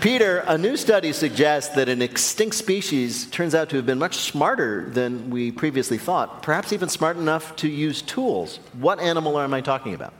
Peter, 0.00 0.38
a 0.46 0.56
new 0.56 0.78
study 0.78 1.12
suggests 1.12 1.74
that 1.74 1.90
an 1.90 2.00
extinct 2.00 2.56
species 2.56 3.26
turns 3.26 3.54
out 3.54 3.68
to 3.68 3.76
have 3.76 3.84
been 3.84 3.98
much 3.98 4.16
smarter 4.16 4.88
than 4.88 5.28
we 5.28 5.52
previously 5.52 5.98
thought, 5.98 6.42
perhaps 6.42 6.72
even 6.72 6.88
smart 6.88 7.18
enough 7.18 7.54
to 7.56 7.68
use 7.68 8.00
tools. 8.00 8.60
What 8.78 8.98
animal 8.98 9.38
am 9.38 9.52
I 9.52 9.60
talking 9.60 9.92
about? 9.92 10.14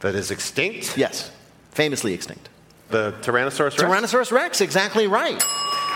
That 0.00 0.16
is 0.16 0.32
extinct? 0.32 0.98
Yes, 0.98 1.30
famously 1.70 2.12
extinct. 2.12 2.48
The 2.88 3.12
Tyrannosaurus 3.22 3.78
Rex? 3.78 3.82
Tyrannosaurus 3.82 4.32
Rex, 4.32 4.60
exactly 4.60 5.06
right. 5.06 5.42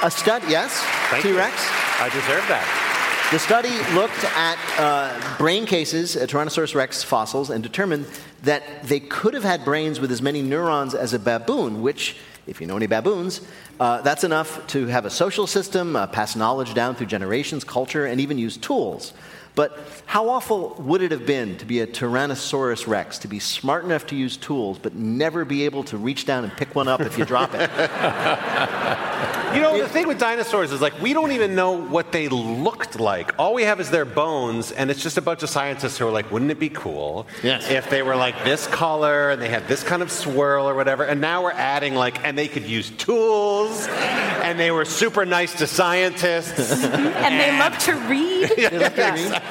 A 0.04 0.10
stud, 0.10 0.44
yes, 0.48 0.80
Thank 1.10 1.24
you. 1.24 1.32
T 1.32 1.36
Rex. 1.36 1.54
I 2.00 2.08
deserve 2.10 2.46
that. 2.48 2.84
The 3.32 3.38
study 3.38 3.68
looked 3.94 4.24
at 4.24 4.58
uh, 4.78 5.36
brain 5.36 5.66
cases, 5.66 6.16
uh, 6.16 6.20
Tyrannosaurus 6.20 6.74
rex 6.74 7.02
fossils, 7.02 7.50
and 7.50 7.62
determined 7.62 8.06
that 8.44 8.84
they 8.84 9.00
could 9.00 9.34
have 9.34 9.42
had 9.42 9.66
brains 9.66 10.00
with 10.00 10.10
as 10.10 10.22
many 10.22 10.40
neurons 10.40 10.94
as 10.94 11.12
a 11.12 11.18
baboon, 11.18 11.82
which, 11.82 12.16
if 12.48 12.60
you 12.60 12.66
know 12.66 12.76
any 12.76 12.86
baboons, 12.86 13.42
uh, 13.78 14.00
that's 14.00 14.24
enough 14.24 14.66
to 14.68 14.86
have 14.86 15.04
a 15.04 15.10
social 15.10 15.46
system, 15.46 15.94
uh, 15.94 16.06
pass 16.06 16.34
knowledge 16.34 16.74
down 16.74 16.94
through 16.94 17.06
generations, 17.06 17.62
culture, 17.62 18.06
and 18.06 18.20
even 18.20 18.38
use 18.38 18.56
tools. 18.56 19.12
But 19.58 19.76
how 20.06 20.28
awful 20.28 20.76
would 20.78 21.02
it 21.02 21.10
have 21.10 21.26
been 21.26 21.56
to 21.58 21.66
be 21.66 21.80
a 21.80 21.86
Tyrannosaurus 21.88 22.86
rex, 22.86 23.18
to 23.18 23.26
be 23.26 23.40
smart 23.40 23.84
enough 23.84 24.06
to 24.06 24.14
use 24.14 24.36
tools, 24.36 24.78
but 24.78 24.94
never 24.94 25.44
be 25.44 25.64
able 25.64 25.82
to 25.90 25.96
reach 25.96 26.26
down 26.26 26.44
and 26.44 26.52
pick 26.52 26.76
one 26.76 26.86
up 26.86 27.00
if 27.00 27.18
you 27.18 27.24
drop 27.24 27.50
it? 27.54 27.68
You 29.54 29.62
know, 29.62 29.78
the 29.78 29.88
thing 29.88 30.06
with 30.06 30.18
dinosaurs 30.18 30.72
is 30.72 30.82
like 30.82 31.00
we 31.00 31.14
don't 31.14 31.32
even 31.32 31.54
know 31.54 31.72
what 31.72 32.12
they 32.12 32.28
looked 32.28 33.00
like. 33.00 33.32
All 33.38 33.54
we 33.54 33.62
have 33.62 33.80
is 33.80 33.88
their 33.90 34.04
bones, 34.04 34.72
and 34.72 34.90
it's 34.90 35.02
just 35.02 35.16
a 35.16 35.22
bunch 35.22 35.42
of 35.42 35.48
scientists 35.48 35.96
who 35.96 36.06
are 36.06 36.10
like, 36.10 36.30
wouldn't 36.30 36.50
it 36.50 36.60
be 36.60 36.68
cool 36.68 37.26
Yes. 37.42 37.68
if 37.70 37.88
they 37.88 38.02
were 38.02 38.14
like 38.14 38.44
this 38.44 38.66
color 38.66 39.30
and 39.30 39.40
they 39.40 39.48
had 39.48 39.66
this 39.66 39.82
kind 39.82 40.02
of 40.02 40.12
swirl 40.12 40.68
or 40.68 40.74
whatever? 40.74 41.02
And 41.02 41.22
now 41.22 41.42
we're 41.42 41.52
adding 41.52 41.94
like, 41.94 42.22
and 42.26 42.36
they 42.36 42.46
could 42.46 42.64
use 42.64 42.90
tools, 42.90 43.88
and 43.88 44.38
and 44.48 44.58
they 44.58 44.70
were 44.70 44.84
super 44.84 45.26
nice 45.26 45.54
to 45.54 45.66
scientists. 45.66 46.82
and 46.84 47.40
they 47.40 47.58
love 47.58 47.76
to 47.78 47.94
read. 48.08 48.52
Yeah, 48.58 48.88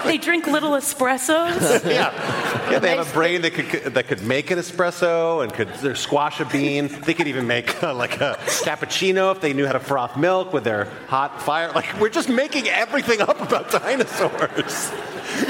They 0.03 0.17
drink 0.17 0.47
little 0.47 0.71
espressos. 0.71 1.85
yeah. 1.89 2.71
yeah, 2.71 2.79
they 2.79 2.95
have 2.95 3.09
a 3.09 3.13
brain 3.13 3.41
that 3.41 3.53
could 3.53 3.93
that 3.93 4.07
could 4.07 4.23
make 4.23 4.51
an 4.51 4.59
espresso 4.59 5.43
and 5.43 5.53
could 5.53 5.97
squash 5.97 6.39
a 6.39 6.45
bean. 6.45 6.87
They 6.87 7.13
could 7.13 7.27
even 7.27 7.47
make 7.47 7.83
uh, 7.83 7.93
like 7.93 8.19
a 8.21 8.37
cappuccino 8.39 9.31
if 9.33 9.41
they 9.41 9.53
knew 9.53 9.65
how 9.65 9.73
to 9.73 9.79
froth 9.79 10.17
milk 10.17 10.53
with 10.53 10.63
their 10.63 10.85
hot 11.07 11.41
fire. 11.41 11.71
Like 11.71 11.99
we're 11.99 12.09
just 12.09 12.29
making 12.29 12.67
everything 12.67 13.21
up 13.21 13.41
about 13.41 13.71
dinosaurs. 13.83 14.91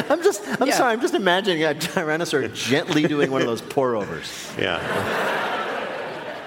I'm 0.10 0.24
just, 0.24 0.42
I'm 0.62 0.72
sorry, 0.72 0.94
I'm 0.94 1.02
just 1.02 1.14
imagining 1.14 1.64
a 1.64 1.74
tyrannosaur 1.74 2.54
gently 2.54 3.04
doing 3.04 3.32
one 3.32 3.42
of 3.42 3.48
those 3.48 3.62
pour 3.62 3.96
overs. 3.96 4.52
Yeah. 4.58 5.46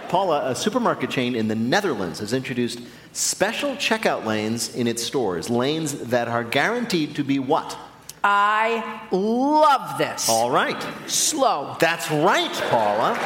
Paula, 0.09 0.51
a 0.51 0.57
supermarket 0.57 1.11
chain 1.11 1.37
in 1.37 1.47
the 1.47 1.55
Netherlands 1.55 2.19
has 2.19 2.33
introduced 2.33 2.81
special 3.13 3.77
checkout 3.77 4.25
lanes 4.25 4.75
in 4.75 4.89
its 4.89 5.05
stores, 5.05 5.49
lanes 5.49 5.95
that 5.95 6.27
are 6.27 6.43
guaranteed 6.43 7.15
to 7.15 7.23
be 7.23 7.39
what? 7.39 7.79
I 8.23 9.09
love 9.11 9.99
this. 9.99 10.29
All 10.29 10.51
right. 10.51 10.83
Slow. 11.07 11.77
That's 11.81 12.11
right, 12.11 12.53
Paula. 12.69 13.17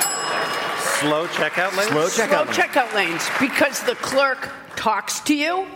Slow 1.01 1.27
checkout 1.27 1.77
lanes? 1.77 1.91
Slow 1.91 2.07
checkout 2.07 2.45
Slow 2.45 2.65
checkout 2.65 2.95
lanes 2.95 3.29
because 3.41 3.83
the 3.83 3.97
clerk 3.97 4.53
talks 4.77 5.21
to 5.21 5.35
you 5.35 5.67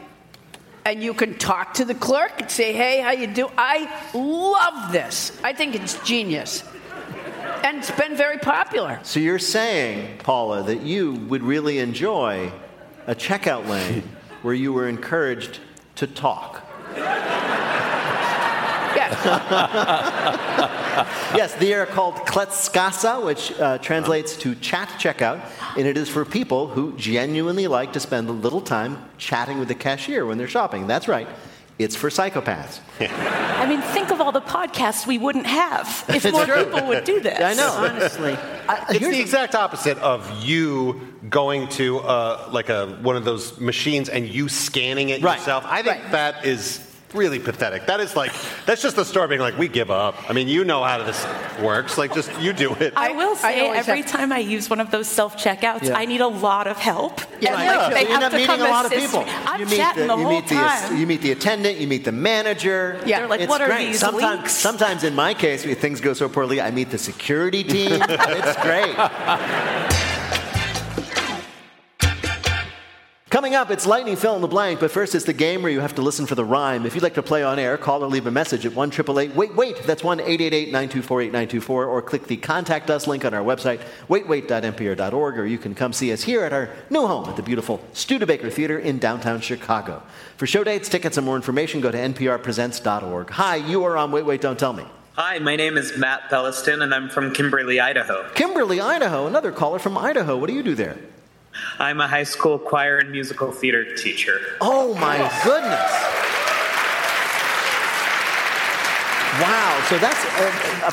and 0.84 1.02
you 1.02 1.12
can 1.12 1.36
talk 1.36 1.74
to 1.74 1.84
the 1.84 1.94
clerk 1.94 2.32
and 2.40 2.50
say, 2.50 2.72
"Hey, 2.72 3.00
how 3.00 3.10
you 3.10 3.26
do?" 3.26 3.50
I 3.58 3.88
love 4.14 4.92
this. 4.92 5.32
I 5.42 5.52
think 5.52 5.74
it's 5.74 5.94
genius. 6.06 6.64
And 7.64 7.78
it's 7.78 7.90
been 7.90 8.16
very 8.16 8.38
popular. 8.38 9.00
So 9.02 9.20
you're 9.20 9.38
saying, 9.38 10.18
Paula, 10.18 10.62
that 10.62 10.80
you 10.80 11.12
would 11.28 11.42
really 11.42 11.78
enjoy 11.78 12.52
a 13.06 13.14
checkout 13.14 13.66
lane 13.66 14.04
where 14.42 14.54
you 14.54 14.72
were 14.72 14.88
encouraged 14.88 15.58
to 15.96 16.06
talk. 16.06 16.64
yes, 21.34 21.54
they 21.54 21.72
are 21.74 21.86
called 21.86 22.14
kletskassa, 22.16 23.24
which 23.24 23.52
uh, 23.59 23.78
translates 23.78 24.36
to 24.38 24.54
chat 24.56 24.88
checkout, 24.98 25.40
and 25.76 25.86
it 25.86 25.96
is 25.96 26.09
for 26.09 26.24
people 26.24 26.68
who 26.68 26.96
genuinely 26.96 27.66
like 27.66 27.92
to 27.92 28.00
spend 28.00 28.28
a 28.28 28.32
little 28.32 28.61
time 28.61 28.98
chatting 29.18 29.59
with 29.59 29.68
the 29.68 29.74
cashier 29.74 30.26
when 30.26 30.38
they're 30.38 30.48
shopping. 30.48 30.86
That's 30.86 31.09
right. 31.09 31.28
It's 31.78 31.94
for 31.94 32.11
psychopaths. 32.11 32.80
I 33.00 33.64
mean, 33.68 33.80
think 33.80 34.11
of 34.11 34.20
all 34.20 34.32
the 34.32 34.40
podcasts 34.40 35.06
we 35.06 35.16
wouldn't 35.16 35.46
have 35.46 36.04
if 36.09 36.28
more 36.32 36.44
true. 36.44 36.64
people 36.64 36.88
would 36.88 37.04
do 37.04 37.20
this. 37.20 37.40
I 37.40 37.54
know. 37.54 37.70
Honestly. 37.70 38.36
it's 38.90 39.06
the 39.06 39.20
exact 39.20 39.54
opposite 39.54 39.96
of 39.98 40.44
you 40.44 41.00
going 41.30 41.68
to 41.68 42.00
uh, 42.00 42.48
like 42.50 42.68
a 42.68 42.98
one 43.00 43.14
of 43.14 43.24
those 43.24 43.61
machines 43.61 44.09
and 44.09 44.28
you 44.28 44.48
scanning 44.48 45.11
it 45.11 45.22
Right. 45.22 45.38
yourself. 45.38 45.64
I 45.68 45.82
think 45.84 46.02
that 46.11 46.44
is 46.44 46.78
really 47.14 47.38
pathetic. 47.38 47.86
That 47.86 48.00
is 48.00 48.14
like 48.16 48.32
that's 48.66 48.82
just 48.82 48.96
the 48.96 49.04
store 49.04 49.26
being 49.28 49.40
like, 49.40 49.56
we 49.59 49.68
give 49.68 49.90
up. 49.90 50.14
I 50.28 50.32
mean, 50.32 50.48
you 50.48 50.64
know 50.64 50.82
how 50.84 51.02
this 51.02 51.26
works. 51.62 51.96
Like, 51.98 52.14
just 52.14 52.30
you 52.40 52.52
do 52.52 52.74
it. 52.74 52.92
I 52.96 53.12
will 53.12 53.34
say, 53.36 53.61
always 53.66 53.78
every 53.80 54.02
have- 54.02 54.11
time 54.11 54.32
I 54.32 54.38
use 54.38 54.68
one 54.68 54.80
of 54.80 54.90
those 54.90 55.09
self 55.09 55.36
checkouts, 55.36 55.84
Yeah. 55.84 55.96
I 55.98 56.04
need 56.04 56.20
a 56.20 56.26
lot 56.28 56.66
of 56.66 56.76
help. 56.78 57.20
Yeah, 57.40 57.54
and 57.54 57.62
yeah. 57.64 57.76
like, 57.86 57.94
they 57.94 58.02
So 58.04 58.09
you 58.09 58.14
end 58.14 58.22
have 58.22 58.22
up 58.24 58.30
to 58.32 58.36
meeting 58.38 58.46
come 58.56 58.61
a 58.61 58.70
lot 58.70 58.84
of 58.86 58.92
people. 58.92 59.24
me. 59.24 59.30
I'm 59.30 59.61
you 59.61 59.66
meet 59.66 59.76
chatting 59.76 60.06
the, 60.06 60.16
you 60.16 60.22
whole 60.22 60.32
meet 60.32 60.48
the 60.48 60.54
time. 60.56 60.96
you 60.98 61.06
meet 61.06 61.22
the 61.22 61.32
attendant, 61.32 61.78
you 61.78 61.86
meet 61.86 62.04
the 62.04 62.12
manager. 62.12 63.00
Yeah. 63.06 63.20
They're 63.20 63.28
like, 63.28 63.40
it's 63.40 63.48
"What 63.48 63.61
are 63.61 63.66
great. 63.68 63.86
these 63.86 64.00
Sometimes, 64.00 64.40
leaks?" 64.42 64.52
sometimes 64.52 65.04
in 65.04 65.14
my 65.14 65.34
case, 65.34 65.64
if 65.64 65.80
things 65.80 66.00
go 66.00 66.12
so 66.14 66.28
poorly, 66.28 66.61
I 66.61 66.70
meet 66.70 66.90
the 66.90 66.98
security 66.98 67.62
team. 67.64 67.92
it's 68.09 68.61
great. 68.62 70.17
Coming 73.31 73.55
up, 73.55 73.70
it's 73.70 73.85
lightning 73.85 74.16
fill 74.16 74.37
in 74.37 74.41
the 74.41 74.49
blank, 74.49 74.81
but 74.81 74.91
first 74.91 75.14
it's 75.14 75.26
the 75.26 75.35
game 75.35 75.61
where 75.61 75.70
you 75.70 75.81
have 75.81 75.95
to 75.97 76.03
listen 76.03 76.24
for 76.24 76.35
the 76.35 76.47
rhyme. 76.47 76.87
If 76.87 76.95
you'd 76.95 77.03
like 77.03 77.12
to 77.14 77.22
play 77.22 77.43
on 77.43 77.59
air, 77.59 77.76
call 77.76 78.03
or 78.03 78.07
leave 78.07 78.26
a 78.26 78.31
message 78.31 78.64
at 78.64 78.74
1 78.74 78.91
Wait, 79.35 79.55
wait. 79.55 79.83
That's 79.83 80.03
1 80.03 80.20
888 80.20 80.68
924 80.68 81.20
8924, 81.20 81.85
or 81.85 82.01
click 82.01 82.26
the 82.26 82.39
Contact 82.39 82.89
Us 82.89 83.07
link 83.07 83.26
on 83.26 83.35
our 83.35 83.45
website, 83.45 83.83
waitwait.npr.org, 84.09 85.39
or 85.39 85.45
you 85.45 85.59
can 85.59 85.74
come 85.74 85.93
see 85.93 86.11
us 86.11 86.22
here 86.22 86.43
at 86.43 86.55
our 86.55 86.70
new 86.89 87.07
home 87.07 87.29
at 87.29 87.37
the 87.37 87.43
beautiful 87.43 87.83
Studebaker 87.93 88.49
Theater 88.49 88.79
in 88.79 88.99
downtown 88.99 89.43
Chicago. 89.43 90.03
For 90.39 90.47
show 90.47 90.64
dates, 90.64 90.89
tickets, 90.89 91.18
and 91.18 91.26
more 91.26 91.37
information, 91.37 91.83
go 91.83 91.91
to 91.91 91.99
nprpresents.org. 91.99 93.29
Hi, 93.29 93.57
you 93.57 93.85
are 93.85 93.99
on 93.99 94.11
Wait, 94.11 94.24
Wait, 94.24 94.41
Don't 94.41 94.59
Tell 94.59 94.72
Me. 94.72 94.85
Hi, 95.16 95.39
my 95.39 95.55
name 95.55 95.76
is 95.76 95.99
Matt 95.99 96.31
Belliston, 96.31 96.83
and 96.83 96.95
I'm 96.95 97.11
from 97.11 97.35
Kimberly, 97.35 97.79
Idaho. 97.79 98.26
Kimberly, 98.31 98.81
Idaho, 98.81 99.26
another 99.26 99.53
caller 99.53 99.79
from 99.79 99.99
Idaho. 99.99 100.39
What 100.39 100.49
do 100.49 100.55
you 100.55 100.62
do 100.62 100.74
there? 100.74 100.97
I'm 101.78 102.00
a 102.00 102.09
high 102.09 102.24
school 102.24 102.59
choir 102.59 102.98
and 102.98 103.11
musical 103.11 103.52
theater 103.52 103.94
teacher. 103.96 104.40
Oh 104.61 104.94
my 104.94 105.18
goodness. 105.44 105.92
Wow. 109.40 109.84
So 109.88 109.98
that's, 109.98 110.24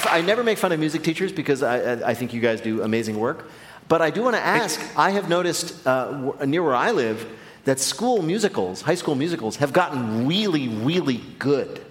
uh, 0.05 0.09
I 0.11 0.22
never 0.22 0.43
make 0.43 0.57
fun 0.59 0.72
of 0.72 0.80
music 0.80 1.01
teachers 1.03 1.32
because 1.32 1.63
I, 1.63 1.78
I- 1.93 2.09
I 2.09 2.13
think 2.13 2.34
you 2.34 2.41
guys 2.41 2.61
do 2.61 2.84
amazing 2.84 3.18
work. 3.20 3.49
But 3.88 4.01
I 4.01 4.09
do 4.09 4.22
want 4.24 4.36
to 4.36 4.41
ask 4.41 4.80
I 4.97 5.11
have 5.11 5.30
noticed 5.30 5.86
uh, 5.88 6.34
near 6.45 6.61
where 6.63 6.76
I 6.76 6.91
live 6.91 7.26
that 7.66 7.80
school 7.80 8.22
musicals, 8.22 8.82
high 8.82 8.95
school 8.95 9.16
musicals, 9.16 9.55
have 9.57 9.74
gotten 9.74 10.28
really, 10.28 10.68
really 10.68 11.22
good. 11.39 11.84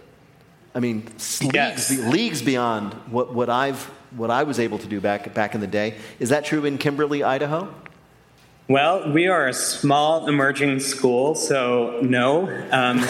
I 0.74 0.80
mean, 0.80 1.04
Yes. 1.18 1.90
leagues, 1.90 2.06
leagues 2.06 2.42
beyond 2.42 2.94
what, 3.10 3.32
what, 3.34 3.48
I've, 3.48 3.82
what 4.16 4.30
I 4.30 4.42
was 4.44 4.58
able 4.60 4.78
to 4.78 4.86
do 4.86 5.00
back, 5.00 5.34
back 5.34 5.54
in 5.54 5.60
the 5.60 5.66
day. 5.66 5.96
Is 6.20 6.28
that 6.30 6.44
true 6.44 6.64
in 6.64 6.78
Kimberly, 6.78 7.22
Idaho? 7.24 7.72
Well, 8.66 9.12
we 9.12 9.26
are 9.26 9.46
a 9.46 9.52
small 9.52 10.26
emerging 10.26 10.80
school, 10.80 11.34
so 11.34 12.00
no. 12.00 12.44
Um, 12.44 12.98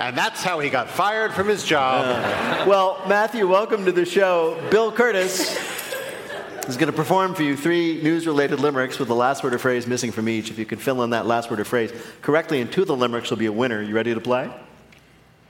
and 0.00 0.16
that's 0.16 0.42
how 0.42 0.58
he 0.58 0.70
got 0.70 0.88
fired 0.88 1.34
from 1.34 1.48
his 1.48 1.64
job. 1.64 2.66
Well, 2.66 3.02
Matthew, 3.06 3.46
welcome 3.46 3.84
to 3.84 3.92
the 3.92 4.06
show. 4.06 4.58
Bill 4.70 4.90
Kurtis 4.90 5.54
is 6.66 6.78
going 6.78 6.90
to 6.90 6.96
perform 6.96 7.34
for 7.34 7.42
you 7.42 7.54
three 7.54 8.00
news 8.02 8.26
related 8.26 8.58
limericks 8.58 8.98
with 8.98 9.08
the 9.08 9.14
last 9.14 9.44
word 9.44 9.52
or 9.52 9.58
phrase 9.58 9.86
missing 9.86 10.12
from 10.12 10.30
each. 10.30 10.50
If 10.50 10.58
you 10.58 10.64
can 10.64 10.78
fill 10.78 11.02
in 11.02 11.10
that 11.10 11.26
last 11.26 11.50
word 11.50 11.60
or 11.60 11.66
phrase 11.66 11.92
correctly 12.22 12.62
in 12.62 12.68
two 12.68 12.80
of 12.80 12.88
the 12.88 12.96
limericks, 12.96 13.28
you'll 13.28 13.38
be 13.38 13.44
a 13.44 13.52
winner. 13.52 13.82
You 13.82 13.94
ready 13.94 14.14
to 14.14 14.20
play? 14.22 14.50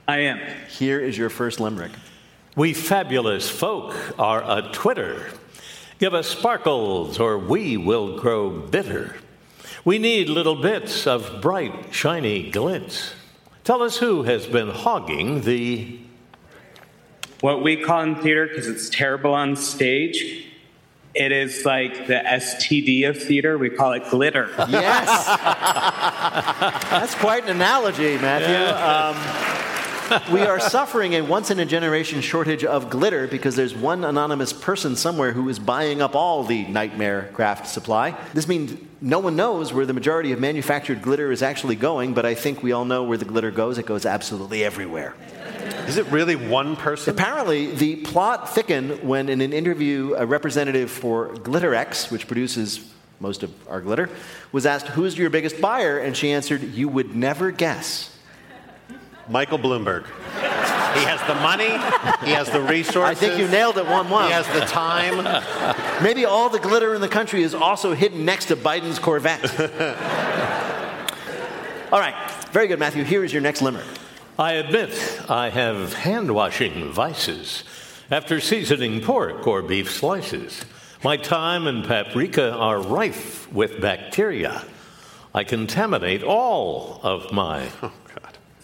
I 0.09 0.17
am. 0.19 0.41
Here 0.67 0.99
is 0.99 1.17
your 1.17 1.29
first 1.29 1.61
limerick. 1.61 1.93
We 2.57 2.73
fabulous 2.73 3.49
folk 3.49 3.95
are 4.19 4.43
a 4.43 4.73
Twitter. 4.73 5.31
Give 5.99 6.13
us 6.13 6.27
sparkles, 6.27 7.19
or 7.19 7.39
we 7.39 7.75
will 7.75 8.19
grow 8.19 8.51
bitter. 8.51 9.15
We 9.83 9.97
need 9.97 10.29
little 10.29 10.61
bits 10.61 11.07
of 11.07 11.41
bright, 11.41 11.93
shiny 11.93 12.51
glints. 12.51 13.13
Tell 13.63 13.81
us 13.81 13.97
who 13.97 14.23
has 14.23 14.45
been 14.45 14.69
hogging 14.69 15.41
the. 15.41 15.99
what 17.41 17.63
we 17.63 17.77
call 17.77 18.01
in 18.01 18.15
theater, 18.15 18.47
because 18.47 18.67
it's 18.67 18.89
terrible 18.89 19.33
on 19.33 19.55
stage, 19.55 20.45
it 21.15 21.31
is 21.31 21.65
like 21.65 22.05
the 22.05 22.21
STD 22.23 23.09
of 23.09 23.21
theater. 23.21 23.57
We 23.57 23.71
call 23.71 23.93
it 23.93 24.07
glitter. 24.11 24.53
Yes. 24.69 25.25
That's 26.91 27.15
quite 27.15 27.45
an 27.45 27.49
analogy, 27.55 28.17
Matthew. 28.19 28.55
Um, 28.55 29.56
we 30.31 30.41
are 30.41 30.59
suffering 30.59 31.13
a 31.13 31.21
once 31.21 31.51
in 31.51 31.59
a 31.59 31.65
generation 31.65 32.21
shortage 32.21 32.63
of 32.63 32.89
glitter 32.89 33.27
because 33.27 33.55
there's 33.55 33.75
one 33.75 34.03
anonymous 34.03 34.53
person 34.53 34.95
somewhere 34.95 35.31
who 35.31 35.47
is 35.49 35.59
buying 35.59 36.01
up 36.01 36.15
all 36.15 36.43
the 36.43 36.65
nightmare 36.67 37.29
craft 37.33 37.67
supply. 37.67 38.17
This 38.33 38.47
means 38.47 38.77
no 39.01 39.19
one 39.19 39.35
knows 39.35 39.73
where 39.73 39.85
the 39.85 39.93
majority 39.93 40.31
of 40.31 40.39
manufactured 40.39 41.01
glitter 41.01 41.31
is 41.31 41.41
actually 41.41 41.75
going, 41.75 42.13
but 42.13 42.25
I 42.25 42.35
think 42.35 42.63
we 42.63 42.71
all 42.71 42.85
know 42.85 43.03
where 43.03 43.17
the 43.17 43.25
glitter 43.25 43.51
goes. 43.51 43.77
It 43.77 43.85
goes 43.85 44.05
absolutely 44.05 44.63
everywhere. 44.63 45.15
Is 45.87 45.97
it 45.97 46.05
really 46.07 46.35
one 46.35 46.75
person? 46.75 47.13
Apparently, 47.13 47.73
the 47.73 47.97
plot 47.97 48.49
thickened 48.49 49.03
when, 49.03 49.29
in 49.29 49.41
an 49.41 49.53
interview, 49.53 50.15
a 50.17 50.25
representative 50.25 50.91
for 50.91 51.29
GlitterX, 51.29 52.11
which 52.11 52.27
produces 52.27 52.93
most 53.19 53.43
of 53.43 53.51
our 53.69 53.81
glitter, 53.81 54.09
was 54.51 54.65
asked, 54.65 54.87
Who's 54.87 55.17
your 55.17 55.29
biggest 55.29 55.61
buyer? 55.61 55.97
And 55.97 56.15
she 56.15 56.31
answered, 56.31 56.61
You 56.61 56.89
would 56.89 57.15
never 57.15 57.51
guess. 57.51 58.16
Michael 59.29 59.59
Bloomberg. 59.59 60.05
He 60.97 61.03
has 61.03 61.21
the 61.27 61.35
money. 61.35 61.69
He 62.25 62.33
has 62.33 62.49
the 62.49 62.61
resources. 62.61 63.03
I 63.03 63.13
think 63.13 63.39
you 63.39 63.47
nailed 63.47 63.77
it 63.77 63.85
1 63.85 64.09
1. 64.09 64.25
He 64.25 64.31
has 64.31 64.47
the 64.47 64.61
time. 64.61 65.23
Maybe 66.03 66.25
all 66.25 66.49
the 66.49 66.59
glitter 66.59 66.95
in 66.95 67.01
the 67.01 67.07
country 67.07 67.43
is 67.43 67.53
also 67.53 67.93
hidden 67.93 68.25
next 68.25 68.45
to 68.45 68.55
Biden's 68.55 68.97
Corvette. 68.97 69.59
all 71.91 71.99
right. 71.99 72.15
Very 72.51 72.67
good, 72.67 72.79
Matthew. 72.79 73.03
Here 73.03 73.23
is 73.23 73.31
your 73.31 73.41
next 73.41 73.61
limerick. 73.61 73.85
I 74.39 74.53
admit 74.53 75.21
I 75.29 75.49
have 75.49 75.93
hand 75.93 76.33
washing 76.33 76.91
vices. 76.91 77.63
After 78.09 78.39
seasoning 78.39 79.01
pork 79.01 79.45
or 79.45 79.61
beef 79.61 79.91
slices, 79.91 80.63
my 81.03 81.17
thyme 81.17 81.67
and 81.67 81.83
paprika 81.83 82.53
are 82.53 82.81
rife 82.81 83.51
with 83.51 83.81
bacteria. 83.81 84.63
I 85.35 85.43
contaminate 85.43 86.23
all 86.23 87.01
of 87.03 87.31
my. 87.31 87.69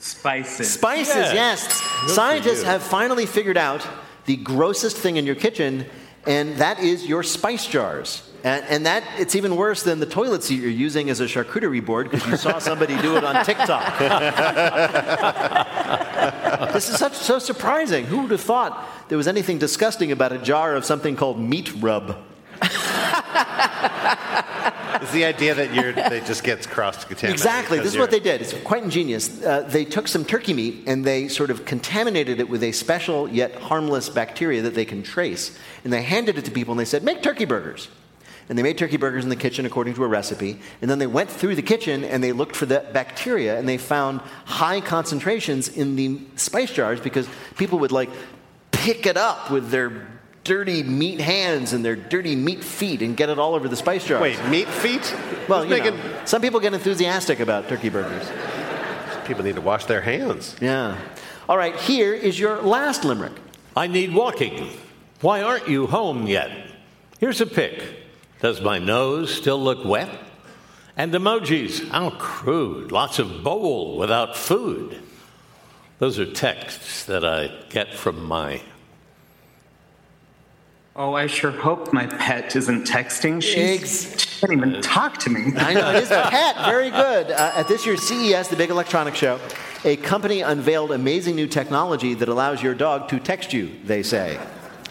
Spices. 0.04 0.74
Spices, 0.74 1.16
Yes. 1.16 1.34
yes. 1.34 2.14
Scientists 2.14 2.64
have 2.64 2.84
finally 2.84 3.26
figured 3.26 3.58
out 3.58 3.88
the 4.26 4.36
grossest 4.36 4.98
thing 4.98 5.16
in 5.16 5.26
your 5.26 5.36
kitchen, 5.36 5.86
and 6.28 6.58
that 6.58 6.80
is 6.80 7.06
your 7.08 7.24
spice 7.24 7.66
jars. 7.68 8.30
And, 8.44 8.66
and 8.68 8.86
that 8.86 9.04
it's 9.18 9.34
even 9.36 9.56
worse 9.56 9.84
than 9.84 10.02
the 10.02 10.06
toilet 10.06 10.44
seat 10.44 10.60
you're 10.60 10.70
using 10.70 11.10
as 11.10 11.22
a 11.22 11.26
charcuterie 11.26 11.84
board 11.86 12.12
because 12.12 12.28
you 12.28 12.36
saw 12.36 12.60
somebody 12.60 13.02
do 13.02 13.16
it 13.16 13.24
on 13.24 13.46
TikTok. 13.50 13.98
this 16.74 16.90
is 16.90 16.98
such 16.98 17.14
so 17.14 17.40
surprising. 17.40 18.04
Who 18.06 18.24
would 18.24 18.32
have 18.32 18.42
thought 18.42 18.86
there 19.08 19.18
was 19.18 19.30
anything 19.30 19.58
disgusting 19.58 20.12
about 20.12 20.34
a 20.34 20.38
jar 20.38 20.76
of 20.76 20.84
something 20.84 21.16
called 21.16 21.40
meat 21.40 21.74
rub? 21.80 22.18
It's 25.04 25.12
the 25.12 25.26
idea 25.26 25.54
that 25.56 25.74
you're, 25.74 25.92
they 25.94 26.22
just 26.22 26.44
gets 26.44 26.66
cross 26.66 27.04
contaminated. 27.04 27.34
Exactly. 27.34 27.80
This 27.80 27.94
is 27.94 27.98
what 27.98 28.10
they 28.10 28.20
did. 28.20 28.42
It's 28.42 28.54
quite 28.64 28.84
ingenious. 28.84 29.44
Uh, 29.44 29.62
they 29.62 29.86
took 29.86 30.08
some 30.08 30.24
turkey 30.26 30.54
meat 30.54 30.84
and 30.88 31.04
they 31.04 31.28
sort 31.28 31.50
of 31.50 31.66
contaminated 31.66 32.40
it 32.40 32.50
with 32.50 32.64
a 32.64 32.72
special 32.72 33.30
yet 33.30 33.54
harmless 33.56 34.10
bacteria 34.10 34.62
that 34.62 34.76
they 34.76 34.86
can 34.86 35.04
trace. 35.04 35.58
And 35.84 35.92
they 35.92 36.02
handed 36.02 36.38
it 36.38 36.46
to 36.46 36.52
people 36.52 36.72
and 36.72 36.80
they 36.80 36.86
said, 36.86 37.04
make 37.04 37.22
turkey 37.22 37.46
burgers. 37.46 37.90
And 38.50 38.58
they 38.58 38.64
made 38.64 38.78
turkey 38.78 38.98
burgers 38.98 39.24
in 39.24 39.30
the 39.30 39.36
kitchen 39.36 39.66
according 39.66 39.94
to 39.96 40.04
a 40.04 40.08
recipe. 40.08 40.60
And 40.82 40.90
then 40.90 41.00
they 41.00 41.08
went 41.08 41.30
through 41.30 41.56
the 41.56 41.62
kitchen 41.62 42.04
and 42.04 42.24
they 42.24 42.32
looked 42.32 42.56
for 42.56 42.66
that 42.68 42.94
bacteria 42.94 43.58
and 43.60 43.68
they 43.68 43.78
found 43.78 44.22
high 44.46 44.82
concentrations 44.82 45.70
in 45.70 45.96
the 45.96 46.20
spice 46.36 46.72
jars 46.72 47.00
because 47.00 47.28
people 47.58 47.80
would 47.80 47.92
like 47.92 48.10
pick 48.72 49.06
it 49.06 49.18
up 49.18 49.50
with 49.50 49.70
their 49.70 50.08
dirty 50.44 50.84
meat 50.84 51.20
hands 51.20 51.74
and 51.74 51.84
their 51.84 51.96
dirty 51.96 52.36
meat 52.36 52.64
feet 52.64 53.02
and 53.02 53.16
get 53.16 53.30
it 53.30 53.40
all 53.40 53.56
over 53.56 53.68
the 53.68 53.76
spice 53.76 54.06
jars. 54.06 54.22
Wait, 54.22 54.44
meat 54.50 54.68
feet? 54.68 55.16
Well, 55.48 55.64
Who's 55.64 55.78
you 55.78 55.92
know, 55.92 56.22
some 56.26 56.42
people 56.42 56.60
get 56.60 56.74
enthusiastic 56.74 57.40
about 57.40 57.70
turkey 57.70 57.90
burgers. 57.90 58.30
People 59.26 59.44
need 59.44 59.56
to 59.56 59.62
wash 59.62 59.86
their 59.86 60.02
hands. 60.02 60.56
Yeah. 60.60 60.98
All 61.48 61.58
right, 61.58 61.76
here 61.76 62.14
is 62.14 62.40
your 62.40 62.62
last 62.62 63.06
limerick. 63.06 63.34
I 63.76 63.88
need 63.88 64.14
walking. 64.14 64.70
Why 65.22 65.42
aren't 65.42 65.68
you 65.68 65.88
home 65.88 66.28
yet? 66.28 66.52
Here's 67.20 67.42
a 67.42 67.46
pic. 67.46 67.82
Does 68.42 68.60
my 68.62 68.80
nose 68.80 69.34
still 69.34 69.62
look 69.62 69.86
wet? 69.86 70.10
And 70.98 71.14
emojis. 71.14 71.88
How 71.90 72.12
crude. 72.12 72.92
Lots 72.92 73.20
of 73.20 73.44
bowl 73.44 73.98
without 73.98 74.36
food. 74.36 75.00
Those 76.00 76.20
are 76.20 76.26
texts 76.26 77.06
that 77.06 77.24
I 77.24 77.50
get 77.70 77.94
from 77.94 78.26
my. 78.26 78.62
Oh, 80.96 81.16
I 81.16 81.26
sure 81.26 81.50
hope 81.50 81.92
my 81.92 82.06
pet 82.06 82.56
isn't 82.56 82.86
texting. 82.86 83.42
She's, 83.42 84.16
she 84.22 84.40
can't 84.40 84.54
even 84.54 84.80
talk 84.84 85.18
to 85.20 85.32
me. 85.32 85.52
I 85.58 85.74
know, 85.74 85.92
his 85.92 86.10
pet, 86.10 86.56
very 86.66 86.92
good. 86.92 87.32
Uh, 87.32 87.52
at 87.56 87.68
this 87.68 87.84
year's 87.84 88.04
CES, 88.04 88.50
the 88.50 88.56
big 88.56 88.70
electronics 88.70 89.18
show, 89.18 89.40
a 89.84 89.96
company 89.96 90.42
unveiled 90.42 90.92
amazing 90.92 91.36
new 91.36 91.48
technology 91.48 92.14
that 92.14 92.30
allows 92.30 92.62
your 92.62 92.76
dog 92.76 93.10
to 93.10 93.20
text 93.20 93.54
you, 93.54 93.72
they 93.84 94.04
say. 94.04 94.40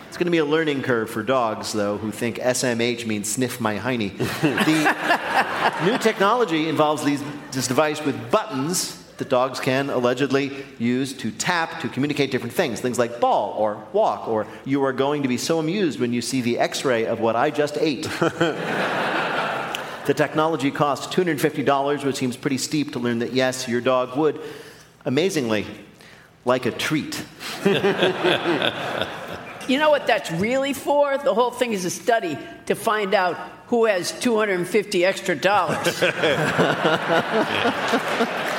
It's 0.09 0.17
going 0.17 0.27
to 0.27 0.33
be 0.33 0.39
a 0.39 0.45
learning 0.45 0.83
curve 0.83 1.09
for 1.09 1.23
dogs, 1.23 1.73
though, 1.73 1.99
who 1.99 2.11
think 2.11 2.39
SMH 2.39 3.07
means 3.07 3.31
sniff 3.31 3.61
my 3.61 3.79
hiney. 3.79 4.19
the 5.79 5.87
new 5.87 5.99
technology 5.99 6.69
involves 6.69 7.05
these, 7.05 7.23
this 7.53 7.69
device 7.69 8.05
with 8.05 8.29
buttons 8.29 9.02
that 9.19 9.29
dogs 9.29 9.61
can 9.61 9.91
allegedly 9.91 10.53
use 10.79 11.13
to 11.15 11.31
tap 11.31 11.81
to 11.81 11.89
communicate 11.89 12.31
different 12.31 12.55
things. 12.55 12.81
Things 12.81 12.99
like 12.99 13.21
ball 13.21 13.55
or 13.59 13.85
walk, 13.93 14.29
or 14.29 14.47
you 14.65 14.83
are 14.85 14.93
going 14.93 15.23
to 15.23 15.29
be 15.29 15.37
so 15.37 15.59
amused 15.59 16.01
when 16.01 16.13
you 16.13 16.23
see 16.23 16.41
the 16.41 16.59
x 16.59 16.85
ray 16.85 17.07
of 17.07 17.21
what 17.21 17.37
I 17.37 17.51
just 17.51 17.77
ate. 17.79 18.09
The 20.05 20.15
technology 20.15 20.73
costs 20.73 21.15
$250, 21.15 22.05
which 22.05 22.17
seems 22.17 22.37
pretty 22.37 22.59
steep 22.59 22.95
to 22.95 22.99
learn 22.99 23.21
that, 23.21 23.35
yes, 23.35 23.69
your 23.69 23.81
dog 23.81 24.19
would, 24.19 24.41
amazingly, 25.05 25.65
like 26.45 26.67
a 26.67 26.73
treat. 26.73 27.25
You 29.69 29.79
know 29.79 29.91
what 29.91 30.09
that's 30.09 30.29
really 30.33 30.73
for? 30.73 31.17
The 31.19 31.35
whole 31.35 31.53
thing 31.53 31.73
is 31.73 31.85
a 31.85 31.91
study 31.91 32.37
to 32.67 32.75
find 32.75 33.15
out 33.15 33.37
who 33.69 33.85
has 33.85 34.11
250 34.21 35.05
extra 35.05 35.37
dollars. 35.37 36.03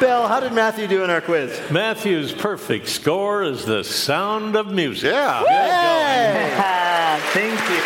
Bill, 0.00 0.26
how 0.26 0.40
did 0.40 0.54
Matthew 0.54 0.86
do 0.86 1.04
in 1.04 1.10
our 1.10 1.20
quiz? 1.20 1.60
Matthew's 1.70 2.32
perfect 2.32 2.88
score 2.88 3.42
is 3.42 3.66
the 3.66 3.84
sound 3.84 4.56
of 4.56 4.68
music. 4.68 5.12
Yeah. 5.12 7.20
Thank 7.34 7.60
you. 7.68 7.82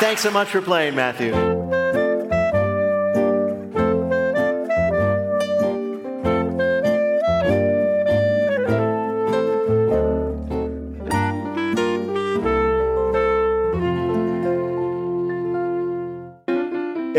Thanks 0.00 0.20
so 0.20 0.30
much 0.30 0.48
for 0.48 0.60
playing, 0.60 0.94
Matthew. 0.94 1.59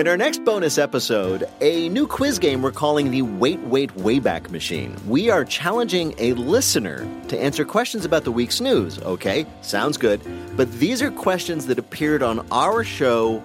In 0.02 0.08
our 0.08 0.18
next 0.18 0.44
bonus 0.44 0.80
episode, 0.80 1.48
a 1.62 1.88
new 1.90 2.08
quiz 2.08 2.40
game 2.40 2.64
we're 2.64 2.72
calling 2.72 3.12
the 3.12 3.22
Wait, 3.22 3.60
Wait, 3.60 3.92
Wayback 3.92 4.50
Machine. 4.50 4.96
We 5.08 5.30
are 5.30 5.46
challenging 5.46 6.16
a 6.18 6.34
listener 6.34 7.08
to 7.28 7.40
answer 7.40 7.64
questions 7.64 8.04
about 8.04 8.24
the 8.24 8.32
week's 8.32 8.60
news. 8.60 8.98
Okay, 8.98 9.46
sounds 9.62 9.98
good. 9.98 10.20
But 10.58 10.72
these 10.80 11.04
are 11.04 11.12
questions 11.12 11.68
that 11.68 11.78
appeared 11.78 12.24
on 12.24 12.44
our 12.52 12.84
show 12.84 13.44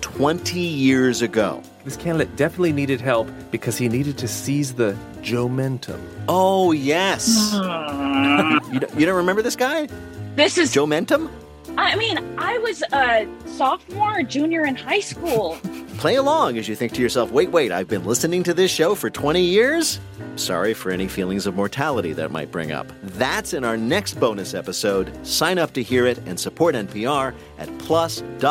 20 0.00 0.60
years 0.60 1.20
ago. 1.20 1.62
This 1.84 1.98
candidate 1.98 2.36
definitely 2.36 2.72
needed 2.72 3.02
help 3.02 3.28
because 3.50 3.76
he 3.76 3.90
needed 3.90 4.16
to 4.16 4.28
seize 4.28 4.72
the 4.72 4.96
Joe-mentum. 5.20 6.00
Oh, 6.26 6.72
yes. 6.72 7.50
Hmm. 7.52 8.72
you, 8.72 8.80
don't, 8.80 8.98
you 8.98 9.04
don't 9.04 9.16
remember 9.16 9.42
this 9.42 9.56
guy? 9.56 9.88
This 10.36 10.56
is 10.56 10.72
Joe 10.72 10.86
Mentum? 10.86 11.28
I 11.76 11.96
mean, 11.96 12.18
I 12.38 12.58
was 12.58 12.82
a 12.92 13.26
sophomore, 13.46 14.22
junior 14.22 14.66
in 14.66 14.76
high 14.76 15.00
school. 15.00 15.58
Play 15.98 16.16
along 16.16 16.58
as 16.58 16.68
you 16.68 16.74
think 16.74 16.92
to 16.94 17.02
yourself, 17.02 17.30
wait, 17.30 17.50
wait, 17.50 17.72
I've 17.72 17.88
been 17.88 18.04
listening 18.04 18.42
to 18.44 18.54
this 18.54 18.70
show 18.70 18.94
for 18.94 19.08
20 19.08 19.40
years? 19.42 20.00
Sorry 20.36 20.74
for 20.74 20.90
any 20.90 21.08
feelings 21.08 21.46
of 21.46 21.54
mortality 21.54 22.12
that 22.14 22.30
might 22.30 22.50
bring 22.50 22.72
up. 22.72 22.86
That's 23.02 23.54
in 23.54 23.64
our 23.64 23.76
next 23.76 24.14
bonus 24.18 24.54
episode. 24.54 25.14
Sign 25.26 25.58
up 25.58 25.72
to 25.74 25.82
hear 25.82 26.06
it 26.06 26.18
and 26.26 26.38
support 26.38 26.74
NPR 26.74 27.34
at 27.58 27.78
plus.npr.org. 27.78 28.46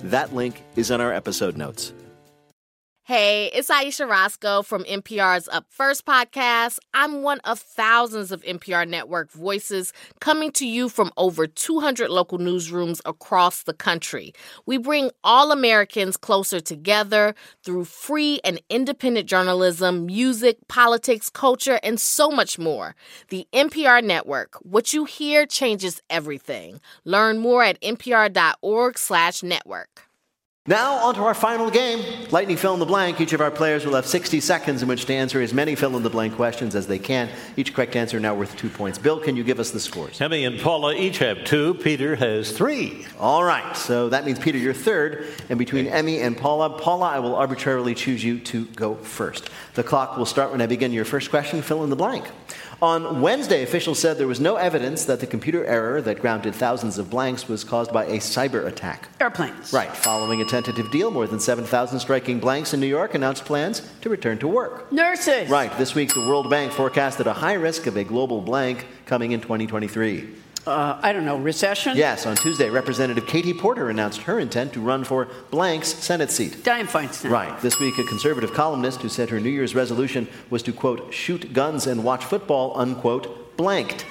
That 0.00 0.34
link 0.34 0.62
is 0.76 0.90
in 0.90 1.00
our 1.00 1.12
episode 1.12 1.56
notes. 1.56 1.92
Hey, 3.06 3.50
it's 3.52 3.68
Ayesha 3.68 4.06
Rascoe 4.06 4.62
from 4.62 4.82
NPR's 4.84 5.46
Up 5.48 5.66
First 5.68 6.06
podcast. 6.06 6.78
I'm 6.94 7.20
one 7.20 7.38
of 7.40 7.58
thousands 7.58 8.32
of 8.32 8.40
NPR 8.44 8.88
network 8.88 9.30
voices 9.30 9.92
coming 10.20 10.50
to 10.52 10.66
you 10.66 10.88
from 10.88 11.12
over 11.18 11.46
200 11.46 12.08
local 12.08 12.38
newsrooms 12.38 13.02
across 13.04 13.62
the 13.62 13.74
country. 13.74 14.32
We 14.64 14.78
bring 14.78 15.10
all 15.22 15.52
Americans 15.52 16.16
closer 16.16 16.60
together 16.60 17.34
through 17.62 17.84
free 17.84 18.40
and 18.42 18.58
independent 18.70 19.28
journalism, 19.28 20.06
music, 20.06 20.56
politics, 20.68 21.28
culture, 21.28 21.78
and 21.82 22.00
so 22.00 22.30
much 22.30 22.58
more. 22.58 22.96
The 23.28 23.46
NPR 23.52 24.02
network. 24.02 24.54
What 24.62 24.94
you 24.94 25.04
hear 25.04 25.44
changes 25.44 26.00
everything. 26.08 26.80
Learn 27.04 27.36
more 27.36 27.64
at 27.64 27.78
npr.org/network. 27.82 30.08
Now, 30.66 30.94
on 30.94 31.14
to 31.16 31.24
our 31.24 31.34
final 31.34 31.68
game 31.70 32.26
Lightning 32.30 32.56
Fill 32.56 32.72
in 32.72 32.80
the 32.80 32.86
Blank. 32.86 33.20
Each 33.20 33.34
of 33.34 33.42
our 33.42 33.50
players 33.50 33.84
will 33.84 33.96
have 33.96 34.06
60 34.06 34.40
seconds 34.40 34.80
in 34.80 34.88
which 34.88 35.04
to 35.04 35.12
answer 35.12 35.42
as 35.42 35.52
many 35.52 35.74
fill 35.74 35.94
in 35.94 36.02
the 36.02 36.08
blank 36.08 36.36
questions 36.36 36.74
as 36.74 36.86
they 36.86 36.98
can. 36.98 37.28
Each 37.58 37.74
correct 37.74 37.96
answer 37.96 38.18
now 38.18 38.34
worth 38.34 38.56
two 38.56 38.70
points. 38.70 38.96
Bill, 38.96 39.20
can 39.20 39.36
you 39.36 39.44
give 39.44 39.60
us 39.60 39.72
the 39.72 39.78
scores? 39.78 40.22
Emmy 40.22 40.46
and 40.46 40.58
Paula 40.58 40.94
each 40.94 41.18
have 41.18 41.44
two. 41.44 41.74
Peter 41.74 42.16
has 42.16 42.50
three. 42.50 43.04
All 43.20 43.44
right, 43.44 43.76
so 43.76 44.08
that 44.08 44.24
means, 44.24 44.38
Peter, 44.38 44.56
you're 44.56 44.72
third. 44.72 45.26
And 45.50 45.58
between 45.58 45.86
Emmy 45.86 46.20
and 46.20 46.34
Paula, 46.34 46.70
Paula, 46.78 47.10
I 47.10 47.18
will 47.18 47.36
arbitrarily 47.36 47.94
choose 47.94 48.24
you 48.24 48.38
to 48.40 48.64
go 48.64 48.94
first. 48.94 49.50
The 49.74 49.84
clock 49.84 50.16
will 50.16 50.24
start 50.24 50.50
when 50.50 50.62
I 50.62 50.66
begin 50.66 50.92
your 50.92 51.04
first 51.04 51.28
question. 51.28 51.60
Fill 51.60 51.84
in 51.84 51.90
the 51.90 51.96
blank. 51.96 52.24
On 52.84 53.22
Wednesday, 53.22 53.62
officials 53.62 53.98
said 53.98 54.18
there 54.18 54.26
was 54.26 54.40
no 54.40 54.56
evidence 54.56 55.06
that 55.06 55.18
the 55.18 55.26
computer 55.26 55.64
error 55.64 56.02
that 56.02 56.20
grounded 56.20 56.54
thousands 56.54 56.98
of 56.98 57.08
blanks 57.08 57.48
was 57.48 57.64
caused 57.64 57.90
by 57.94 58.04
a 58.04 58.18
cyber 58.18 58.66
attack. 58.66 59.08
Airplanes. 59.22 59.72
Right. 59.72 59.90
Following 59.96 60.42
a 60.42 60.44
tentative 60.44 60.90
deal, 60.90 61.10
more 61.10 61.26
than 61.26 61.40
7,000 61.40 61.98
striking 61.98 62.40
blanks 62.40 62.74
in 62.74 62.80
New 62.80 62.86
York 62.86 63.14
announced 63.14 63.46
plans 63.46 63.80
to 64.02 64.10
return 64.10 64.36
to 64.40 64.46
work. 64.46 64.92
Nurses. 64.92 65.48
Right. 65.48 65.74
This 65.78 65.94
week, 65.94 66.12
the 66.12 66.28
World 66.28 66.50
Bank 66.50 66.72
forecasted 66.72 67.26
a 67.26 67.32
high 67.32 67.54
risk 67.54 67.86
of 67.86 67.96
a 67.96 68.04
global 68.04 68.42
blank 68.42 68.84
coming 69.06 69.32
in 69.32 69.40
2023. 69.40 70.43
Uh, 70.66 70.98
I 71.02 71.12
don't 71.12 71.26
know, 71.26 71.36
recession? 71.36 71.96
Yes, 71.96 72.24
on 72.24 72.36
Tuesday, 72.36 72.70
Representative 72.70 73.26
Katie 73.26 73.52
Porter 73.52 73.90
announced 73.90 74.22
her 74.22 74.38
intent 74.38 74.72
to 74.72 74.80
run 74.80 75.04
for 75.04 75.28
Blank's 75.50 75.88
Senate 75.88 76.30
seat. 76.30 76.52
Dianne 76.62 76.86
Feinstein. 76.86 77.30
Right. 77.30 77.60
This 77.60 77.78
week, 77.78 77.98
a 77.98 78.04
conservative 78.04 78.54
columnist 78.54 79.02
who 79.02 79.10
said 79.10 79.28
her 79.28 79.40
New 79.40 79.50
Year's 79.50 79.74
resolution 79.74 80.26
was 80.48 80.62
to, 80.62 80.72
quote, 80.72 81.12
shoot 81.12 81.52
guns 81.52 81.86
and 81.86 82.02
watch 82.02 82.24
football, 82.24 82.78
unquote, 82.78 83.56
blanked. 83.58 84.06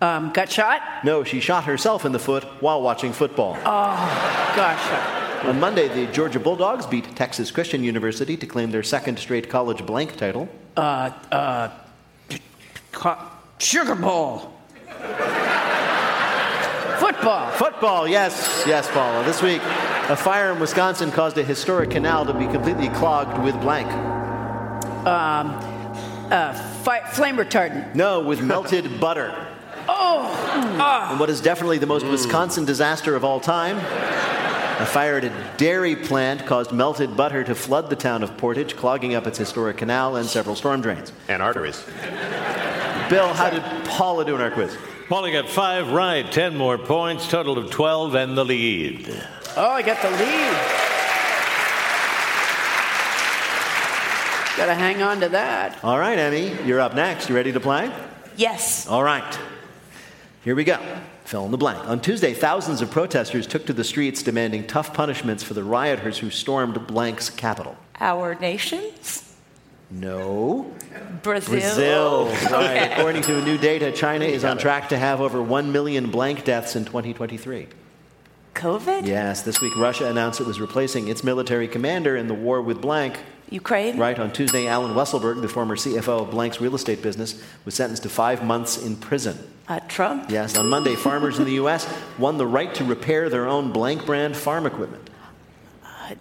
Um, 0.00 0.32
got 0.32 0.50
shot? 0.50 0.80
No, 1.04 1.24
she 1.24 1.40
shot 1.40 1.64
herself 1.64 2.04
in 2.06 2.12
the 2.12 2.18
foot 2.18 2.44
while 2.60 2.80
watching 2.80 3.12
football. 3.12 3.56
Oh, 3.58 4.52
gosh. 4.56 5.44
On 5.44 5.60
Monday, 5.60 5.88
the 5.88 6.10
Georgia 6.12 6.40
Bulldogs 6.40 6.86
beat 6.86 7.14
Texas 7.14 7.50
Christian 7.50 7.84
University 7.84 8.36
to 8.36 8.46
claim 8.46 8.70
their 8.70 8.82
second 8.82 9.18
straight 9.18 9.50
college 9.50 9.84
blank 9.84 10.16
title. 10.16 10.48
Uh, 10.76 11.10
uh, 11.30 11.70
Sugar 13.58 13.94
Bowl. 13.94 14.55
Football. 16.98 17.50
Football, 17.52 18.08
yes, 18.08 18.64
yes, 18.66 18.88
Paula. 18.90 19.24
This 19.24 19.42
week, 19.42 19.60
a 20.08 20.16
fire 20.16 20.52
in 20.52 20.58
Wisconsin 20.60 21.10
caused 21.12 21.36
a 21.36 21.42
historic 21.42 21.90
canal 21.90 22.24
to 22.24 22.32
be 22.32 22.46
completely 22.46 22.88
clogged 22.88 23.42
with 23.44 23.58
blank. 23.60 23.86
Um, 25.06 25.50
uh, 26.30 26.52
fi- 26.82 27.04
flame 27.10 27.36
retardant. 27.36 27.94
No, 27.94 28.20
with 28.20 28.42
melted 28.42 28.98
butter. 29.00 29.34
Oh. 29.88 30.22
Ah. 30.80 31.10
And 31.10 31.20
what 31.20 31.28
is 31.30 31.40
definitely 31.40 31.78
the 31.78 31.86
most 31.86 32.06
Wisconsin 32.06 32.64
disaster 32.64 33.14
of 33.14 33.24
all 33.24 33.40
time? 33.40 33.76
A 33.76 34.86
fire 34.86 35.16
at 35.16 35.24
a 35.24 35.32
dairy 35.58 35.96
plant 35.96 36.44
caused 36.46 36.72
melted 36.72 37.16
butter 37.16 37.44
to 37.44 37.54
flood 37.54 37.88
the 37.88 37.96
town 37.96 38.22
of 38.22 38.36
Portage, 38.36 38.74
clogging 38.76 39.14
up 39.14 39.26
its 39.26 39.38
historic 39.38 39.76
canal 39.78 40.16
and 40.16 40.26
several 40.28 40.56
storm 40.56 40.80
drains. 40.80 41.12
And 41.28 41.42
arteries. 41.42 41.82
Bill, 43.08 43.32
how 43.34 43.50
did 43.50 43.62
Paula 43.86 44.24
do 44.24 44.34
in 44.34 44.40
our 44.40 44.50
quiz? 44.50 44.76
Paula 45.08 45.30
got 45.30 45.48
five 45.48 45.92
right, 45.92 46.30
10 46.30 46.56
more 46.56 46.78
points, 46.78 47.28
total 47.28 47.58
of 47.58 47.70
12, 47.70 48.16
and 48.16 48.36
the 48.36 48.44
lead. 48.44 49.08
Oh, 49.56 49.70
I 49.70 49.80
got 49.80 50.02
the 50.02 50.10
lead. 50.10 50.56
Got 54.56 54.66
to 54.66 54.74
hang 54.74 55.02
on 55.02 55.20
to 55.20 55.28
that. 55.28 55.78
All 55.84 55.96
right, 55.96 56.18
Emmy, 56.18 56.52
you're 56.64 56.80
up 56.80 56.96
next. 56.96 57.28
You 57.28 57.36
ready 57.36 57.52
to 57.52 57.60
play? 57.60 57.92
Yes. 58.36 58.88
All 58.88 59.04
right. 59.04 59.38
Here 60.42 60.56
we 60.56 60.64
go. 60.64 60.78
Fill 61.24 61.44
in 61.44 61.52
the 61.52 61.56
blank. 61.56 61.88
On 61.88 62.00
Tuesday, 62.00 62.34
thousands 62.34 62.82
of 62.82 62.90
protesters 62.90 63.46
took 63.46 63.64
to 63.66 63.72
the 63.72 63.84
streets 63.84 64.24
demanding 64.24 64.66
tough 64.66 64.92
punishments 64.92 65.44
for 65.44 65.54
the 65.54 65.62
rioters 65.62 66.18
who 66.18 66.30
stormed 66.30 66.84
blank's 66.88 67.30
capital. 67.30 67.76
Our 68.00 68.34
nations? 68.34 69.25
No. 69.90 70.72
Brazil. 71.22 71.52
Brazil. 71.52 72.24
Right. 72.26 72.52
Okay. 72.52 72.92
According 72.94 73.22
to 73.22 73.42
new 73.42 73.58
data, 73.58 73.92
China 73.92 74.24
is 74.24 74.44
on 74.44 74.58
track 74.58 74.88
to 74.90 74.98
have 74.98 75.20
over 75.20 75.40
1 75.42 75.72
million 75.72 76.10
blank 76.10 76.44
deaths 76.44 76.76
in 76.76 76.84
2023. 76.84 77.68
COVID? 78.54 79.06
Yes, 79.06 79.42
this 79.42 79.60
week 79.60 79.76
Russia 79.76 80.08
announced 80.08 80.40
it 80.40 80.46
was 80.46 80.60
replacing 80.60 81.08
its 81.08 81.22
military 81.22 81.68
commander 81.68 82.16
in 82.16 82.26
the 82.26 82.34
war 82.34 82.62
with 82.62 82.80
blank. 82.80 83.18
Ukraine? 83.50 83.98
Right, 83.98 84.18
on 84.18 84.32
Tuesday, 84.32 84.66
Allen 84.66 84.94
Weisselberg, 84.94 85.40
the 85.42 85.48
former 85.48 85.76
CFO 85.76 86.22
of 86.22 86.30
Blank's 86.30 86.60
real 86.60 86.74
estate 86.74 87.02
business, 87.02 87.40
was 87.64 87.74
sentenced 87.74 88.02
to 88.04 88.08
five 88.08 88.42
months 88.42 88.82
in 88.82 88.96
prison. 88.96 89.38
Uh, 89.68 89.80
Trump? 89.88 90.30
Yes, 90.30 90.56
on 90.56 90.68
Monday, 90.68 90.94
farmers 90.96 91.38
in 91.38 91.44
the 91.44 91.52
U.S. 91.52 91.86
won 92.18 92.38
the 92.38 92.46
right 92.46 92.74
to 92.74 92.84
repair 92.84 93.28
their 93.28 93.46
own 93.46 93.72
blank 93.72 94.06
brand 94.06 94.36
farm 94.36 94.64
equipment. 94.66 95.10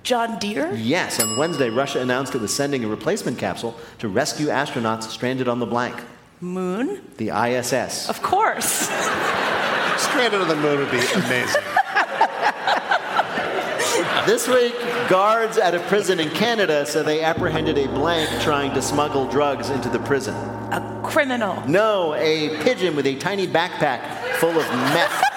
John 0.03 0.39
Deere? 0.39 0.73
Yes, 0.75 1.19
on 1.19 1.37
Wednesday, 1.37 1.69
Russia 1.69 1.99
announced 2.01 2.35
it 2.35 2.41
was 2.41 2.53
sending 2.55 2.83
a 2.83 2.87
replacement 2.87 3.37
capsule 3.37 3.75
to 3.99 4.07
rescue 4.07 4.47
astronauts 4.47 5.03
stranded 5.03 5.47
on 5.47 5.59
the 5.59 5.65
blank. 5.65 5.95
Moon? 6.41 7.01
The 7.17 7.29
ISS. 7.29 8.09
Of 8.09 8.21
course. 8.21 8.65
Stranded 9.97 10.41
on 10.41 10.47
the 10.49 10.55
moon 10.55 10.79
would 10.79 10.91
be 10.91 10.97
amazing. 10.97 11.61
This 14.25 14.47
week, 14.47 14.73
guards 15.07 15.59
at 15.59 15.75
a 15.75 15.79
prison 15.81 16.19
in 16.19 16.31
Canada 16.31 16.83
said 16.87 17.05
they 17.05 17.21
apprehended 17.23 17.77
a 17.77 17.87
blank 17.87 18.27
trying 18.41 18.73
to 18.73 18.81
smuggle 18.81 19.27
drugs 19.27 19.69
into 19.69 19.87
the 19.87 19.99
prison. 19.99 20.33
A 20.33 21.01
criminal. 21.03 21.61
No, 21.67 22.15
a 22.15 22.49
pigeon 22.63 22.95
with 22.95 23.05
a 23.05 23.15
tiny 23.15 23.47
backpack 23.47 24.01
full 24.37 24.49
of 24.49 24.67
meth. 24.67 25.34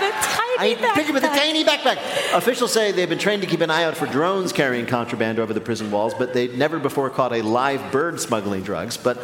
With 0.00 0.02
a 0.02 0.58
tiny 0.58 0.74
A 0.74 0.94
pigeon 0.94 1.14
with 1.14 1.24
a 1.24 1.28
tiny 1.28 1.64
backpack. 1.64 1.98
Officials 2.34 2.72
say 2.72 2.92
they've 2.92 3.08
been 3.08 3.18
trained 3.18 3.42
to 3.42 3.48
keep 3.48 3.60
an 3.60 3.70
eye 3.70 3.84
out 3.84 3.96
for 3.96 4.06
drones 4.06 4.52
carrying 4.52 4.86
contraband 4.86 5.38
over 5.38 5.52
the 5.52 5.60
prison 5.60 5.90
walls, 5.90 6.14
but 6.14 6.32
they'd 6.32 6.56
never 6.56 6.78
before 6.78 7.10
caught 7.10 7.32
a 7.32 7.42
live 7.42 7.92
bird 7.92 8.20
smuggling 8.20 8.62
drugs. 8.62 8.96
But 8.96 9.18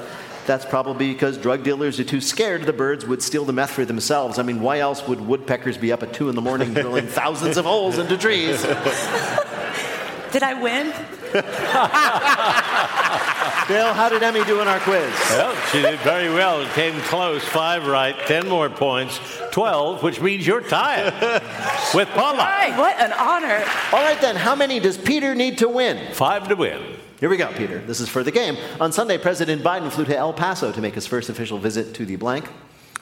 that's 0.47 0.65
probably 0.65 1.13
because 1.13 1.39
drug 1.39 1.63
dealers 1.63 2.01
are 2.01 2.05
too 2.05 2.21
scared 2.21 2.65
the 2.65 2.73
birds 2.73 3.07
would 3.07 3.23
steal 3.23 3.45
the 3.45 3.53
meth 3.53 3.71
for 3.71 3.85
themselves. 3.85 4.39
I 4.39 4.43
mean, 4.43 4.61
why 4.61 4.79
else 4.79 5.07
would 5.07 5.21
woodpeckers 5.21 5.77
be 5.77 5.93
up 5.93 6.03
at 6.03 6.13
2 6.13 6.29
in 6.29 6.35
the 6.35 6.43
morning 6.43 6.75
drilling 6.75 7.07
thousands 7.21 7.57
of 7.57 7.65
holes 7.65 7.99
into 7.99 8.17
trees? 8.17 8.63
Did 8.63 10.43
I 10.43 10.55
win? 10.55 10.93
Bill, 13.69 13.95
how 13.95 14.09
did 14.09 14.23
Emmy 14.23 14.45
do 14.45 14.61
in 14.61 14.69
our 14.69 14.81
quiz? 14.81 15.13
Well, 15.31 15.55
she 15.71 15.81
did 15.81 15.99
very 16.01 16.29
well. 16.29 16.61
It 16.63 16.71
came 16.71 17.01
close. 17.03 17.45
Five 17.45 17.87
right, 17.87 18.17
10 18.27 18.49
more 18.49 18.69
points, 18.69 19.21
12, 19.53 20.03
which 20.03 20.21
means 20.21 20.47
you're 20.47 20.61
tied 20.61 21.13
with 21.95 22.09
Paula. 22.09 22.45
Hey, 22.45 22.77
what 22.77 22.99
an 22.99 23.13
honor. 23.13 23.65
All 23.93 24.03
right, 24.03 24.21
then, 24.21 24.37
how 24.37 24.55
many 24.57 24.81
does 24.81 24.99
Peter 24.99 25.35
need 25.35 25.59
to 25.59 25.69
win? 25.69 26.13
Five 26.15 26.49
to 26.49 26.57
win. 26.57 26.83
Here 27.21 27.29
we 27.29 27.37
go, 27.37 27.53
Peter. 27.53 27.79
This 27.79 28.01
is 28.01 28.09
for 28.09 28.25
the 28.25 28.33
game. 28.33 28.57
On 28.81 28.93
Sunday, 28.93 29.19
President 29.19 29.63
Biden 29.63 29.91
flew 29.93 30.05
to 30.07 30.17
El 30.17 30.33
Paso 30.33 30.73
to 30.73 30.81
make 30.81 30.95
his 30.95 31.07
first 31.07 31.29
official 31.29 31.59
visit 31.59 31.95
to 31.95 32.07
the 32.07 32.17
blank. 32.17 32.49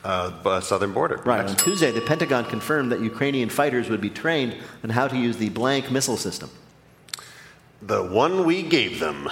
Uh, 0.05 0.61
southern 0.61 0.93
border. 0.93 1.21
Right. 1.25 1.49
On 1.49 1.57
Tuesday, 1.57 1.91
the 1.91 2.01
Pentagon 2.01 2.45
confirmed 2.45 2.93
that 2.93 3.01
Ukrainian 3.01 3.49
fighters 3.49 3.89
would 3.89 4.01
be 4.01 4.11
trained 4.11 4.57
on 4.85 4.91
how 4.91 5.09
to 5.09 5.17
use 5.17 5.37
the 5.37 5.49
blank 5.49 5.91
missile 5.91 6.17
system. 6.17 6.51
The 7.81 8.03
one 8.03 8.45
we 8.45 8.63
gave 8.63 8.99
them. 8.99 9.29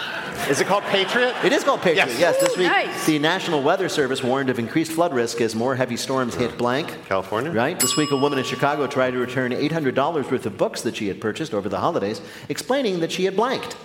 Is 0.49 0.61
it 0.61 0.69
called 0.69 0.85
Patriot? 0.85 1.35
It 1.45 1.53
is 1.53 1.65
called 1.65 1.81
Patriot. 1.81 2.07
Yes. 2.07 2.21
Yes, 2.21 2.41
this 2.41 2.57
week 2.57 2.69
nice. 2.69 3.05
the 3.05 3.19
National 3.19 3.61
Weather 3.61 3.89
Service 3.89 4.23
warned 4.23 4.51
of 4.51 4.61
increased 4.61 4.93
flood 4.93 5.13
risk 5.13 5.41
as 5.41 5.57
more 5.57 5.75
heavy 5.75 5.97
storms 5.97 6.37
hit 6.37 6.57
blank. 6.57 6.97
California? 7.07 7.51
Right. 7.51 7.79
This 7.79 7.97
week, 7.97 8.13
a 8.13 8.17
woman 8.17 8.39
in 8.39 8.45
Chicago 8.45 8.87
tried 8.87 9.11
to 9.11 9.19
return 9.19 9.51
$800 9.51 10.31
worth 10.31 10.47
of 10.47 10.57
books 10.57 10.83
that 10.83 10.95
she 10.95 11.09
had 11.09 11.21
purchased 11.21 11.55
over 11.55 11.69
the 11.69 11.81
holidays, 11.81 12.23
explaining 12.49 13.01
that 13.01 13.11
she 13.11 13.25
had 13.25 13.35
blanked. 13.35 13.77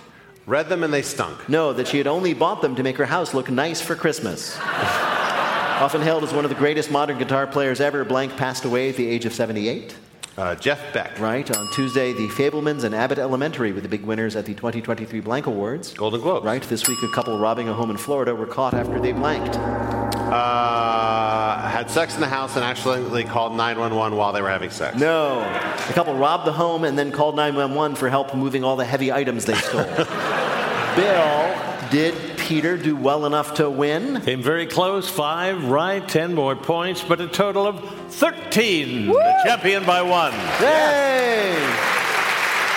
Read 0.46 0.68
them 0.68 0.84
and 0.84 0.94
they 0.94 1.02
stunk. 1.02 1.48
No, 1.48 1.72
that 1.72 1.88
she 1.88 1.98
had 1.98 2.06
only 2.06 2.32
bought 2.32 2.62
them 2.62 2.76
to 2.76 2.84
make 2.84 2.96
her 2.98 3.06
house 3.06 3.34
look 3.34 3.50
nice 3.50 3.80
for 3.80 3.96
Christmas. 3.96 4.56
Often 4.60 6.02
hailed 6.02 6.22
as 6.22 6.32
one 6.32 6.44
of 6.44 6.48
the 6.50 6.56
greatest 6.56 6.88
modern 6.88 7.18
guitar 7.18 7.48
players 7.48 7.80
ever, 7.80 8.04
Blank 8.04 8.36
passed 8.36 8.64
away 8.64 8.90
at 8.90 8.96
the 8.96 9.08
age 9.08 9.26
of 9.26 9.32
78. 9.32 9.96
Uh, 10.36 10.54
Jeff 10.54 10.94
Beck. 10.94 11.18
Right. 11.20 11.48
On 11.54 11.70
Tuesday, 11.72 12.14
the 12.14 12.26
Fabelmans 12.28 12.84
and 12.84 12.94
Abbott 12.94 13.18
Elementary 13.18 13.72
were 13.72 13.82
the 13.82 13.88
big 13.88 14.02
winners 14.02 14.34
at 14.34 14.46
the 14.46 14.54
2023 14.54 15.20
Blank 15.20 15.46
Awards. 15.46 15.92
Golden 15.92 16.22
Globe. 16.22 16.44
Right. 16.44 16.62
This 16.62 16.88
week, 16.88 17.02
a 17.02 17.08
couple 17.08 17.38
robbing 17.38 17.68
a 17.68 17.74
home 17.74 17.90
in 17.90 17.98
Florida 17.98 18.34
were 18.34 18.46
caught 18.46 18.72
after 18.72 18.98
they 18.98 19.12
blanked. 19.12 19.56
Uh, 19.56 21.68
had 21.68 21.90
sex 21.90 22.14
in 22.14 22.22
the 22.22 22.28
house 22.28 22.56
and 22.56 22.64
actually 22.64 23.24
called 23.24 23.54
911 23.54 24.16
while 24.16 24.32
they 24.32 24.40
were 24.40 24.48
having 24.48 24.70
sex. 24.70 24.96
No. 24.96 25.40
The 25.88 25.92
couple 25.92 26.14
robbed 26.14 26.46
the 26.46 26.52
home 26.52 26.84
and 26.84 26.98
then 26.98 27.12
called 27.12 27.36
911 27.36 27.96
for 27.96 28.08
help 28.08 28.34
moving 28.34 28.64
all 28.64 28.76
the 28.76 28.86
heavy 28.86 29.12
items 29.12 29.44
they 29.44 29.54
stole. 29.54 29.84
Bill, 30.96 31.58
did 31.90 32.31
Peter 32.52 32.76
do 32.76 32.94
well 32.94 33.24
enough 33.24 33.54
to 33.54 33.70
win? 33.70 34.20
Came 34.20 34.42
very 34.42 34.66
close. 34.66 35.08
Five 35.08 35.64
right, 35.70 36.06
10 36.06 36.34
more 36.34 36.54
points, 36.54 37.02
but 37.02 37.18
a 37.18 37.26
total 37.26 37.66
of 37.66 37.80
13. 38.12 39.06
The 39.06 39.40
champion 39.42 39.86
by 39.86 40.02
one. 40.02 40.34
Yay! 40.60 41.56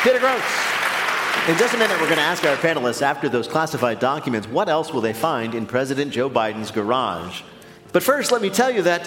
Peter 0.02 0.20
Grosz. 0.20 1.50
In 1.50 1.58
just 1.58 1.74
a 1.74 1.78
minute, 1.78 2.00
we're 2.00 2.08
going 2.08 2.16
to 2.16 2.22
ask 2.22 2.46
our 2.46 2.56
panelists 2.56 3.02
after 3.02 3.28
those 3.28 3.50
classified 3.50 4.00
documents 4.00 4.48
what 4.48 4.70
else 4.70 4.94
will 4.94 5.02
they 5.02 5.12
find 5.12 5.54
in 5.54 5.66
President 5.66 6.14
Joe 6.14 6.30
Biden's 6.30 6.72
garage. 6.72 7.42
But 7.92 8.02
first, 8.02 8.32
let 8.32 8.42
me 8.42 8.50
tell 8.50 8.72
you 8.72 8.84
that 8.84 9.06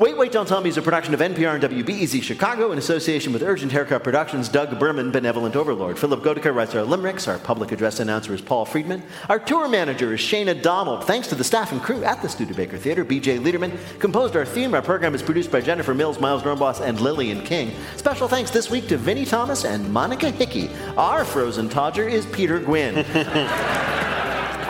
Wait, 0.00 0.16
Wait, 0.16 0.32
Don't 0.32 0.48
Tell 0.48 0.62
Me 0.62 0.70
is 0.70 0.78
a 0.78 0.82
production 0.82 1.12
of 1.12 1.20
NPR 1.20 1.56
and 1.56 1.62
WBEZ 1.62 2.22
Chicago 2.22 2.72
in 2.72 2.78
association 2.78 3.34
with 3.34 3.42
Urgent 3.42 3.70
Haircut 3.70 4.02
Productions, 4.02 4.48
Doug 4.48 4.78
Berman, 4.78 5.10
Benevolent 5.10 5.54
Overlord. 5.56 5.98
Philipp 5.98 6.20
Goedicke 6.20 6.54
writes 6.54 6.74
our 6.74 6.84
limericks. 6.84 7.28
Our 7.28 7.36
public 7.38 7.70
address 7.70 8.00
announcer 8.00 8.32
is 8.32 8.40
Paul 8.40 8.64
Friedman. 8.64 9.02
Our 9.28 9.38
tour 9.38 9.68
manager 9.68 10.14
is 10.14 10.20
Shayna 10.20 10.62
Donald. 10.62 11.04
Thanks 11.04 11.28
to 11.28 11.34
the 11.34 11.44
staff 11.44 11.70
and 11.70 11.82
crew 11.82 12.02
at 12.02 12.22
the 12.22 12.30
Studebaker 12.30 12.78
Theater, 12.78 13.04
BJ 13.04 13.44
Liederman 13.44 13.78
composed 13.98 14.36
our 14.36 14.46
theme. 14.46 14.72
Our 14.72 14.80
program 14.80 15.14
is 15.14 15.20
produced 15.20 15.52
by 15.52 15.60
Jennifer 15.60 15.92
Mills, 15.92 16.18
Miles 16.18 16.42
Doornbos, 16.42 16.80
and 16.80 16.98
Lillian 16.98 17.42
King. 17.42 17.74
Special 17.96 18.26
thanks 18.26 18.50
this 18.50 18.70
week 18.70 18.88
to 18.88 18.96
Vinnie 18.96 19.26
Thomas 19.26 19.66
and 19.66 19.92
Monica 19.92 20.30
Hickey. 20.30 20.70
Our 20.96 21.26
frozen 21.26 21.68
Todger 21.68 22.10
is 22.10 22.24
Peter 22.24 22.58
Gwinn. 22.58 23.04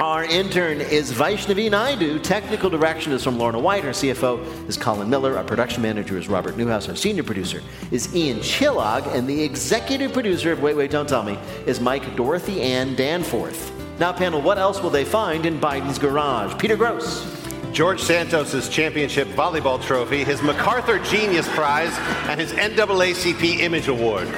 Our 0.01 0.24
intern 0.24 0.80
is 0.80 1.12
Vaishnavi 1.12 1.70
Naidu. 1.70 2.20
Technical 2.20 2.70
direction 2.70 3.12
is 3.12 3.22
from 3.22 3.36
Lorna 3.38 3.59
White. 3.59 3.84
Our 3.84 3.90
CFO 3.90 4.66
is 4.66 4.78
Colin 4.78 5.11
Miller. 5.11 5.36
Our 5.36 5.44
production 5.44 5.82
manager 5.82 6.16
is 6.16 6.26
Robert 6.26 6.57
Newhouse. 6.57 6.88
Our 6.88 6.96
senior 6.96 7.22
producer 7.22 7.61
is 7.90 8.16
Ian 8.16 8.38
Chillag. 8.38 9.07
And 9.14 9.28
the 9.28 9.42
executive 9.42 10.14
producer 10.14 10.53
of 10.53 10.62
Wait, 10.62 10.74
Wait, 10.74 10.90
Don't 10.90 11.07
Tell 11.07 11.22
Me 11.22 11.38
is 11.66 11.80
Mike 11.80 12.16
Dorothy 12.16 12.62
Ann 12.62 12.94
Danforth. 12.94 13.70
Now, 13.98 14.11
panel, 14.11 14.40
what 14.40 14.57
else 14.57 14.82
will 14.82 14.88
they 14.88 15.05
find 15.05 15.44
in 15.44 15.61
Biden's 15.61 15.98
garage? 15.98 16.59
Peter 16.59 16.78
Grosz. 16.78 17.36
George 17.74 18.01
Santos' 18.01 18.70
championship 18.70 19.28
volleyball 19.28 19.82
trophy, 19.82 20.24
his 20.24 20.40
MacArthur 20.40 20.98
Genius 21.01 21.46
Prize, 21.51 21.92
and 22.26 22.40
his 22.40 22.53
NAACP 22.53 23.61
Image 23.61 23.88
Award. 23.88 24.28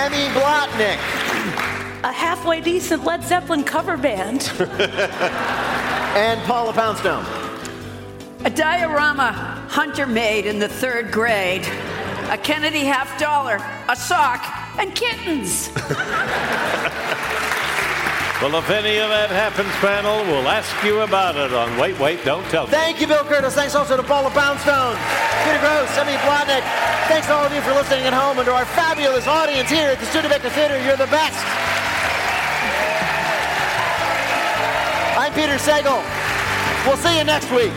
Emmy 0.00 0.32
Blotnick. 0.32 0.96
A 2.04 2.10
halfway 2.10 2.62
decent 2.62 3.04
Led 3.04 3.22
Zeppelin 3.22 3.62
cover 3.62 3.98
band. 3.98 4.50
and 6.16 6.40
Paula 6.44 6.72
Poundstone. 6.72 7.26
A 8.46 8.50
diorama 8.50 9.32
Hunter 9.68 10.06
made 10.06 10.46
in 10.46 10.58
the 10.58 10.68
third 10.68 11.12
grade. 11.12 11.66
A 12.30 12.38
Kennedy 12.38 12.86
half 12.86 13.18
dollar, 13.18 13.58
a 13.90 13.94
sock, 13.94 14.42
and 14.78 14.94
kittens. 14.94 15.68
Well, 18.40 18.56
if 18.56 18.70
any 18.72 18.96
of 18.96 19.12
that 19.12 19.28
happens, 19.28 19.68
panel, 19.84 20.24
we'll 20.24 20.48
ask 20.48 20.72
you 20.80 21.04
about 21.04 21.36
it 21.36 21.52
on 21.52 21.76
Wait, 21.76 22.00
Wait, 22.00 22.24
Don't 22.24 22.40
Tell 22.48 22.64
Me. 22.64 22.72
Thank 22.72 22.98
you, 22.98 23.06
Bill 23.06 23.20
Kurtis. 23.20 23.52
Thanks 23.52 23.74
also 23.74 24.00
to 24.00 24.02
Paula 24.02 24.32
Poundstone, 24.32 24.96
Peter 25.44 25.60
Grosz, 25.60 25.92
Emmy 26.00 26.16
Blotnick. 26.24 26.64
Thanks 27.04 27.28
to 27.28 27.36
all 27.36 27.44
of 27.44 27.52
you 27.52 27.60
for 27.60 27.76
listening 27.76 28.08
at 28.08 28.16
home 28.16 28.40
and 28.40 28.46
to 28.48 28.54
our 28.56 28.64
fabulous 28.64 29.28
audience 29.28 29.68
here 29.68 29.92
at 29.92 30.00
the 30.00 30.06
Studebaker 30.08 30.48
Theater. 30.56 30.80
You're 30.80 30.96
the 30.96 31.12
best. 31.12 31.36
I'm 35.20 35.36
Peter 35.36 35.60
Sagal. 35.60 36.00
We'll 36.88 36.96
see 36.96 37.12
you 37.20 37.24
next 37.24 37.52
week. 37.52 37.76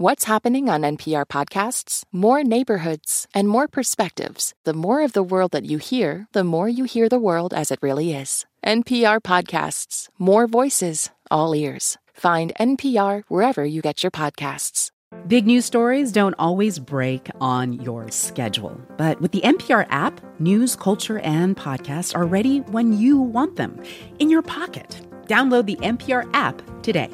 What's 0.00 0.26
happening 0.26 0.68
on 0.68 0.82
NPR 0.82 1.26
podcasts? 1.26 2.04
More 2.12 2.44
neighborhoods 2.44 3.26
and 3.34 3.48
more 3.48 3.66
perspectives. 3.66 4.54
The 4.62 4.72
more 4.72 5.02
of 5.02 5.12
the 5.12 5.24
world 5.24 5.50
that 5.50 5.64
you 5.64 5.78
hear, 5.78 6.28
the 6.30 6.44
more 6.44 6.68
you 6.68 6.84
hear 6.84 7.08
the 7.08 7.18
world 7.18 7.52
as 7.52 7.72
it 7.72 7.80
really 7.82 8.14
is. 8.14 8.46
NPR 8.64 9.18
podcasts. 9.20 10.08
More 10.16 10.46
voices, 10.46 11.10
all 11.32 11.52
ears. 11.52 11.98
Find 12.14 12.54
NPR 12.60 13.22
wherever 13.26 13.64
you 13.64 13.82
get 13.82 14.04
your 14.04 14.12
podcasts. 14.12 14.92
Big 15.26 15.48
news 15.48 15.64
stories 15.64 16.12
don't 16.12 16.36
always 16.38 16.78
break 16.78 17.28
on 17.40 17.72
your 17.72 18.08
schedule. 18.12 18.80
But 18.98 19.20
with 19.20 19.32
the 19.32 19.40
NPR 19.40 19.84
app, 19.90 20.20
news, 20.38 20.76
culture, 20.76 21.18
and 21.24 21.56
podcasts 21.56 22.14
are 22.14 22.24
ready 22.24 22.60
when 22.70 22.92
you 22.92 23.18
want 23.18 23.56
them 23.56 23.82
in 24.20 24.30
your 24.30 24.42
pocket. 24.42 24.96
Download 25.26 25.66
the 25.66 25.76
NPR 25.82 26.30
app 26.34 26.62
today. 26.84 27.10